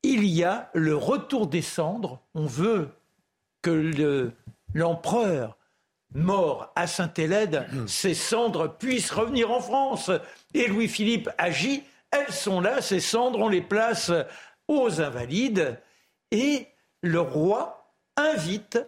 il 0.03 0.27
y 0.27 0.45
a 0.45 0.69
le 0.75 0.95
retour 0.95 1.47
des 1.47 1.63
cendres. 1.63 2.21
On 2.35 2.45
veut 2.45 2.91
que 3.63 4.31
l'empereur 4.75 5.57
mort 6.15 6.71
à 6.77 6.87
Saint-Hélène, 6.87 7.67
ses 7.87 8.13
cendres 8.13 8.77
puissent 8.77 9.11
revenir 9.11 9.51
en 9.51 9.61
France. 9.61 10.11
Et 10.53 10.67
Louis-Philippe 10.67 11.31
agit 11.39 11.83
elles 12.13 12.33
sont 12.33 12.61
là, 12.61 12.81
ces 12.81 13.01
cendres, 13.01 13.41
on 13.41 13.49
les 13.49 13.63
place 13.63 14.13
aux 14.69 15.01
invalides 15.01 15.79
et 16.31 16.69
le 17.03 17.21
roi 17.21 17.93
invite 18.17 18.79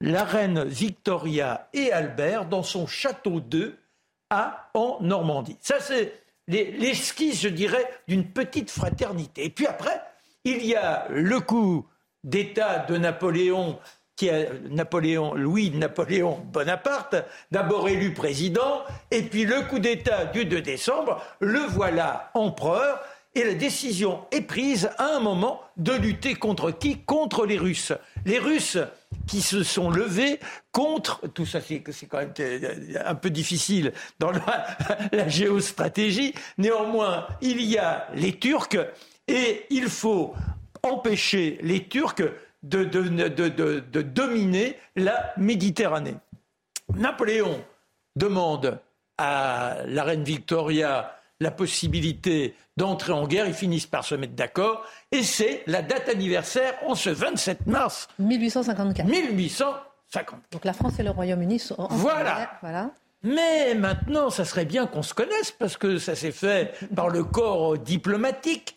la 0.00 0.24
reine 0.24 0.64
Victoria 0.64 1.68
et 1.72 1.92
Albert 1.92 2.46
dans 2.46 2.62
son 2.62 2.86
château 2.86 3.40
d'Eux 3.40 3.78
à 4.30 4.70
en 4.74 4.98
Normandie. 5.00 5.58
Ça, 5.60 5.78
c'est 5.80 6.12
l'esquisse, 6.48 7.40
je 7.40 7.48
dirais, 7.48 7.86
d'une 8.08 8.26
petite 8.26 8.70
fraternité. 8.70 9.44
Et 9.44 9.50
puis 9.50 9.66
après, 9.66 10.02
Il 10.44 10.64
y 10.64 10.74
a 10.74 11.06
le 11.10 11.38
coup 11.40 11.86
d'État 12.24 12.78
de 12.78 12.96
Napoléon 12.96 13.78
qui 14.20 14.28
Napoléon, 14.68 15.32
Louis 15.32 15.70
Napoléon 15.70 16.40
Bonaparte, 16.52 17.16
d'abord 17.50 17.88
élu 17.88 18.12
président, 18.12 18.82
et 19.10 19.22
puis 19.22 19.46
le 19.46 19.62
coup 19.62 19.78
d'État 19.78 20.26
du 20.26 20.44
2 20.44 20.60
décembre, 20.60 21.22
le 21.40 21.60
voilà 21.60 22.30
empereur, 22.34 23.00
et 23.34 23.44
la 23.44 23.54
décision 23.54 24.26
est 24.30 24.42
prise 24.42 24.90
à 24.98 25.16
un 25.16 25.20
moment 25.20 25.62
de 25.78 25.92
lutter 25.92 26.34
contre 26.34 26.70
qui? 26.70 26.98
Contre 26.98 27.46
les 27.46 27.56
Russes. 27.56 27.94
Les 28.26 28.38
Russes 28.38 28.76
qui 29.26 29.40
se 29.40 29.62
sont 29.62 29.88
levés 29.88 30.38
contre, 30.70 31.26
tout 31.28 31.46
ça 31.46 31.60
c'est 31.62 31.80
quand 31.80 32.18
même 32.18 32.34
un 33.02 33.14
peu 33.14 33.30
difficile 33.30 33.94
dans 34.18 34.32
la 35.12 35.28
géostratégie, 35.28 36.34
néanmoins 36.58 37.26
il 37.40 37.62
y 37.62 37.78
a 37.78 38.06
les 38.14 38.38
Turcs 38.38 38.76
et 39.28 39.64
il 39.70 39.88
faut 39.88 40.34
empêcher 40.82 41.58
les 41.62 41.88
Turcs 41.88 42.22
de, 42.62 42.84
de, 42.84 44.02
dominer 44.02 44.76
la 44.96 45.32
Méditerranée. 45.36 46.16
Napoléon 46.94 47.64
demande 48.16 48.78
à 49.18 49.76
la 49.86 50.04
reine 50.04 50.24
Victoria 50.24 51.16
la 51.40 51.50
possibilité 51.50 52.54
d'entrer 52.76 53.12
en 53.12 53.26
guerre. 53.26 53.46
Ils 53.46 53.54
finissent 53.54 53.86
par 53.86 54.04
se 54.04 54.14
mettre 54.14 54.34
d'accord. 54.34 54.84
Et 55.12 55.22
c'est 55.22 55.62
la 55.66 55.82
date 55.82 56.08
anniversaire 56.08 56.74
en 56.86 56.94
ce 56.94 57.10
27 57.10 57.66
mars 57.66 58.08
1854. 58.18 59.08
1854. 59.08 60.34
Donc 60.50 60.64
la 60.64 60.72
France 60.72 60.98
et 60.98 61.02
le 61.02 61.10
Royaume-Uni 61.10 61.58
sont 61.58 61.80
en 61.80 61.88
voilà. 61.88 62.34
guerre. 62.34 62.50
Voilà. 62.60 62.90
Mais 63.22 63.74
maintenant, 63.74 64.30
ça 64.30 64.44
serait 64.44 64.64
bien 64.64 64.86
qu'on 64.86 65.02
se 65.02 65.14
connaisse 65.14 65.50
parce 65.50 65.76
que 65.76 65.98
ça 65.98 66.14
s'est 66.14 66.32
fait 66.32 66.72
par 66.94 67.08
le 67.08 67.22
corps 67.22 67.78
diplomatique 67.78 68.76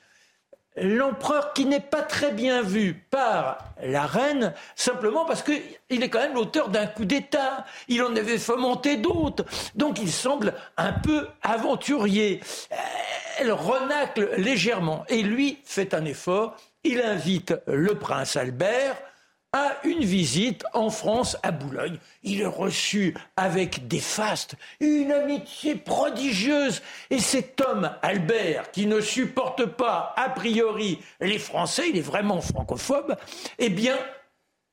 l'empereur 0.75 1.53
qui 1.53 1.65
n'est 1.65 1.79
pas 1.79 2.01
très 2.01 2.31
bien 2.31 2.61
vu 2.61 2.93
par 3.09 3.57
la 3.83 4.05
reine, 4.05 4.53
simplement 4.75 5.25
parce 5.25 5.43
qu'il 5.43 6.03
est 6.03 6.09
quand 6.09 6.19
même 6.19 6.33
l'auteur 6.33 6.69
d'un 6.69 6.87
coup 6.87 7.05
d'État. 7.05 7.65
Il 7.87 8.03
en 8.03 8.15
avait 8.15 8.37
fomenté 8.37 8.97
d'autres. 8.97 9.45
Donc 9.75 9.99
il 10.01 10.11
semble 10.11 10.53
un 10.77 10.93
peu 10.93 11.27
aventurier. 11.41 12.39
Elle 13.39 13.51
renacle 13.51 14.29
légèrement. 14.37 15.05
Et 15.09 15.21
lui 15.21 15.59
fait 15.65 15.93
un 15.93 16.05
effort. 16.05 16.55
Il 16.83 17.01
invite 17.01 17.53
le 17.67 17.95
prince 17.95 18.35
Albert 18.35 18.97
à 19.53 19.77
une 19.83 20.03
visite 20.03 20.65
en 20.73 20.89
France, 20.89 21.37
à 21.43 21.51
Boulogne. 21.51 21.99
Il 22.23 22.41
est 22.41 22.45
reçu 22.45 23.15
avec 23.37 23.87
des 23.87 23.99
fastes, 23.99 24.55
une 24.79 25.11
amitié 25.11 25.75
prodigieuse. 25.75 26.81
Et 27.11 27.19
cet 27.19 27.61
homme, 27.61 27.91
Albert, 28.01 28.71
qui 28.71 28.87
ne 28.87 28.99
supporte 28.99 29.65
pas 29.65 30.13
a 30.17 30.29
priori 30.29 30.99
les 31.21 31.37
Français, 31.37 31.89
il 31.89 31.97
est 31.97 32.01
vraiment 32.01 32.41
francophobe, 32.41 33.15
eh 33.59 33.69
bien, 33.69 33.97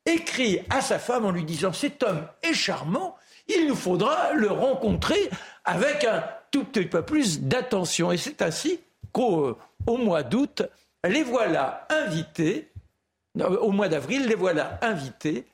écrit 0.07 0.61
à 0.71 0.81
sa 0.81 0.99
femme 0.99 1.27
en 1.27 1.31
lui 1.31 1.45
disant 1.45 1.75
Cet 1.75 2.03
homme 2.03 2.27
est 2.43 2.55
charmant, 2.55 3.17
il 3.49 3.67
nous 3.67 3.77
faudra 3.77 4.33
le 4.33 4.51
rencontrer 4.51 5.29
avec 5.65 6.05
un 6.05 6.25
tout 6.51 6.65
petit 6.65 6.87
peu 6.87 7.03
plus 7.03 7.43
d'attention. 7.43 8.11
Et 8.13 8.17
c'est 8.17 8.41
ainsi 8.41 8.81
qu'au 9.13 9.59
mois 9.87 10.23
d'août, 10.23 10.63
les 11.05 11.23
voilà 11.23 11.87
invités 11.91 12.71
au 13.39 13.71
mois 13.71 13.89
d'avril, 13.89 14.27
les 14.27 14.35
voilà 14.35 14.79
invités 14.83 15.47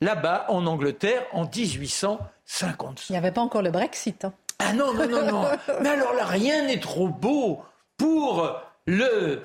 là-bas 0.00 0.46
en 0.48 0.66
Angleterre 0.66 1.24
en 1.32 1.44
1850. 1.44 3.08
Il 3.08 3.12
n'y 3.12 3.18
avait 3.18 3.32
pas 3.32 3.40
encore 3.40 3.62
le 3.62 3.70
Brexit. 3.70 4.24
Hein. 4.24 4.32
Ah 4.58 4.72
non, 4.72 4.92
non, 4.94 5.08
non, 5.08 5.26
non. 5.26 5.44
Mais 5.82 5.90
alors 5.90 6.14
là, 6.14 6.24
rien 6.24 6.66
n'est 6.66 6.80
trop 6.80 7.08
beau 7.08 7.62
pour 7.96 8.60
le, 8.86 9.42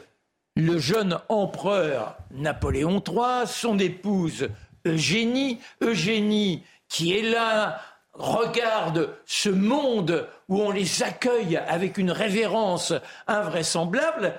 le 0.55 0.77
jeune 0.77 1.19
empereur 1.29 2.17
Napoléon 2.31 3.01
III, 3.05 3.47
son 3.47 3.79
épouse 3.79 4.49
Eugénie. 4.85 5.59
Eugénie 5.81 6.63
qui 6.87 7.17
est 7.17 7.23
là, 7.23 7.81
regarde 8.13 9.15
ce 9.25 9.49
monde 9.49 10.27
où 10.49 10.61
on 10.61 10.71
les 10.71 11.03
accueille 11.03 11.57
avec 11.57 11.97
une 11.97 12.11
révérence 12.11 12.93
invraisemblable. 13.27 14.33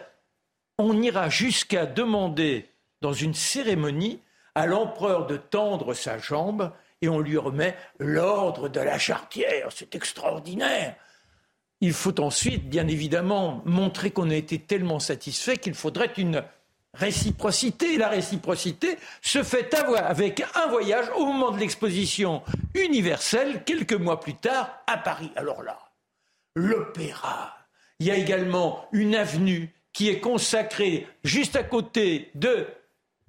On 0.79 1.01
ira 1.01 1.29
jusqu'à 1.29 1.87
demander 1.87 2.72
dans 3.03 3.13
une 3.13 3.35
cérémonie 3.35 4.21
à 4.55 4.67
l'empereur 4.67 5.27
de 5.27 5.37
tendre 5.37 5.93
sa 5.93 6.19
jambe 6.19 6.73
et 7.03 7.09
on 7.09 7.19
lui 7.19 7.37
remet 7.37 7.77
l'ordre 7.99 8.69
de 8.69 8.81
la 8.81 8.99
chartière. 8.99 9.69
C'est 9.75 9.95
extraordinaire. 9.95 10.95
Il 11.81 11.93
faut 11.93 12.19
ensuite, 12.21 12.69
bien 12.69 12.87
évidemment, 12.87 13.61
montrer 13.65 14.13
qu'on 14.13 14.31
a 14.31 14.37
été 14.37 14.59
tellement 14.61 15.01
satisfait 15.01 15.57
qu'il 15.57 15.75
faudrait 15.75 16.13
une 16.17 16.45
réciprocité. 16.95 17.97
La 17.97 18.09
réciprocité 18.09 18.97
se 19.21 19.43
fait 19.43 19.75
avec 19.75 20.45
un 20.55 20.69
voyage 20.69 21.11
au 21.17 21.27
moment 21.27 21.51
de 21.51 21.59
l'exposition 21.59 22.43
universelle, 22.75 23.65
quelques 23.65 23.95
mois 23.95 24.21
plus 24.21 24.37
tard, 24.37 24.79
à 24.87 24.97
Paris. 24.97 25.33
Alors 25.35 25.65
là, 25.65 25.79
l'opéra. 26.55 27.57
Il 27.99 28.07
y 28.07 28.13
a 28.13 28.17
également 28.17 28.87
une 28.93 29.17
avenue 29.17 29.75
qui 29.93 30.09
est 30.09 30.21
consacrée 30.21 31.07
juste 31.25 31.57
à 31.57 31.65
côté 31.65 32.31
de 32.35 32.67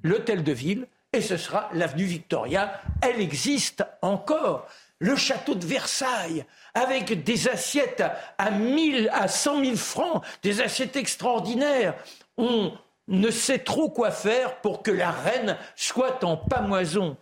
l'hôtel 0.04 0.44
de 0.44 0.52
ville, 0.52 0.88
et 1.14 1.22
ce 1.22 1.38
sera 1.38 1.70
l'avenue 1.74 2.06
Victoria. 2.06 2.82
Elle 3.02 3.22
existe 3.22 3.84
encore. 4.02 4.68
Le 5.00 5.16
château 5.16 5.56
de 5.56 5.66
Versailles, 5.66 6.46
avec 6.74 7.24
des 7.24 7.48
assiettes 7.50 8.04
à, 8.38 8.52
1000, 8.52 9.10
à 9.12 9.28
100 9.28 9.64
000 9.64 9.76
francs, 9.76 10.24
des 10.42 10.62
assiettes 10.62 10.96
extraordinaires. 10.96 11.96
On 12.38 12.72
ne 13.10 13.30
sait 13.30 13.60
trop 13.60 13.90
quoi 13.90 14.12
faire 14.12 14.62
pour 14.62 14.82
que 14.82 14.92
la 14.92 15.12
reine 15.12 15.58
soit 15.76 16.24
en 16.24 16.38
pamoison. 16.38 17.18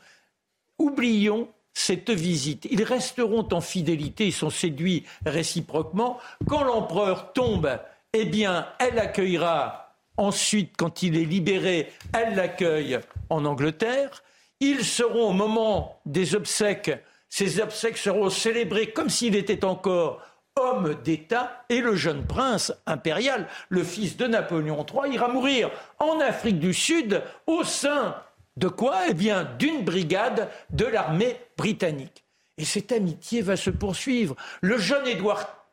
Oublions 0.78 1.50
cette 1.74 2.12
visite. 2.12 2.68
Ils 2.70 2.84
resteront 2.84 3.48
en 3.52 3.62
fidélité, 3.62 4.28
ils 4.28 4.34
sont 4.34 4.50
séduits 4.50 5.06
réciproquement. 5.26 6.20
Quand 6.48 6.64
l'empereur 6.64 7.34
tombe, 7.34 7.80
eh 8.14 8.26
bien, 8.26 8.68
elle 8.80 9.00
accueillera 9.00 9.81
Ensuite, 10.18 10.76
quand 10.78 11.04
il 11.04 11.18
est 11.18 11.26
libéré, 11.26 11.92
elle 12.14 12.36
l'accueille 12.36 13.00
en 13.30 13.46
Angleterre. 13.46 14.24
Ils 14.60 14.86
seront 14.86 15.30
au 15.30 15.34
moment 15.34 16.02
des 16.06 16.36
obsèques, 16.36 16.92
ces 17.30 17.60
obsèques 17.62 17.98
seront 17.98 18.30
célébrées 18.30 18.92
comme 18.92 19.10
s'il 19.10 19.36
était 19.36 19.66
encore 19.66 20.22
homme 20.58 20.96
d'État 21.04 21.64
et 21.70 21.80
le 21.80 21.96
jeune 21.96 22.26
prince 22.26 22.74
impérial, 22.86 23.48
le 23.70 23.84
fils 23.84 24.18
de 24.18 24.28
Napoléon 24.28 24.86
III, 24.86 25.14
ira 25.14 25.30
mourir 25.30 25.72
en 26.00 26.20
Afrique 26.20 26.60
du 26.60 26.74
Sud 26.74 27.24
au 27.48 27.64
sein 27.64 28.16
de 28.58 28.68
quoi? 28.68 29.08
Eh 29.10 29.14
bien, 29.14 29.50
d'une 29.58 29.84
brigade 29.84 30.50
de 30.72 30.86
l'armée 30.86 31.38
britannique. 31.58 32.26
Et 32.58 32.66
cette 32.66 32.92
amitié 32.92 33.42
va 33.42 33.56
se 33.56 33.70
poursuivre. 33.70 34.36
Le 34.60 34.78
jeune 34.78 35.08
Édouard 35.08 35.66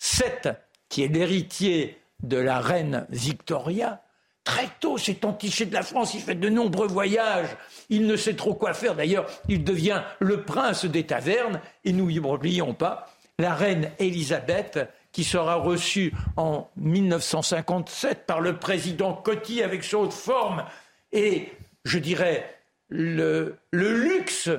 VII, 0.00 0.54
qui 0.88 1.04
est 1.04 1.08
l'héritier 1.08 1.98
de 2.28 2.36
la 2.36 2.58
reine 2.58 3.06
Victoria, 3.10 4.02
très 4.44 4.68
tôt 4.80 4.98
s'est 4.98 5.24
entiché 5.24 5.64
de 5.64 5.72
la 5.72 5.82
France, 5.82 6.14
il 6.14 6.20
fait 6.20 6.34
de 6.34 6.48
nombreux 6.48 6.86
voyages, 6.86 7.48
il 7.88 8.06
ne 8.06 8.16
sait 8.16 8.34
trop 8.34 8.54
quoi 8.54 8.74
faire, 8.74 8.94
d'ailleurs 8.94 9.26
il 9.48 9.64
devient 9.64 10.02
le 10.20 10.42
prince 10.42 10.84
des 10.84 11.04
tavernes, 11.04 11.60
et 11.84 11.92
nous 11.92 12.10
n'oublions 12.10 12.74
pas 12.74 13.10
la 13.38 13.54
reine 13.54 13.90
Élisabeth, 13.98 14.78
qui 15.12 15.24
sera 15.24 15.54
reçue 15.54 16.12
en 16.36 16.68
1957 16.76 18.26
par 18.26 18.40
le 18.40 18.58
président 18.58 19.14
Coty 19.14 19.62
avec 19.62 19.82
son 19.84 19.98
haute 19.98 20.12
forme, 20.12 20.64
et 21.12 21.48
je 21.84 21.98
dirais 21.98 22.58
le, 22.88 23.56
le 23.70 23.96
luxe 23.96 24.50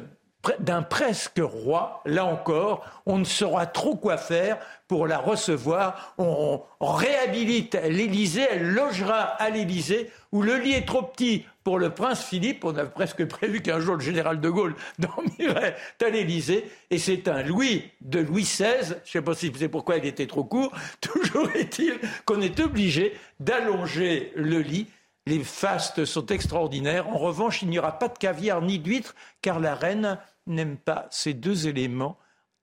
d'un 0.60 0.82
presque 0.82 1.40
roi, 1.40 2.02
là 2.06 2.26
encore, 2.26 2.86
on 3.06 3.18
ne 3.18 3.24
saura 3.24 3.66
trop 3.66 3.96
quoi 3.96 4.18
faire 4.18 4.58
pour 4.88 5.08
la 5.08 5.18
recevoir. 5.18 6.14
On, 6.18 6.62
réhabilite 6.80 7.78
l'Élysée, 7.90 8.46
elle 8.52 8.72
logera 8.72 9.22
à 9.22 9.50
l'Élysée, 9.50 10.12
où 10.32 10.42
le 10.42 10.58
lit 10.58 10.74
est 10.74 10.88
trop 10.88 11.02
petit 11.02 11.46
pour 11.64 11.80
le 11.80 11.90
prince 11.90 12.24
Philippe. 12.24 12.64
On 12.64 12.76
a 12.78 12.86
presque 12.86 13.26
prévu 13.28 13.62
qu'un 13.62 13.80
jour 13.80 13.96
le 13.96 14.02
général 14.02 14.40
de 14.40 14.50
Gaulle 14.50 14.76
dormirait 15.00 15.76
à 16.04 16.10
l'Élysée. 16.10 16.70
Et 16.92 17.00
c'est 17.00 17.28
un 17.28 17.42
Louis 17.42 17.90
de 18.02 18.20
Louis 18.20 18.44
XVI, 18.44 18.86
je 18.88 18.94
ne 18.94 19.00
sais 19.06 19.22
pas 19.22 19.34
si 19.34 19.52
c'est 19.58 19.70
pourquoi 19.70 19.98
il 19.98 20.06
était 20.06 20.28
trop 20.28 20.44
court, 20.44 20.72
toujours 21.02 21.50
est-il 21.56 22.00
qu'on 22.26 22.42
est 22.42 22.60
obligé 22.60 23.16
d'allonger 23.40 24.32
le 24.36 24.60
lit 24.60 24.88
les 25.26 25.44
fastes 25.44 26.06
sont 26.06 26.28
extraordinaires. 26.28 27.10
En 27.10 27.18
revanche, 27.18 27.62
il 27.62 27.70
n'y 27.70 27.80
aura 27.80 27.98
pas 27.98 28.08
de 28.08 28.18
caviar 28.18 28.62
ni 28.62 28.80
d'huîtres, 28.80 29.16
car 29.42 29.60
la 29.60 29.76
reine 29.76 30.20
n'aime 30.46 30.78
pas 30.78 31.08
ces 31.12 31.34
deux 31.34 31.68
éléments 31.68 32.18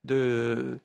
de 0.05 0.79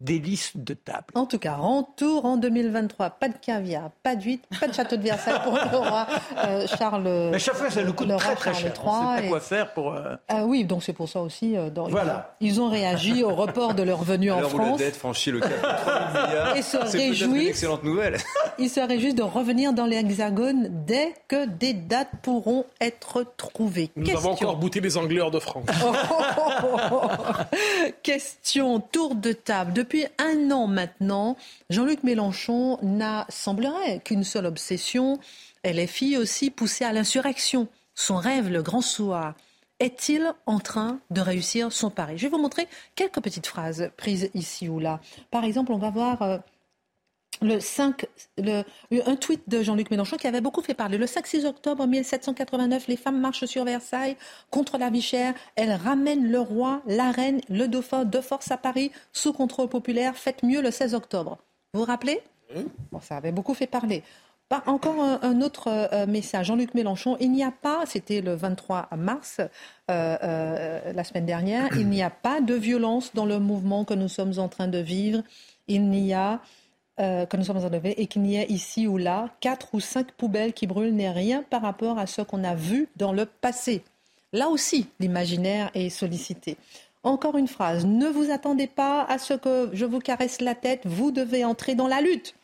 des 0.00 0.18
listes 0.18 0.56
de 0.56 0.74
table. 0.74 1.06
En 1.14 1.26
tout 1.26 1.38
cas, 1.38 1.54
retour 1.54 2.24
en 2.24 2.36
2023. 2.36 3.10
Pas 3.10 3.28
de 3.28 3.34
caviar, 3.40 3.90
pas 4.02 4.16
d'huître, 4.16 4.46
pas 4.60 4.66
de 4.66 4.74
château 4.74 4.96
de 4.96 5.02
Versailles 5.02 5.40
pour 5.44 5.54
le 5.72 5.76
roi 5.76 6.06
euh, 6.38 6.66
Charles. 6.78 7.30
Mais 7.32 7.38
chaque 7.38 7.54
fois, 7.54 7.70
ça 7.70 7.82
nous 7.82 7.92
coûte 7.92 8.14
très 8.16 8.34
très 8.34 8.54
cher. 8.54 8.72
On 8.84 9.12
ne 9.12 9.16
sait 9.16 9.22
pas 9.22 9.28
quoi 9.28 9.40
faire 9.40 9.72
pour. 9.72 9.92
Euh, 9.92 10.16
ah 10.28 10.44
oui, 10.44 10.64
donc 10.64 10.82
c'est 10.82 10.92
pour 10.92 11.08
ça 11.08 11.20
aussi. 11.20 11.56
Euh, 11.56 11.70
voilà. 11.88 12.36
Ils 12.40 12.60
ont 12.60 12.68
réagi 12.68 13.22
au 13.22 13.34
report 13.34 13.74
de 13.74 13.82
leur 13.82 14.02
venue 14.02 14.30
en 14.30 14.40
France. 14.42 14.80
la 14.80 14.86
dette 14.86 14.96
franchit 14.96 15.30
le 15.30 15.40
cap 15.40 15.50
de 15.50 16.26
milliards. 16.26 16.56
Et 16.56 16.62
se 16.62 16.76
réjouissent. 16.76 17.22
Une 17.22 17.48
excellente 17.48 17.84
nouvelle. 17.84 18.18
Ils 18.58 18.70
se 18.70 18.80
réjouissent 18.80 19.14
de 19.14 19.22
revenir 19.22 19.72
dans 19.72 19.86
l'Hexagone 19.86 20.68
dès 20.86 21.14
que 21.28 21.46
des 21.46 21.72
dates 21.72 22.10
pourront 22.22 22.64
être 22.80 23.24
trouvées. 23.36 23.90
Nous 23.96 24.10
avons 24.10 24.32
encore 24.32 24.56
bouté 24.56 24.80
les 24.80 24.96
Anglais 24.96 25.20
hors 25.20 25.30
de 25.30 25.40
France. 25.40 25.66
Question 28.02 28.80
tour 28.80 29.14
de 29.14 29.32
table. 29.32 29.72
Depuis 29.84 30.06
un 30.16 30.50
an 30.50 30.66
maintenant, 30.66 31.36
Jean-Luc 31.68 32.04
Mélenchon 32.04 32.78
n'a, 32.80 33.26
semblerait, 33.28 34.00
qu'une 34.02 34.24
seule 34.24 34.46
obsession. 34.46 35.18
LFI 35.62 36.16
aussi 36.16 36.50
poussée 36.50 36.86
à 36.86 36.92
l'insurrection. 36.94 37.68
Son 37.94 38.16
rêve, 38.16 38.50
le 38.50 38.62
grand 38.62 38.80
soir. 38.80 39.34
Est-il 39.80 40.32
en 40.46 40.58
train 40.58 41.00
de 41.10 41.20
réussir 41.20 41.70
son 41.70 41.90
pari? 41.90 42.16
Je 42.16 42.22
vais 42.22 42.30
vous 42.30 42.40
montrer 42.40 42.66
quelques 42.94 43.20
petites 43.20 43.46
phrases 43.46 43.90
prises 43.98 44.30
ici 44.32 44.70
ou 44.70 44.78
là. 44.78 45.00
Par 45.30 45.44
exemple, 45.44 45.70
on 45.70 45.78
va 45.78 45.90
voir 45.90 46.22
euh, 46.22 46.38
le 47.42 47.60
5, 47.60 48.06
un 48.42 49.16
tweet 49.16 49.48
de 49.48 49.62
Jean-Luc 49.62 49.90
Mélenchon 49.90 50.16
qui 50.16 50.26
avait 50.26 50.40
beaucoup 50.40 50.62
fait 50.62 50.74
parler. 50.74 50.98
Le 50.98 51.06
5-6 51.06 51.46
octobre 51.46 51.86
1789, 51.86 52.88
les 52.88 52.96
femmes 52.96 53.20
marchent 53.20 53.44
sur 53.44 53.64
Versailles 53.64 54.16
contre 54.50 54.78
la 54.78 54.90
vie 54.90 55.02
chère. 55.02 55.34
Elles 55.56 55.72
ramènent 55.72 56.30
le 56.30 56.40
roi, 56.40 56.82
la 56.86 57.10
reine, 57.10 57.40
le 57.48 57.66
dauphin 57.66 58.04
de 58.04 58.20
force 58.20 58.50
à 58.50 58.56
Paris 58.56 58.92
sous 59.12 59.32
contrôle 59.32 59.68
populaire. 59.68 60.16
Faites 60.16 60.42
mieux 60.42 60.62
le 60.62 60.70
16 60.70 60.94
octobre. 60.94 61.38
Vous 61.72 61.80
vous 61.80 61.86
rappelez 61.86 62.20
bon, 62.92 63.00
Ça 63.00 63.16
avait 63.16 63.32
beaucoup 63.32 63.54
fait 63.54 63.66
parler. 63.66 64.02
encore 64.66 65.00
un, 65.00 65.40
autre 65.40 65.68
euh, 65.68 66.06
message. 66.06 66.46
Jean-Luc 66.46 66.74
Mélenchon, 66.74 67.16
il 67.20 67.32
n'y 67.32 67.42
a 67.42 67.50
pas, 67.50 67.84
c'était 67.86 68.20
le 68.20 68.34
23 68.34 68.90
mars, 68.96 69.40
euh, 69.40 69.48
euh, 70.22 70.92
la 70.92 71.04
semaine 71.04 71.26
dernière, 71.26 71.76
il 71.76 71.88
n'y 71.88 72.02
a 72.02 72.10
pas 72.10 72.40
de 72.40 72.54
violence 72.54 73.12
dans 73.14 73.26
le 73.26 73.38
mouvement 73.38 73.84
que 73.84 73.94
nous 73.94 74.08
sommes 74.08 74.38
en 74.38 74.48
train 74.48 74.68
de 74.68 74.78
vivre. 74.78 75.22
Il 75.66 75.88
n'y 75.88 76.12
a 76.12 76.40
euh, 77.00 77.26
que 77.26 77.36
nous 77.36 77.44
sommes 77.44 77.64
enlevés 77.64 78.00
et 78.00 78.06
qu'il 78.06 78.22
n'y 78.22 78.36
ait 78.36 78.46
ici 78.48 78.86
ou 78.86 78.96
là 78.96 79.30
quatre 79.40 79.74
ou 79.74 79.80
cinq 79.80 80.12
poubelles 80.12 80.52
qui 80.52 80.66
brûlent 80.66 80.94
n'est 80.94 81.10
rien 81.10 81.42
par 81.42 81.62
rapport 81.62 81.98
à 81.98 82.06
ce 82.06 82.22
qu'on 82.22 82.44
a 82.44 82.54
vu 82.54 82.88
dans 82.96 83.12
le 83.12 83.26
passé. 83.26 83.82
Là 84.32 84.48
aussi, 84.48 84.86
l'imaginaire 85.00 85.70
est 85.74 85.90
sollicité. 85.90 86.56
Encore 87.02 87.36
une 87.36 87.48
phrase, 87.48 87.84
ne 87.84 88.08
vous 88.08 88.30
attendez 88.30 88.66
pas 88.66 89.04
à 89.04 89.18
ce 89.18 89.34
que 89.34 89.70
je 89.72 89.84
vous 89.84 89.98
caresse 89.98 90.40
la 90.40 90.54
tête, 90.54 90.82
vous 90.84 91.10
devez 91.10 91.44
entrer 91.44 91.74
dans 91.74 91.88
la 91.88 92.00
lutte. 92.00 92.34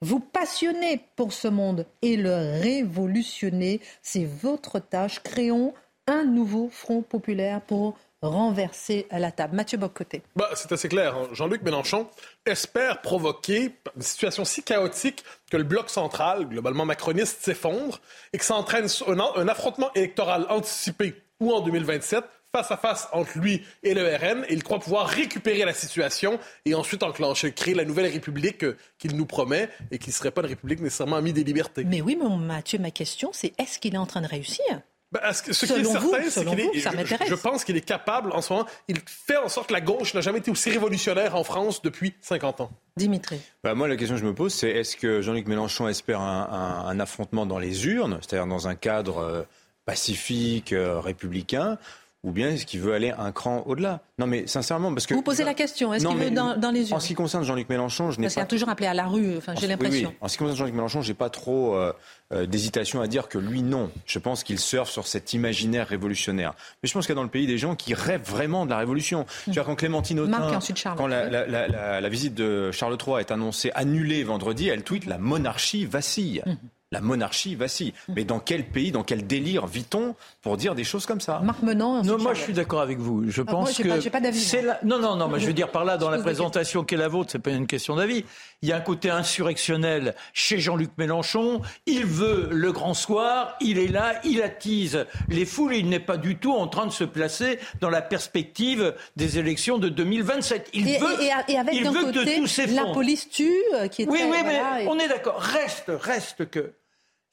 Vous 0.00 0.20
passionnez 0.20 1.00
pour 1.16 1.32
ce 1.32 1.48
monde 1.48 1.86
et 2.02 2.16
le 2.16 2.60
révolutionner, 2.60 3.80
c'est 4.02 4.24
votre 4.24 4.78
tâche. 4.78 5.20
Créons 5.20 5.74
un 6.06 6.24
nouveau 6.24 6.68
front 6.70 7.02
populaire 7.02 7.60
pour 7.60 7.98
renverser 8.22 9.06
à 9.10 9.18
la 9.18 9.30
table. 9.30 9.54
Mathieu 9.54 9.78
Bocoté. 9.78 10.22
Bah, 10.34 10.50
c'est 10.54 10.72
assez 10.72 10.88
clair. 10.88 11.14
Hein. 11.14 11.28
Jean-Luc 11.32 11.62
Mélenchon 11.62 12.08
espère 12.46 13.00
provoquer 13.00 13.76
une 13.96 14.02
situation 14.02 14.44
si 14.44 14.62
chaotique 14.62 15.24
que 15.50 15.56
le 15.56 15.64
bloc 15.64 15.90
central, 15.90 16.48
globalement 16.48 16.84
macroniste, 16.84 17.42
s'effondre 17.42 18.00
et 18.32 18.38
que 18.38 18.44
ça 18.44 18.54
entraîne 18.54 18.86
un, 19.06 19.48
affrontement 19.48 19.92
électoral 19.94 20.46
anticipé 20.48 21.14
ou 21.40 21.52
en 21.52 21.60
2027 21.60 22.24
face 22.50 22.70
à 22.70 22.76
face 22.76 23.08
entre 23.12 23.38
lui 23.38 23.62
et 23.82 23.94
le 23.94 24.02
RN. 24.02 24.44
Et 24.48 24.54
il 24.54 24.64
croit 24.64 24.78
pouvoir 24.78 25.06
récupérer 25.06 25.64
la 25.64 25.74
situation 25.74 26.40
et 26.64 26.74
ensuite 26.74 27.02
enclencher, 27.02 27.52
créer 27.52 27.74
la 27.74 27.84
nouvelle 27.84 28.10
République 28.10 28.64
euh, 28.64 28.76
qu'il 28.98 29.16
nous 29.16 29.26
promet 29.26 29.68
et 29.90 29.98
qui 29.98 30.08
ne 30.08 30.14
serait 30.14 30.30
pas 30.30 30.40
une 30.40 30.48
République 30.48 30.80
nécessairement 30.80 31.16
amie 31.16 31.32
des 31.32 31.44
libertés. 31.44 31.84
Mais 31.84 32.00
oui, 32.00 32.16
Mathieu, 32.16 32.78
ma 32.78 32.90
question, 32.90 33.30
c'est 33.32 33.52
est-ce 33.58 33.78
qu'il 33.78 33.94
est 33.94 33.98
en 33.98 34.06
train 34.06 34.22
de 34.22 34.26
réussir? 34.26 34.80
Ben, 35.10 35.32
ce 35.32 35.42
qui 35.42 35.50
est 35.50 35.84
certain, 35.84 36.28
c'est 36.28 36.44
qu'il 36.44 36.60
est, 36.60 37.26
je, 37.28 37.34
pense 37.34 37.64
qu'il 37.64 37.76
est 37.78 37.84
capable 37.84 38.30
en 38.32 38.42
ce 38.42 38.52
moment. 38.52 38.66
Il 38.88 38.98
fait 39.06 39.38
en 39.38 39.48
sorte 39.48 39.68
que 39.68 39.72
la 39.72 39.80
gauche 39.80 40.12
n'a 40.12 40.20
jamais 40.20 40.38
été 40.38 40.50
aussi 40.50 40.68
révolutionnaire 40.70 41.34
en 41.34 41.44
France 41.44 41.80
depuis 41.80 42.14
50 42.20 42.60
ans. 42.60 42.70
Dimitri. 42.96 43.40
Ben, 43.64 43.74
moi, 43.74 43.88
la 43.88 43.96
question 43.96 44.16
que 44.16 44.20
je 44.20 44.26
me 44.26 44.34
pose, 44.34 44.52
c'est 44.52 44.68
est-ce 44.68 44.96
que 44.96 45.22
Jean-Luc 45.22 45.46
Mélenchon 45.46 45.88
espère 45.88 46.20
un, 46.20 47.00
affrontement 47.00 47.46
dans 47.46 47.58
les 47.58 47.86
urnes, 47.86 48.18
c'est-à-dire 48.20 48.46
dans 48.46 48.68
un 48.68 48.74
cadre 48.74 49.18
euh, 49.18 49.42
pacifique, 49.86 50.74
euh, 50.74 51.00
républicain, 51.00 51.78
ou 52.24 52.32
bien 52.32 52.50
est-ce 52.50 52.66
qu'il 52.66 52.80
veut 52.80 52.94
aller 52.94 53.12
un 53.16 53.30
cran 53.30 53.62
au-delà? 53.66 54.00
Non, 54.18 54.26
mais 54.26 54.46
sincèrement, 54.48 54.92
parce 54.92 55.06
que 55.06 55.14
vous 55.14 55.22
posez 55.22 55.44
la 55.44 55.54
question. 55.54 55.94
Est-ce 55.94 56.06
qu'il 56.06 56.16
veut 56.16 56.30
dans, 56.30 56.56
dans, 56.56 56.72
les 56.72 56.90
urnes 56.90 56.96
En 56.96 57.00
ce 57.00 57.06
qui 57.06 57.14
concerne 57.14 57.44
Jean-Luc 57.44 57.68
Mélenchon, 57.68 58.10
je 58.10 58.20
n'ai 58.20 58.28
pas. 58.28 58.44
toujours 58.44 58.68
appelé 58.68 58.88
à 58.88 58.94
la 58.94 59.06
rue. 59.06 59.36
Enfin, 59.36 59.54
j'ai 59.54 59.68
l'impression. 59.68 60.12
En 60.20 60.26
ce 60.26 60.32
qui 60.32 60.38
concerne 60.38 60.58
Jean-Luc 60.58 60.74
Mélenchon, 60.74 61.00
j'ai 61.00 61.14
pas 61.14 61.30
trop 61.30 61.76
euh, 61.76 61.92
euh, 62.32 62.46
d'hésitation 62.46 63.00
à 63.00 63.06
dire 63.06 63.28
que 63.28 63.38
lui, 63.38 63.62
non. 63.62 63.90
Je 64.04 64.18
pense 64.18 64.42
qu'il 64.42 64.58
surfe 64.58 64.90
sur 64.90 65.06
cet 65.06 65.32
imaginaire 65.32 65.86
révolutionnaire. 65.86 66.54
Mais 66.82 66.88
je 66.88 66.92
pense 66.92 67.06
qu'il 67.06 67.12
y 67.12 67.16
a 67.16 67.20
dans 67.20 67.22
le 67.22 67.28
pays 67.28 67.46
des 67.46 67.58
gens 67.58 67.76
qui 67.76 67.94
rêvent 67.94 68.28
vraiment 68.28 68.64
de 68.64 68.70
la 68.70 68.78
révolution. 68.78 69.24
Tu 69.44 69.52
vois, 69.52 69.64
quand 69.64 69.76
Clémentine 69.76 70.18
Autain, 70.18 70.58
quand 70.96 71.06
la, 71.06 71.28
la, 71.28 71.46
la, 71.46 72.00
la, 72.00 72.08
visite 72.08 72.34
de 72.34 72.72
Charles 72.72 72.98
III 73.04 73.20
est 73.20 73.30
annoncée 73.30 73.70
annulée 73.74 74.24
vendredi, 74.24 74.68
elle 74.68 74.82
tweet 74.82 75.06
la 75.06 75.18
monarchie 75.18 75.86
vacille. 75.86 76.42
Mmh 76.44 76.54
la 76.90 77.00
monarchie 77.00 77.54
vacille. 77.54 77.92
Mmh. 78.08 78.12
Mais 78.16 78.24
dans 78.24 78.40
quel 78.40 78.64
pays, 78.64 78.92
dans 78.92 79.02
quel 79.02 79.26
délire 79.26 79.66
vit-on 79.66 80.14
pour 80.42 80.56
dire 80.56 80.74
des 80.74 80.84
choses 80.84 81.06
comme 81.06 81.20
ça 81.20 81.40
Marc 81.40 81.62
Menant. 81.62 82.02
Non, 82.02 82.18
moi 82.18 82.34
je 82.34 82.40
suis 82.40 82.52
d'accord 82.52 82.80
avec 82.80 82.98
vous. 82.98 83.30
Je 83.30 83.42
ah, 83.42 83.50
pense 83.50 83.76
que 83.76 84.08
pas, 84.08 84.32
c'est 84.32 84.62
la... 84.62 84.78
non, 84.84 84.98
non, 84.98 85.16
non. 85.16 85.28
Mais 85.28 85.40
je 85.40 85.46
veux 85.46 85.52
dire 85.52 85.70
par 85.70 85.84
là, 85.84 85.96
dans 85.96 86.10
la 86.10 86.18
présentation 86.18 86.84
qui 86.84 86.94
est 86.94 86.98
la 86.98 87.08
vôtre, 87.08 87.30
c'est 87.32 87.38
pas 87.38 87.50
une 87.50 87.66
question 87.66 87.96
d'avis. 87.96 88.24
Il 88.62 88.68
y 88.68 88.72
a 88.72 88.76
un 88.76 88.80
côté 88.80 89.10
insurrectionnel 89.10 90.14
chez 90.32 90.58
Jean-Luc 90.58 90.90
Mélenchon. 90.98 91.62
Il 91.86 92.06
veut 92.06 92.48
le 92.50 92.72
grand 92.72 92.94
soir. 92.94 93.56
Il 93.60 93.78
est 93.78 93.88
là. 93.88 94.20
Il 94.24 94.42
attise 94.42 95.06
les 95.28 95.44
foules. 95.44 95.74
Il 95.74 95.88
n'est 95.88 96.00
pas 96.00 96.16
du 96.16 96.36
tout 96.36 96.54
en 96.54 96.66
train 96.68 96.86
de 96.86 96.92
se 96.92 97.04
placer 97.04 97.58
dans 97.80 97.90
la 97.90 98.02
perspective 98.02 98.94
des 99.16 99.38
élections 99.38 99.78
de 99.78 99.88
2027. 99.88 100.70
Il 100.72 100.88
et, 100.88 100.98
veut. 100.98 101.22
Et, 101.48 101.56
avec 101.56 101.74
il 101.74 101.84
veut 101.84 102.04
côté, 102.04 102.40
que 102.40 102.66
tout 102.66 102.74
La 102.74 102.86
police 102.92 103.28
tue, 103.28 103.52
euh, 103.74 103.88
qui 103.88 104.02
est. 104.02 104.08
Oui, 104.08 104.20
oui, 104.24 104.38
mais 104.44 104.86
on 104.88 104.98
est 104.98 105.08
d'accord. 105.08 105.38
Reste, 105.38 105.86
reste 105.88 106.50
que 106.50 106.72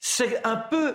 c'est 0.08 0.46
un 0.46 0.54
peu 0.54 0.94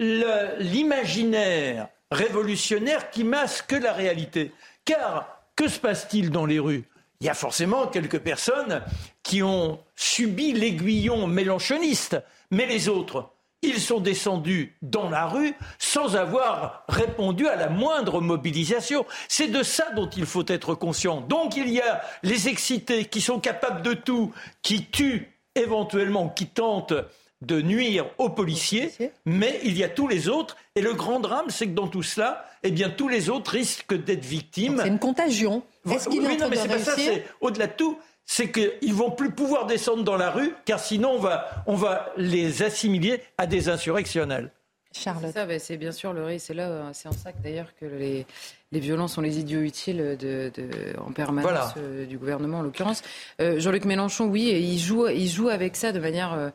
l'imaginaire 0.00 1.88
révolutionnaire 2.10 3.10
qui 3.10 3.22
masque 3.22 3.70
la 3.70 3.92
réalité. 3.92 4.50
Car 4.84 5.44
que 5.54 5.68
se 5.68 5.78
passe-t-il 5.78 6.30
dans 6.30 6.46
les 6.46 6.58
rues? 6.58 6.82
Il 7.20 7.28
y 7.28 7.30
a 7.30 7.34
forcément 7.34 7.86
quelques 7.86 8.18
personnes 8.18 8.82
qui 9.22 9.44
ont 9.44 9.78
subi 9.94 10.52
l'aiguillon 10.52 11.28
mélanchoniste, 11.28 12.20
mais 12.50 12.66
les 12.66 12.88
autres, 12.88 13.30
ils 13.62 13.80
sont 13.80 14.00
descendus 14.00 14.76
dans 14.82 15.08
la 15.08 15.26
rue 15.26 15.54
sans 15.78 16.16
avoir 16.16 16.82
répondu 16.88 17.46
à 17.46 17.54
la 17.54 17.68
moindre 17.68 18.20
mobilisation. 18.20 19.06
C'est 19.28 19.46
de 19.46 19.62
ça 19.62 19.92
dont 19.92 20.10
il 20.10 20.26
faut 20.26 20.46
être 20.48 20.74
conscient. 20.74 21.20
Donc 21.20 21.56
il 21.56 21.70
y 21.70 21.80
a 21.80 22.02
les 22.24 22.48
excités 22.48 23.04
qui 23.04 23.20
sont 23.20 23.38
capables 23.38 23.82
de 23.82 23.94
tout, 23.94 24.32
qui 24.62 24.86
tuent 24.86 25.38
éventuellement, 25.54 26.28
qui 26.28 26.48
tentent 26.48 26.94
de 27.42 27.62
nuire 27.62 28.06
aux 28.18 28.28
policiers, 28.28 28.90
mais 29.24 29.60
il 29.64 29.76
y 29.78 29.84
a 29.84 29.88
tous 29.88 30.08
les 30.08 30.28
autres. 30.28 30.56
Et 30.74 30.82
le 30.82 30.92
grand 30.94 31.20
drame, 31.20 31.46
c'est 31.48 31.66
que 31.66 31.74
dans 31.74 31.88
tout 31.88 32.02
cela, 32.02 32.44
eh 32.62 32.70
bien, 32.70 32.90
tous 32.90 33.08
les 33.08 33.30
autres 33.30 33.52
risquent 33.52 33.94
d'être 33.94 34.24
victimes. 34.24 34.80
C'est 34.82 34.88
une 34.88 34.98
contagion. 34.98 35.62
Est-ce 35.90 36.08
qu'il 36.08 36.20
oui, 36.20 36.36
non, 36.36 36.48
mais 36.48 36.56
c'est 36.56 36.68
pas 36.68 36.78
ça. 36.78 36.96
Au-delà 37.40 37.66
de 37.66 37.72
tout. 37.72 37.98
C'est 38.26 38.52
qu'ils 38.52 38.94
vont 38.94 39.10
plus 39.10 39.32
pouvoir 39.32 39.66
descendre 39.66 40.04
dans 40.04 40.16
la 40.16 40.30
rue, 40.30 40.54
car 40.64 40.78
sinon 40.78 41.14
on 41.14 41.18
va, 41.18 41.64
on 41.66 41.74
va 41.74 42.12
les 42.16 42.62
assimiler 42.62 43.20
à 43.38 43.46
des 43.46 43.68
insurrectionnels. 43.68 44.52
Charlotte. 44.92 45.32
C'est, 45.34 45.58
c'est 45.58 45.76
bien 45.76 45.90
sûr 45.90 46.12
le 46.12 46.24
risque. 46.24 46.46
C'est 46.46 46.54
là, 46.54 46.68
euh, 46.68 46.90
c'est 46.92 47.08
en 47.08 47.12
ça 47.12 47.32
que 47.32 47.42
d'ailleurs 47.42 47.72
que 47.80 47.86
les, 47.86 48.26
les 48.70 48.80
violences 48.80 49.14
sont 49.14 49.20
les 49.20 49.40
idiots 49.40 49.62
utiles 49.62 50.16
de, 50.18 50.52
en 50.98 51.10
permanence 51.10 51.74
euh, 51.76 52.06
du 52.06 52.18
gouvernement 52.18 52.58
en 52.58 52.62
l'occurrence. 52.62 53.02
Euh, 53.40 53.58
Jean-Luc 53.58 53.84
Mélenchon, 53.84 54.26
oui, 54.26 54.50
il 54.50 54.78
joue, 54.78 55.08
il 55.08 55.28
joue 55.28 55.48
avec 55.48 55.74
ça 55.74 55.90
de 55.90 55.98
manière 55.98 56.32
euh, 56.32 56.50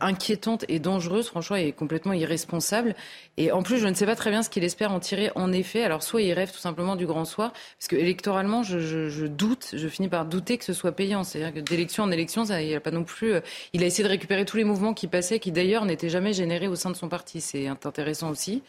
inquiétante 0.00 0.64
et 0.68 0.78
dangereuse, 0.78 1.28
franchement, 1.28 1.56
et 1.56 1.72
complètement 1.72 2.12
irresponsable. 2.12 2.94
Et 3.36 3.52
en 3.52 3.62
plus, 3.62 3.78
je 3.78 3.86
ne 3.86 3.94
sais 3.94 4.06
pas 4.06 4.16
très 4.16 4.30
bien 4.30 4.42
ce 4.42 4.48
qu'il 4.48 4.64
espère 4.64 4.92
en 4.92 5.00
tirer 5.00 5.30
en 5.34 5.52
effet. 5.52 5.82
Alors, 5.82 6.02
soit 6.02 6.22
il 6.22 6.32
rêve 6.32 6.50
tout 6.50 6.58
simplement 6.58 6.96
du 6.96 7.06
grand 7.06 7.24
soir, 7.24 7.52
parce 7.52 7.88
que 7.88 7.96
électoralement, 7.96 8.62
je, 8.62 8.78
je, 8.78 9.08
je 9.08 9.26
doute, 9.26 9.70
je 9.74 9.88
finis 9.88 10.08
par 10.08 10.24
douter 10.24 10.56
que 10.56 10.64
ce 10.64 10.72
soit 10.72 10.92
payant. 10.92 11.22
C'est-à-dire 11.22 11.52
que 11.52 11.60
d'élection 11.60 12.04
en 12.04 12.10
élection, 12.10 12.46
ça, 12.46 12.62
il 12.62 12.74
a 12.74 12.80
pas 12.80 12.90
non 12.90 13.04
plus. 13.04 13.34
Euh, 13.34 13.40
il 13.72 13.82
a 13.82 13.86
essayé 13.86 14.04
de 14.04 14.08
récupérer 14.08 14.44
tous 14.44 14.56
les 14.56 14.64
mouvements 14.64 14.94
qui 14.94 15.06
passaient, 15.06 15.38
qui 15.38 15.52
d'ailleurs 15.52 15.84
n'étaient 15.84 16.08
jamais 16.08 16.32
générés 16.32 16.68
au 16.68 16.76
sein 16.76 16.90
de 16.90 16.96
son 16.96 17.08
parti. 17.08 17.40
C'est 17.40 17.66
intéressant 17.66 18.30
aussi. 18.30 18.62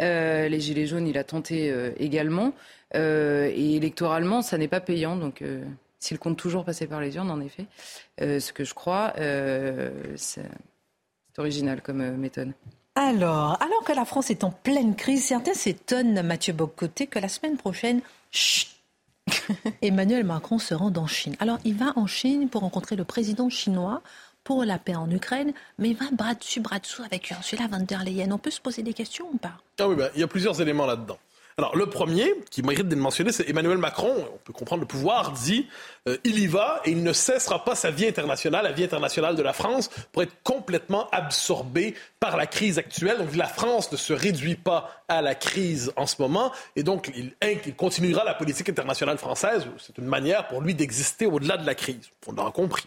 Euh, 0.00 0.48
les 0.48 0.60
gilets 0.60 0.86
jaunes, 0.86 1.06
il 1.06 1.18
a 1.18 1.24
tenté 1.24 1.70
euh, 1.70 1.90
également. 1.98 2.54
Euh, 2.94 3.50
et 3.54 3.76
électoralement, 3.76 4.42
ça 4.42 4.58
n'est 4.58 4.68
pas 4.68 4.80
payant, 4.80 5.16
donc 5.16 5.42
s'il 6.00 6.18
compte 6.18 6.38
toujours 6.38 6.64
passer 6.64 6.86
par 6.86 7.00
les 7.00 7.14
urnes, 7.14 7.30
en 7.30 7.40
effet, 7.40 7.66
euh, 8.20 8.40
ce 8.40 8.52
que 8.52 8.64
je 8.64 8.74
crois, 8.74 9.12
euh, 9.18 9.90
c'est 10.16 10.42
original 11.36 11.82
comme 11.82 12.00
euh, 12.00 12.16
méthode. 12.16 12.52
Alors, 12.96 13.62
alors 13.62 13.84
que 13.84 13.92
la 13.92 14.04
France 14.04 14.30
est 14.30 14.42
en 14.42 14.50
pleine 14.50 14.96
crise, 14.96 15.24
certains 15.24 15.54
s'étonnent, 15.54 16.22
Mathieu 16.22 16.52
Bocoté, 16.52 17.06
que 17.06 17.18
la 17.18 17.28
semaine 17.28 17.56
prochaine, 17.56 18.00
Emmanuel 19.82 20.24
Macron 20.24 20.58
se 20.58 20.74
rend 20.74 20.92
en 20.96 21.06
Chine. 21.06 21.36
Alors, 21.38 21.58
il 21.64 21.76
va 21.76 21.92
en 21.96 22.06
Chine 22.06 22.48
pour 22.48 22.62
rencontrer 22.62 22.96
le 22.96 23.04
président 23.04 23.48
chinois 23.48 24.02
pour 24.42 24.64
la 24.64 24.78
paix 24.78 24.96
en 24.96 25.10
Ukraine, 25.10 25.52
mais 25.78 25.90
il 25.90 25.96
va 25.96 26.06
bras 26.12 26.34
dessus, 26.34 26.60
bras 26.60 26.78
dessous 26.78 27.02
avec 27.02 27.30
Ursula 27.30 27.68
von 27.68 27.80
der 27.80 28.04
Leyen. 28.04 28.32
On 28.32 28.38
peut 28.38 28.50
se 28.50 28.60
poser 28.60 28.82
des 28.82 28.94
questions 28.94 29.26
ou 29.32 29.36
pas? 29.36 29.52
Ah 29.78 29.86
oui, 29.86 29.96
ben, 29.96 30.10
il 30.14 30.20
y 30.20 30.24
a 30.24 30.28
plusieurs 30.28 30.60
éléments 30.60 30.86
là-dedans. 30.86 31.18
Alors, 31.60 31.76
le 31.76 31.84
premier, 31.84 32.32
qui 32.50 32.62
mérite 32.62 32.88
d'être 32.88 32.98
mentionné, 32.98 33.32
c'est 33.32 33.46
Emmanuel 33.46 33.76
Macron. 33.76 34.14
On 34.32 34.38
peut 34.38 34.54
comprendre 34.54 34.80
le 34.80 34.86
pouvoir, 34.86 35.32
dit 35.32 35.68
euh, 36.08 36.16
il 36.24 36.38
y 36.38 36.46
va 36.46 36.80
et 36.86 36.90
il 36.92 37.02
ne 37.02 37.12
cessera 37.12 37.66
pas 37.66 37.74
sa 37.74 37.90
vie 37.90 38.06
internationale, 38.06 38.64
la 38.64 38.72
vie 38.72 38.84
internationale 38.84 39.36
de 39.36 39.42
la 39.42 39.52
France, 39.52 39.90
pour 40.10 40.22
être 40.22 40.32
complètement 40.42 41.10
absorbé 41.10 41.94
par 42.18 42.38
la 42.38 42.46
crise 42.46 42.78
actuelle. 42.78 43.18
Donc, 43.18 43.36
la 43.36 43.46
France 43.46 43.92
ne 43.92 43.98
se 43.98 44.14
réduit 44.14 44.54
pas 44.54 45.04
à 45.06 45.20
la 45.20 45.34
crise 45.34 45.92
en 45.96 46.06
ce 46.06 46.16
moment 46.18 46.50
et 46.76 46.82
donc 46.82 47.12
il, 47.14 47.34
continuera 47.76 48.24
la 48.24 48.32
politique 48.32 48.70
internationale 48.70 49.18
française. 49.18 49.66
C'est 49.76 49.98
une 49.98 50.06
manière 50.06 50.48
pour 50.48 50.62
lui 50.62 50.74
d'exister 50.74 51.26
au-delà 51.26 51.58
de 51.58 51.66
la 51.66 51.74
crise. 51.74 52.08
On 52.26 52.32
l'aura 52.32 52.52
compris. 52.52 52.84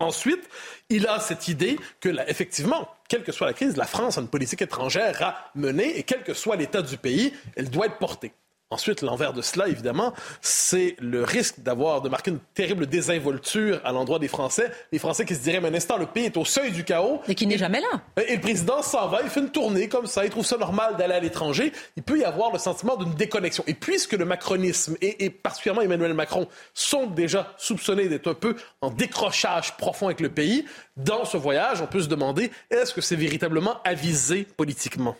Ensuite, 0.00 0.42
il 0.90 1.06
a 1.06 1.20
cette 1.20 1.46
idée 1.46 1.78
que, 2.00 2.08
effectivement, 2.28 2.88
quelle 3.08 3.22
que 3.22 3.32
soit 3.32 3.46
la 3.46 3.52
crise, 3.52 3.76
la 3.76 3.86
France 3.86 4.18
a 4.18 4.20
une 4.20 4.28
politique 4.28 4.62
étrangère 4.62 5.22
à 5.22 5.50
mener 5.54 5.98
et 5.98 6.02
quel 6.02 6.22
que 6.22 6.34
soit 6.34 6.56
l'état 6.56 6.82
du 6.82 6.96
pays, 6.96 7.32
elle 7.56 7.70
doit 7.70 7.86
être 7.86 7.98
portée. 7.98 8.32
Ensuite, 8.70 9.02
l'envers 9.02 9.32
de 9.32 9.42
cela, 9.42 9.68
évidemment, 9.68 10.12
c'est 10.40 10.96
le 10.98 11.22
risque 11.22 11.60
d'avoir, 11.60 12.02
de 12.02 12.08
marquer 12.08 12.32
une 12.32 12.40
terrible 12.52 12.88
désinvolture 12.88 13.80
à 13.84 13.92
l'endroit 13.92 14.18
des 14.18 14.26
Français. 14.26 14.72
Les 14.90 14.98
Français 14.98 15.24
qui 15.24 15.36
se 15.36 15.40
diraient, 15.40 15.60
mais 15.60 15.68
un 15.68 15.74
instant, 15.74 15.96
le 15.96 16.06
pays 16.06 16.24
est 16.24 16.36
au 16.36 16.44
seuil 16.44 16.72
du 16.72 16.82
chaos. 16.82 17.20
Et 17.28 17.36
qui 17.36 17.46
n'est 17.46 17.58
jamais 17.58 17.80
là. 17.80 18.02
Et 18.26 18.34
le 18.34 18.40
président 18.40 18.82
s'en 18.82 19.06
va, 19.06 19.22
il 19.22 19.28
fait 19.28 19.38
une 19.38 19.50
tournée 19.50 19.88
comme 19.88 20.06
ça, 20.06 20.24
il 20.24 20.30
trouve 20.30 20.44
ça 20.44 20.56
normal 20.56 20.96
d'aller 20.96 21.14
à 21.14 21.20
l'étranger. 21.20 21.72
Il 21.96 22.02
peut 22.02 22.18
y 22.18 22.24
avoir 22.24 22.52
le 22.52 22.58
sentiment 22.58 22.96
d'une 22.96 23.14
déconnexion. 23.14 23.62
Et 23.68 23.74
puisque 23.74 24.14
le 24.14 24.24
macronisme, 24.24 24.96
et, 25.00 25.24
et 25.24 25.30
particulièrement 25.30 25.82
Emmanuel 25.82 26.14
Macron, 26.14 26.48
sont 26.74 27.06
déjà 27.06 27.54
soupçonnés 27.58 28.08
d'être 28.08 28.28
un 28.28 28.34
peu 28.34 28.56
en 28.80 28.90
décrochage 28.90 29.76
profond 29.76 30.06
avec 30.06 30.18
le 30.18 30.28
pays, 30.28 30.64
dans 30.96 31.24
ce 31.24 31.36
voyage, 31.36 31.82
on 31.82 31.86
peut 31.86 32.00
se 32.00 32.08
demander, 32.08 32.50
est-ce 32.70 32.92
que 32.92 33.00
c'est 33.00 33.14
véritablement 33.14 33.80
avisé 33.84 34.44
politiquement? 34.56 35.16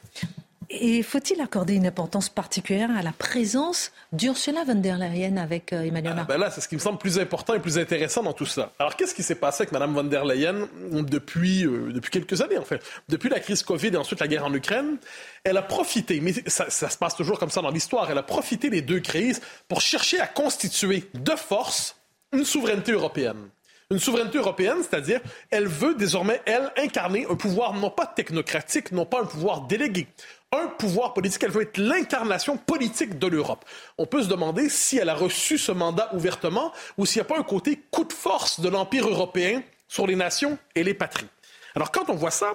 Et 0.71 1.03
faut-il 1.03 1.41
accorder 1.41 1.75
une 1.75 1.87
importance 1.87 2.29
particulière 2.29 2.91
à 2.97 3.03
la 3.03 3.13
présence 3.13 3.93
d'Ursula 4.13 4.65
von 4.65 4.75
der 4.75 4.99
Leyen 4.99 5.37
avec 5.37 5.73
euh, 5.73 5.83
Emmanuel 5.83 6.13
ah, 6.13 6.17
Macron 6.17 6.35
ben 6.35 6.41
Là, 6.41 6.51
c'est 6.51 6.61
ce 6.61 6.69
qui 6.69 6.75
me 6.75 6.81
semble 6.81 6.99
plus 6.99 7.19
important 7.19 7.55
et 7.55 7.61
plus 7.61 7.79
intéressant 7.79 8.23
dans 8.23 8.33
tout 8.33 8.47
ça. 8.47 8.73
Alors, 8.79 8.97
qu'est-ce 8.97 9.15
qui 9.15 9.23
s'est 9.23 9.37
passé 9.37 9.63
avec 9.63 9.73
Mme 9.73 9.95
von 9.95 10.05
der 10.05 10.25
Leyen 10.25 10.69
depuis, 10.91 11.65
euh, 11.65 11.93
depuis 11.93 12.11
quelques 12.11 12.41
années, 12.41 12.59
en 12.59 12.65
fait? 12.65 12.83
Depuis 13.09 13.29
la 13.29 13.41
crise 13.41 13.63
Covid 13.63 13.89
et 13.89 13.97
ensuite 13.97 14.21
la 14.21 14.29
guerre 14.29 14.45
en 14.45 14.55
Ukraine, 14.55 14.97
elle 15.45 15.57
a 15.57 15.63
profité, 15.63 16.21
mais 16.21 16.33
ça, 16.47 16.69
ça 16.69 16.91
se 16.91 16.99
passe 16.99 17.15
toujours 17.15 17.39
comme 17.39 17.51
ça 17.51 17.63
dans 17.63 17.71
l'histoire, 17.71 18.11
elle 18.11 18.19
a 18.19 18.23
profité 18.25 18.69
des 18.69 18.83
deux 18.83 19.01
crises 19.01 19.41
pour 19.69 19.81
chercher 19.81 20.21
à 20.21 20.27
constituer 20.27 21.05
de 21.15 21.33
force 21.33 21.97
une 22.33 22.45
souveraineté 22.45 22.93
européenne. 22.93 23.49
Une 23.89 24.01
souveraineté 24.01 24.39
européenne, 24.39 24.79
c'est-à-dire, 24.81 25.21
elle 25.49 25.69
veut 25.69 25.95
désormais, 25.95 26.43
elle, 26.45 26.73
incarner 26.77 27.25
un 27.31 27.37
pouvoir 27.37 27.73
non 27.73 27.89
pas 27.89 28.07
technocratique, 28.07 28.91
non 28.91 29.07
pas 29.07 29.21
un 29.21 29.27
pouvoir 29.27 29.61
délégué, 29.69 30.09
un 30.53 30.69
pouvoir 30.69 31.13
politique, 31.13 31.43
elle 31.43 31.51
veut 31.51 31.63
être 31.63 31.79
l'incarnation 31.79 32.57
politique 32.57 33.19
de 33.19 33.27
l'Europe. 33.27 33.65
On 33.99 34.07
peut 34.07 34.23
se 34.23 34.29
demander 34.29 34.69
si 34.69 34.99
elle 34.99 35.09
a 35.09 35.15
reçu 35.15 35.59
ce 35.59 35.73
mandat 35.73 36.11
ouvertement 36.15 36.73
ou 36.99 37.07
s'il 37.07 37.21
n'y 37.21 37.27
a 37.27 37.29
pas 37.29 37.39
un 37.39 37.43
côté 37.43 37.83
coup 37.91 38.05
de 38.05 38.13
force 38.13 38.61
de 38.61 38.69
l'Empire 38.69 39.09
européen 39.09 39.63
sur 39.89 40.07
les 40.07 40.17
nations 40.17 40.59
et 40.75 40.85
les 40.85 40.95
patries. 40.95 41.29
Alors 41.75 41.91
quand 41.91 42.11
on 42.11 42.15
voit 42.15 42.31
ça, 42.31 42.55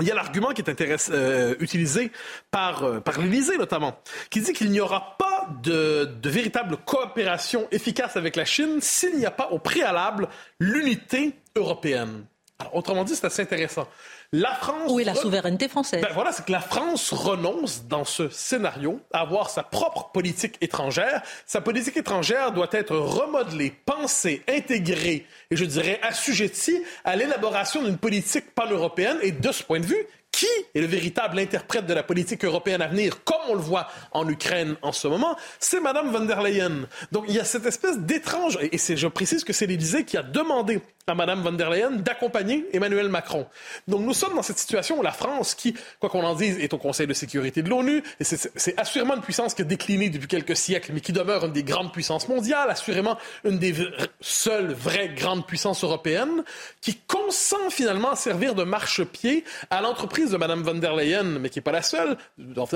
il 0.00 0.08
y 0.08 0.10
a 0.10 0.14
l'argument 0.14 0.50
qui 0.50 0.60
est 0.60 1.10
euh, 1.10 1.54
utilisé 1.60 2.10
par, 2.50 2.82
euh, 2.82 3.00
par 3.00 3.20
l'Élysée 3.20 3.56
notamment, 3.56 3.98
qui 4.28 4.40
dit 4.40 4.52
qu'il 4.52 4.70
n'y 4.70 4.80
aura 4.80 5.16
pas 5.18 5.48
de, 5.62 6.10
de, 6.20 6.30
véritable 6.30 6.78
coopération 6.78 7.68
efficace 7.70 8.16
avec 8.16 8.34
la 8.34 8.44
Chine 8.44 8.80
s'il 8.80 9.16
n'y 9.16 9.26
a 9.26 9.30
pas 9.30 9.50
au 9.50 9.58
préalable 9.58 10.28
l'unité 10.58 11.34
européenne. 11.54 12.24
Alors, 12.58 12.76
autrement 12.76 13.04
dit, 13.04 13.14
c'est 13.14 13.26
assez 13.26 13.42
intéressant. 13.42 13.88
La 14.36 14.52
France. 14.56 14.90
Où 14.90 14.98
est 14.98 15.04
la 15.04 15.14
souveraineté 15.14 15.68
française 15.68 16.02
ben 16.02 16.12
voilà, 16.12 16.32
c'est 16.32 16.44
que 16.44 16.50
la 16.50 16.60
France 16.60 17.12
renonce 17.12 17.84
dans 17.84 18.04
ce 18.04 18.28
scénario 18.30 19.00
à 19.12 19.20
avoir 19.20 19.48
sa 19.48 19.62
propre 19.62 20.10
politique 20.12 20.56
étrangère. 20.60 21.22
Sa 21.46 21.60
politique 21.60 21.96
étrangère 21.96 22.50
doit 22.50 22.68
être 22.72 22.96
remodelée, 22.96 23.72
pensée, 23.86 24.42
intégrée 24.48 25.24
et 25.52 25.56
je 25.56 25.64
dirais 25.64 26.00
assujettie 26.02 26.82
à 27.04 27.14
l'élaboration 27.14 27.84
d'une 27.84 27.96
politique 27.96 28.52
pan-européenne. 28.56 29.18
Et 29.22 29.30
de 29.30 29.52
ce 29.52 29.62
point 29.62 29.78
de 29.78 29.86
vue, 29.86 30.04
qui 30.32 30.46
est 30.74 30.80
le 30.80 30.86
véritable 30.86 31.38
interprète 31.38 31.86
de 31.86 31.94
la 31.94 32.02
politique 32.02 32.44
européenne 32.44 32.82
à 32.82 32.88
venir, 32.88 33.22
comme 33.22 33.36
on 33.48 33.54
le 33.54 33.60
voit 33.60 33.86
en 34.10 34.28
Ukraine 34.28 34.74
en 34.82 34.90
ce 34.90 35.06
moment, 35.06 35.36
c'est 35.60 35.78
Mme 35.78 36.10
von 36.10 36.24
der 36.24 36.42
Leyen. 36.42 36.88
Donc 37.12 37.26
il 37.28 37.36
y 37.36 37.38
a 37.38 37.44
cette 37.44 37.66
espèce 37.66 37.98
d'étrange, 37.98 38.58
et 38.60 38.78
je 38.78 39.06
précise 39.06 39.44
que 39.44 39.52
c'est 39.52 39.66
l'Élysée 39.66 40.04
qui 40.04 40.16
a 40.16 40.24
demandé 40.24 40.80
à 41.06 41.14
Mme 41.14 41.42
von 41.42 41.52
der 41.52 41.68
Leyen 41.68 41.90
d'accompagner 41.90 42.64
Emmanuel 42.72 43.08
Macron. 43.10 43.46
Donc 43.86 44.00
nous 44.00 44.14
sommes 44.14 44.34
dans 44.34 44.42
cette 44.42 44.58
situation 44.58 44.98
où 44.98 45.02
la 45.02 45.12
France, 45.12 45.54
qui, 45.54 45.74
quoi 46.00 46.08
qu'on 46.08 46.24
en 46.24 46.34
dise, 46.34 46.58
est 46.58 46.72
au 46.72 46.78
Conseil 46.78 47.06
de 47.06 47.12
sécurité 47.12 47.62
de 47.62 47.68
l'ONU, 47.68 48.02
et 48.20 48.24
c'est 48.24 48.78
assurément 48.78 49.14
une 49.14 49.20
puissance 49.20 49.52
qui 49.52 49.62
a 49.62 49.66
décliné 49.66 50.08
depuis 50.08 50.28
quelques 50.28 50.56
siècles, 50.56 50.92
mais 50.94 51.00
qui 51.00 51.12
demeure 51.12 51.44
une 51.44 51.52
des 51.52 51.62
grandes 51.62 51.92
puissances 51.92 52.28
mondiales, 52.28 52.70
assurément 52.70 53.18
une 53.44 53.58
des 53.58 53.74
seules 54.20 54.72
vraies 54.72 55.10
grandes 55.10 55.46
puissances 55.46 55.84
européennes, 55.84 56.42
qui 56.80 56.96
consent 56.96 57.68
finalement 57.68 58.12
à 58.12 58.16
servir 58.16 58.54
de 58.54 58.64
marchepied 58.64 59.44
à 59.68 59.82
l'entreprise 59.82 60.30
de 60.30 60.38
Mme 60.38 60.62
von 60.62 60.74
der 60.74 60.96
Leyen, 60.96 61.38
mais 61.38 61.50
qui 61.50 61.58
n'est 61.58 61.64
pas 61.64 61.72
la 61.72 61.82
seule, 61.82 62.16
dans 62.38 62.66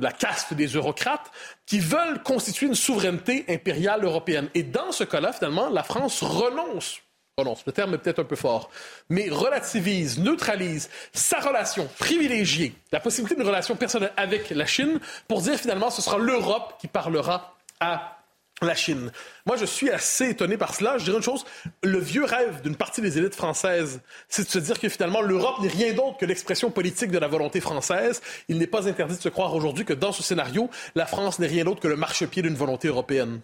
la 0.00 0.12
caste 0.12 0.52
des 0.52 0.66
eurocrates, 0.66 1.30
qui 1.64 1.80
veulent 1.80 2.22
constituer 2.22 2.66
une 2.66 2.74
souveraineté 2.74 3.46
impériale 3.48 4.04
européenne. 4.04 4.50
Et 4.54 4.62
dans 4.62 4.92
ce 4.92 5.04
cas-là, 5.04 5.32
finalement, 5.32 5.70
la 5.70 5.82
France 5.82 6.22
renonce 6.22 7.00
le 7.44 7.72
terme 7.72 7.94
est 7.94 7.98
peut-être 7.98 8.20
un 8.20 8.24
peu 8.24 8.36
fort, 8.36 8.70
mais 9.08 9.28
relativise, 9.28 10.18
neutralise 10.18 10.88
sa 11.12 11.38
relation 11.38 11.88
privilégiée, 11.98 12.74
la 12.92 13.00
possibilité 13.00 13.36
d'une 13.36 13.46
relation 13.46 13.76
personnelle 13.76 14.12
avec 14.16 14.50
la 14.50 14.66
Chine, 14.66 15.00
pour 15.26 15.42
dire 15.42 15.58
finalement 15.58 15.90
ce 15.90 16.02
sera 16.02 16.18
l'Europe 16.18 16.74
qui 16.80 16.88
parlera 16.88 17.54
à 17.80 18.18
la 18.60 18.74
Chine. 18.74 19.12
Moi, 19.46 19.56
je 19.56 19.64
suis 19.64 19.88
assez 19.88 20.30
étonné 20.30 20.56
par 20.56 20.74
cela. 20.74 20.98
Je 20.98 21.04
dirais 21.04 21.18
une 21.18 21.22
chose, 21.22 21.44
le 21.84 21.98
vieux 21.98 22.24
rêve 22.24 22.60
d'une 22.62 22.74
partie 22.74 23.00
des 23.00 23.16
élites 23.16 23.36
françaises, 23.36 24.00
c'est 24.28 24.42
de 24.42 24.48
se 24.48 24.58
dire 24.58 24.80
que 24.80 24.88
finalement, 24.88 25.20
l'Europe 25.20 25.60
n'est 25.60 25.68
rien 25.68 25.92
d'autre 25.92 26.16
que 26.16 26.26
l'expression 26.26 26.70
politique 26.70 27.12
de 27.12 27.18
la 27.18 27.28
volonté 27.28 27.60
française. 27.60 28.20
Il 28.48 28.58
n'est 28.58 28.66
pas 28.66 28.88
interdit 28.88 29.16
de 29.16 29.22
se 29.22 29.28
croire 29.28 29.54
aujourd'hui 29.54 29.84
que 29.84 29.92
dans 29.92 30.12
ce 30.12 30.24
scénario, 30.24 30.70
la 30.96 31.06
France 31.06 31.38
n'est 31.38 31.46
rien 31.46 31.64
d'autre 31.64 31.80
que 31.80 31.88
le 31.88 31.96
marchepied 31.96 32.42
d'une 32.42 32.56
volonté 32.56 32.88
européenne. 32.88 33.40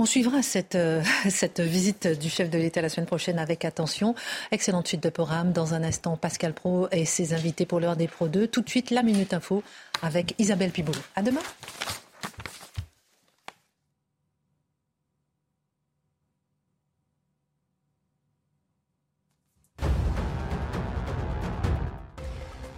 On 0.00 0.06
suivra 0.06 0.40
cette, 0.40 0.76
euh, 0.76 1.02
cette 1.28 1.60
visite 1.60 2.08
du 2.08 2.30
chef 2.30 2.48
de 2.48 2.56
l'État 2.56 2.80
la 2.80 2.88
semaine 2.88 3.06
prochaine 3.06 3.38
avec 3.38 3.66
attention. 3.66 4.14
Excellente 4.50 4.88
suite 4.88 5.02
de 5.02 5.10
programme. 5.10 5.52
Dans 5.52 5.74
un 5.74 5.84
instant, 5.84 6.16
Pascal 6.16 6.54
Pro 6.54 6.88
et 6.90 7.04
ses 7.04 7.34
invités 7.34 7.66
pour 7.66 7.80
l'heure 7.80 7.96
des 7.96 8.08
Pro 8.08 8.26
2. 8.26 8.46
Tout 8.46 8.62
de 8.62 8.68
suite, 8.70 8.90
la 8.90 9.02
Minute 9.02 9.34
Info 9.34 9.62
avec 10.00 10.34
Isabelle 10.38 10.70
Piboulou. 10.70 10.98
À 11.16 11.22
demain. 11.22 11.42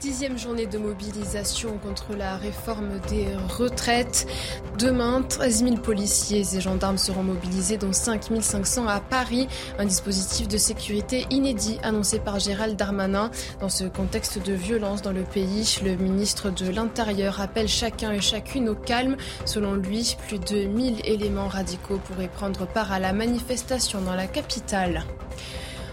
Dixième 0.02 0.36
journée 0.36 0.66
de 0.66 0.78
mobilisation 0.78 1.78
contre 1.78 2.16
la 2.16 2.36
réforme 2.36 2.98
des 3.08 3.24
retraites. 3.56 4.26
Demain, 4.76 5.22
13 5.22 5.62
000 5.62 5.76
policiers 5.76 6.42
et 6.56 6.60
gendarmes 6.60 6.98
seront 6.98 7.22
mobilisés, 7.22 7.76
dont 7.76 7.92
5 7.92 8.24
500 8.40 8.88
à 8.88 8.98
Paris. 8.98 9.46
Un 9.78 9.84
dispositif 9.84 10.48
de 10.48 10.56
sécurité 10.56 11.24
inédit 11.30 11.78
annoncé 11.84 12.18
par 12.18 12.40
Gérald 12.40 12.74
Darmanin. 12.74 13.30
Dans 13.60 13.68
ce 13.68 13.84
contexte 13.84 14.44
de 14.44 14.54
violence 14.54 15.02
dans 15.02 15.12
le 15.12 15.22
pays, 15.22 15.78
le 15.84 15.94
ministre 15.94 16.50
de 16.50 16.68
l'Intérieur 16.68 17.40
appelle 17.40 17.68
chacun 17.68 18.10
et 18.10 18.20
chacune 18.20 18.70
au 18.70 18.74
calme. 18.74 19.16
Selon 19.44 19.74
lui, 19.74 20.16
plus 20.26 20.40
de 20.40 20.64
1000 20.64 21.02
éléments 21.04 21.46
radicaux 21.46 22.00
pourraient 22.08 22.26
prendre 22.26 22.66
part 22.66 22.90
à 22.90 22.98
la 22.98 23.12
manifestation 23.12 24.00
dans 24.00 24.16
la 24.16 24.26
capitale. 24.26 25.04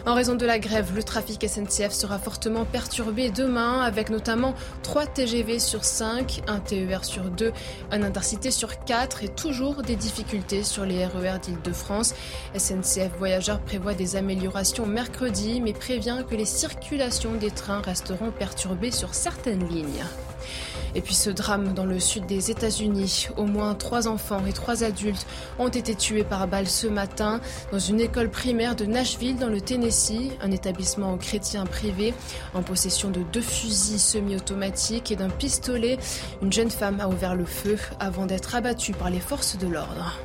En 0.06 0.14
raison 0.14 0.36
de 0.36 0.46
la 0.46 0.60
grève, 0.60 0.96
le 0.96 1.04
trafic 1.04 1.46
SNCF 1.48 1.92
sera 1.92 2.20
fortement 2.20 2.66
perturbé 2.66 3.30
demain, 3.30 3.82
avec 3.82 4.10
notamment 4.10 4.56
3 4.84 5.06
TGV 5.08 5.60
sur 5.60 5.84
5, 5.84 6.42
un 6.48 6.60
TER 6.60 7.04
sur 7.04 7.24
2, 7.26 7.52
un 7.92 8.04
intercité 8.04 8.50
sur 8.50 8.84
4 8.86 9.24
et 9.24 9.28
toujours 9.28 9.84
des 9.84 9.96
difficultés 9.96 10.64
sur 10.64 10.86
les 10.86 11.06
RER 11.06 11.40
d'Île-de-France. 11.44 12.16
SNCF 12.58 13.12
Voyageurs 13.18 13.60
prévoit 13.60 13.94
des 13.94 14.16
améliorations 14.16 14.86
mercredi, 14.86 15.60
mais 15.62 15.74
prévient 15.74 16.24
que 16.30 16.36
les 16.36 16.46
circulations 16.46 17.34
des 17.34 17.52
trains 17.52 17.82
resteront 17.82 18.32
perturbées 18.32 18.92
sur 18.92 19.14
certaines 19.14 19.68
lignes. 19.68 20.06
Et 20.96 21.02
puis 21.02 21.14
ce 21.14 21.30
drame 21.30 21.74
dans 21.74 21.86
le 21.86 22.00
sud 22.00 22.26
des 22.26 22.52
États-Unis. 22.52 23.28
Au 23.38 23.46
moins 23.46 23.76
trois 23.76 24.08
enfants 24.08 24.46
et 24.46 24.54
trois 24.54 24.84
adultes 24.84 25.26
ont 25.58 25.68
été 25.68 25.96
tués 25.96 26.24
par 26.24 26.48
balle 26.48 26.68
ce 26.68 26.88
matin 26.88 27.42
dans 27.72 27.80
une 27.80 28.00
école 28.00 28.30
primaire 28.30 28.76
de 28.76 28.86
Nashville 28.86 29.38
dans 29.38 29.50
le 29.50 29.62
Tennessee, 29.62 30.32
un 30.42 30.52
établissement 30.52 31.18
chrétien 31.18 31.66
privé 31.66 32.14
en 32.54 32.62
possession 32.62 33.10
de 33.10 33.22
deux 33.32 33.42
fusils 33.42 34.00
semi-automatiques 34.00 35.12
et 35.12 35.16
d'un 35.16 35.30
pistolet. 35.30 35.98
Une 36.42 36.52
jeune 36.52 36.72
femme 36.72 37.00
a 37.00 37.08
ouvert 37.08 37.36
le 37.36 37.46
feu 37.46 37.78
avant 38.00 38.26
d'être 38.26 38.56
abattue 38.56 38.94
par 38.94 39.10
les 39.10 39.20
forces 39.20 39.58
de 39.58 39.68
l'ordre. 39.68 40.18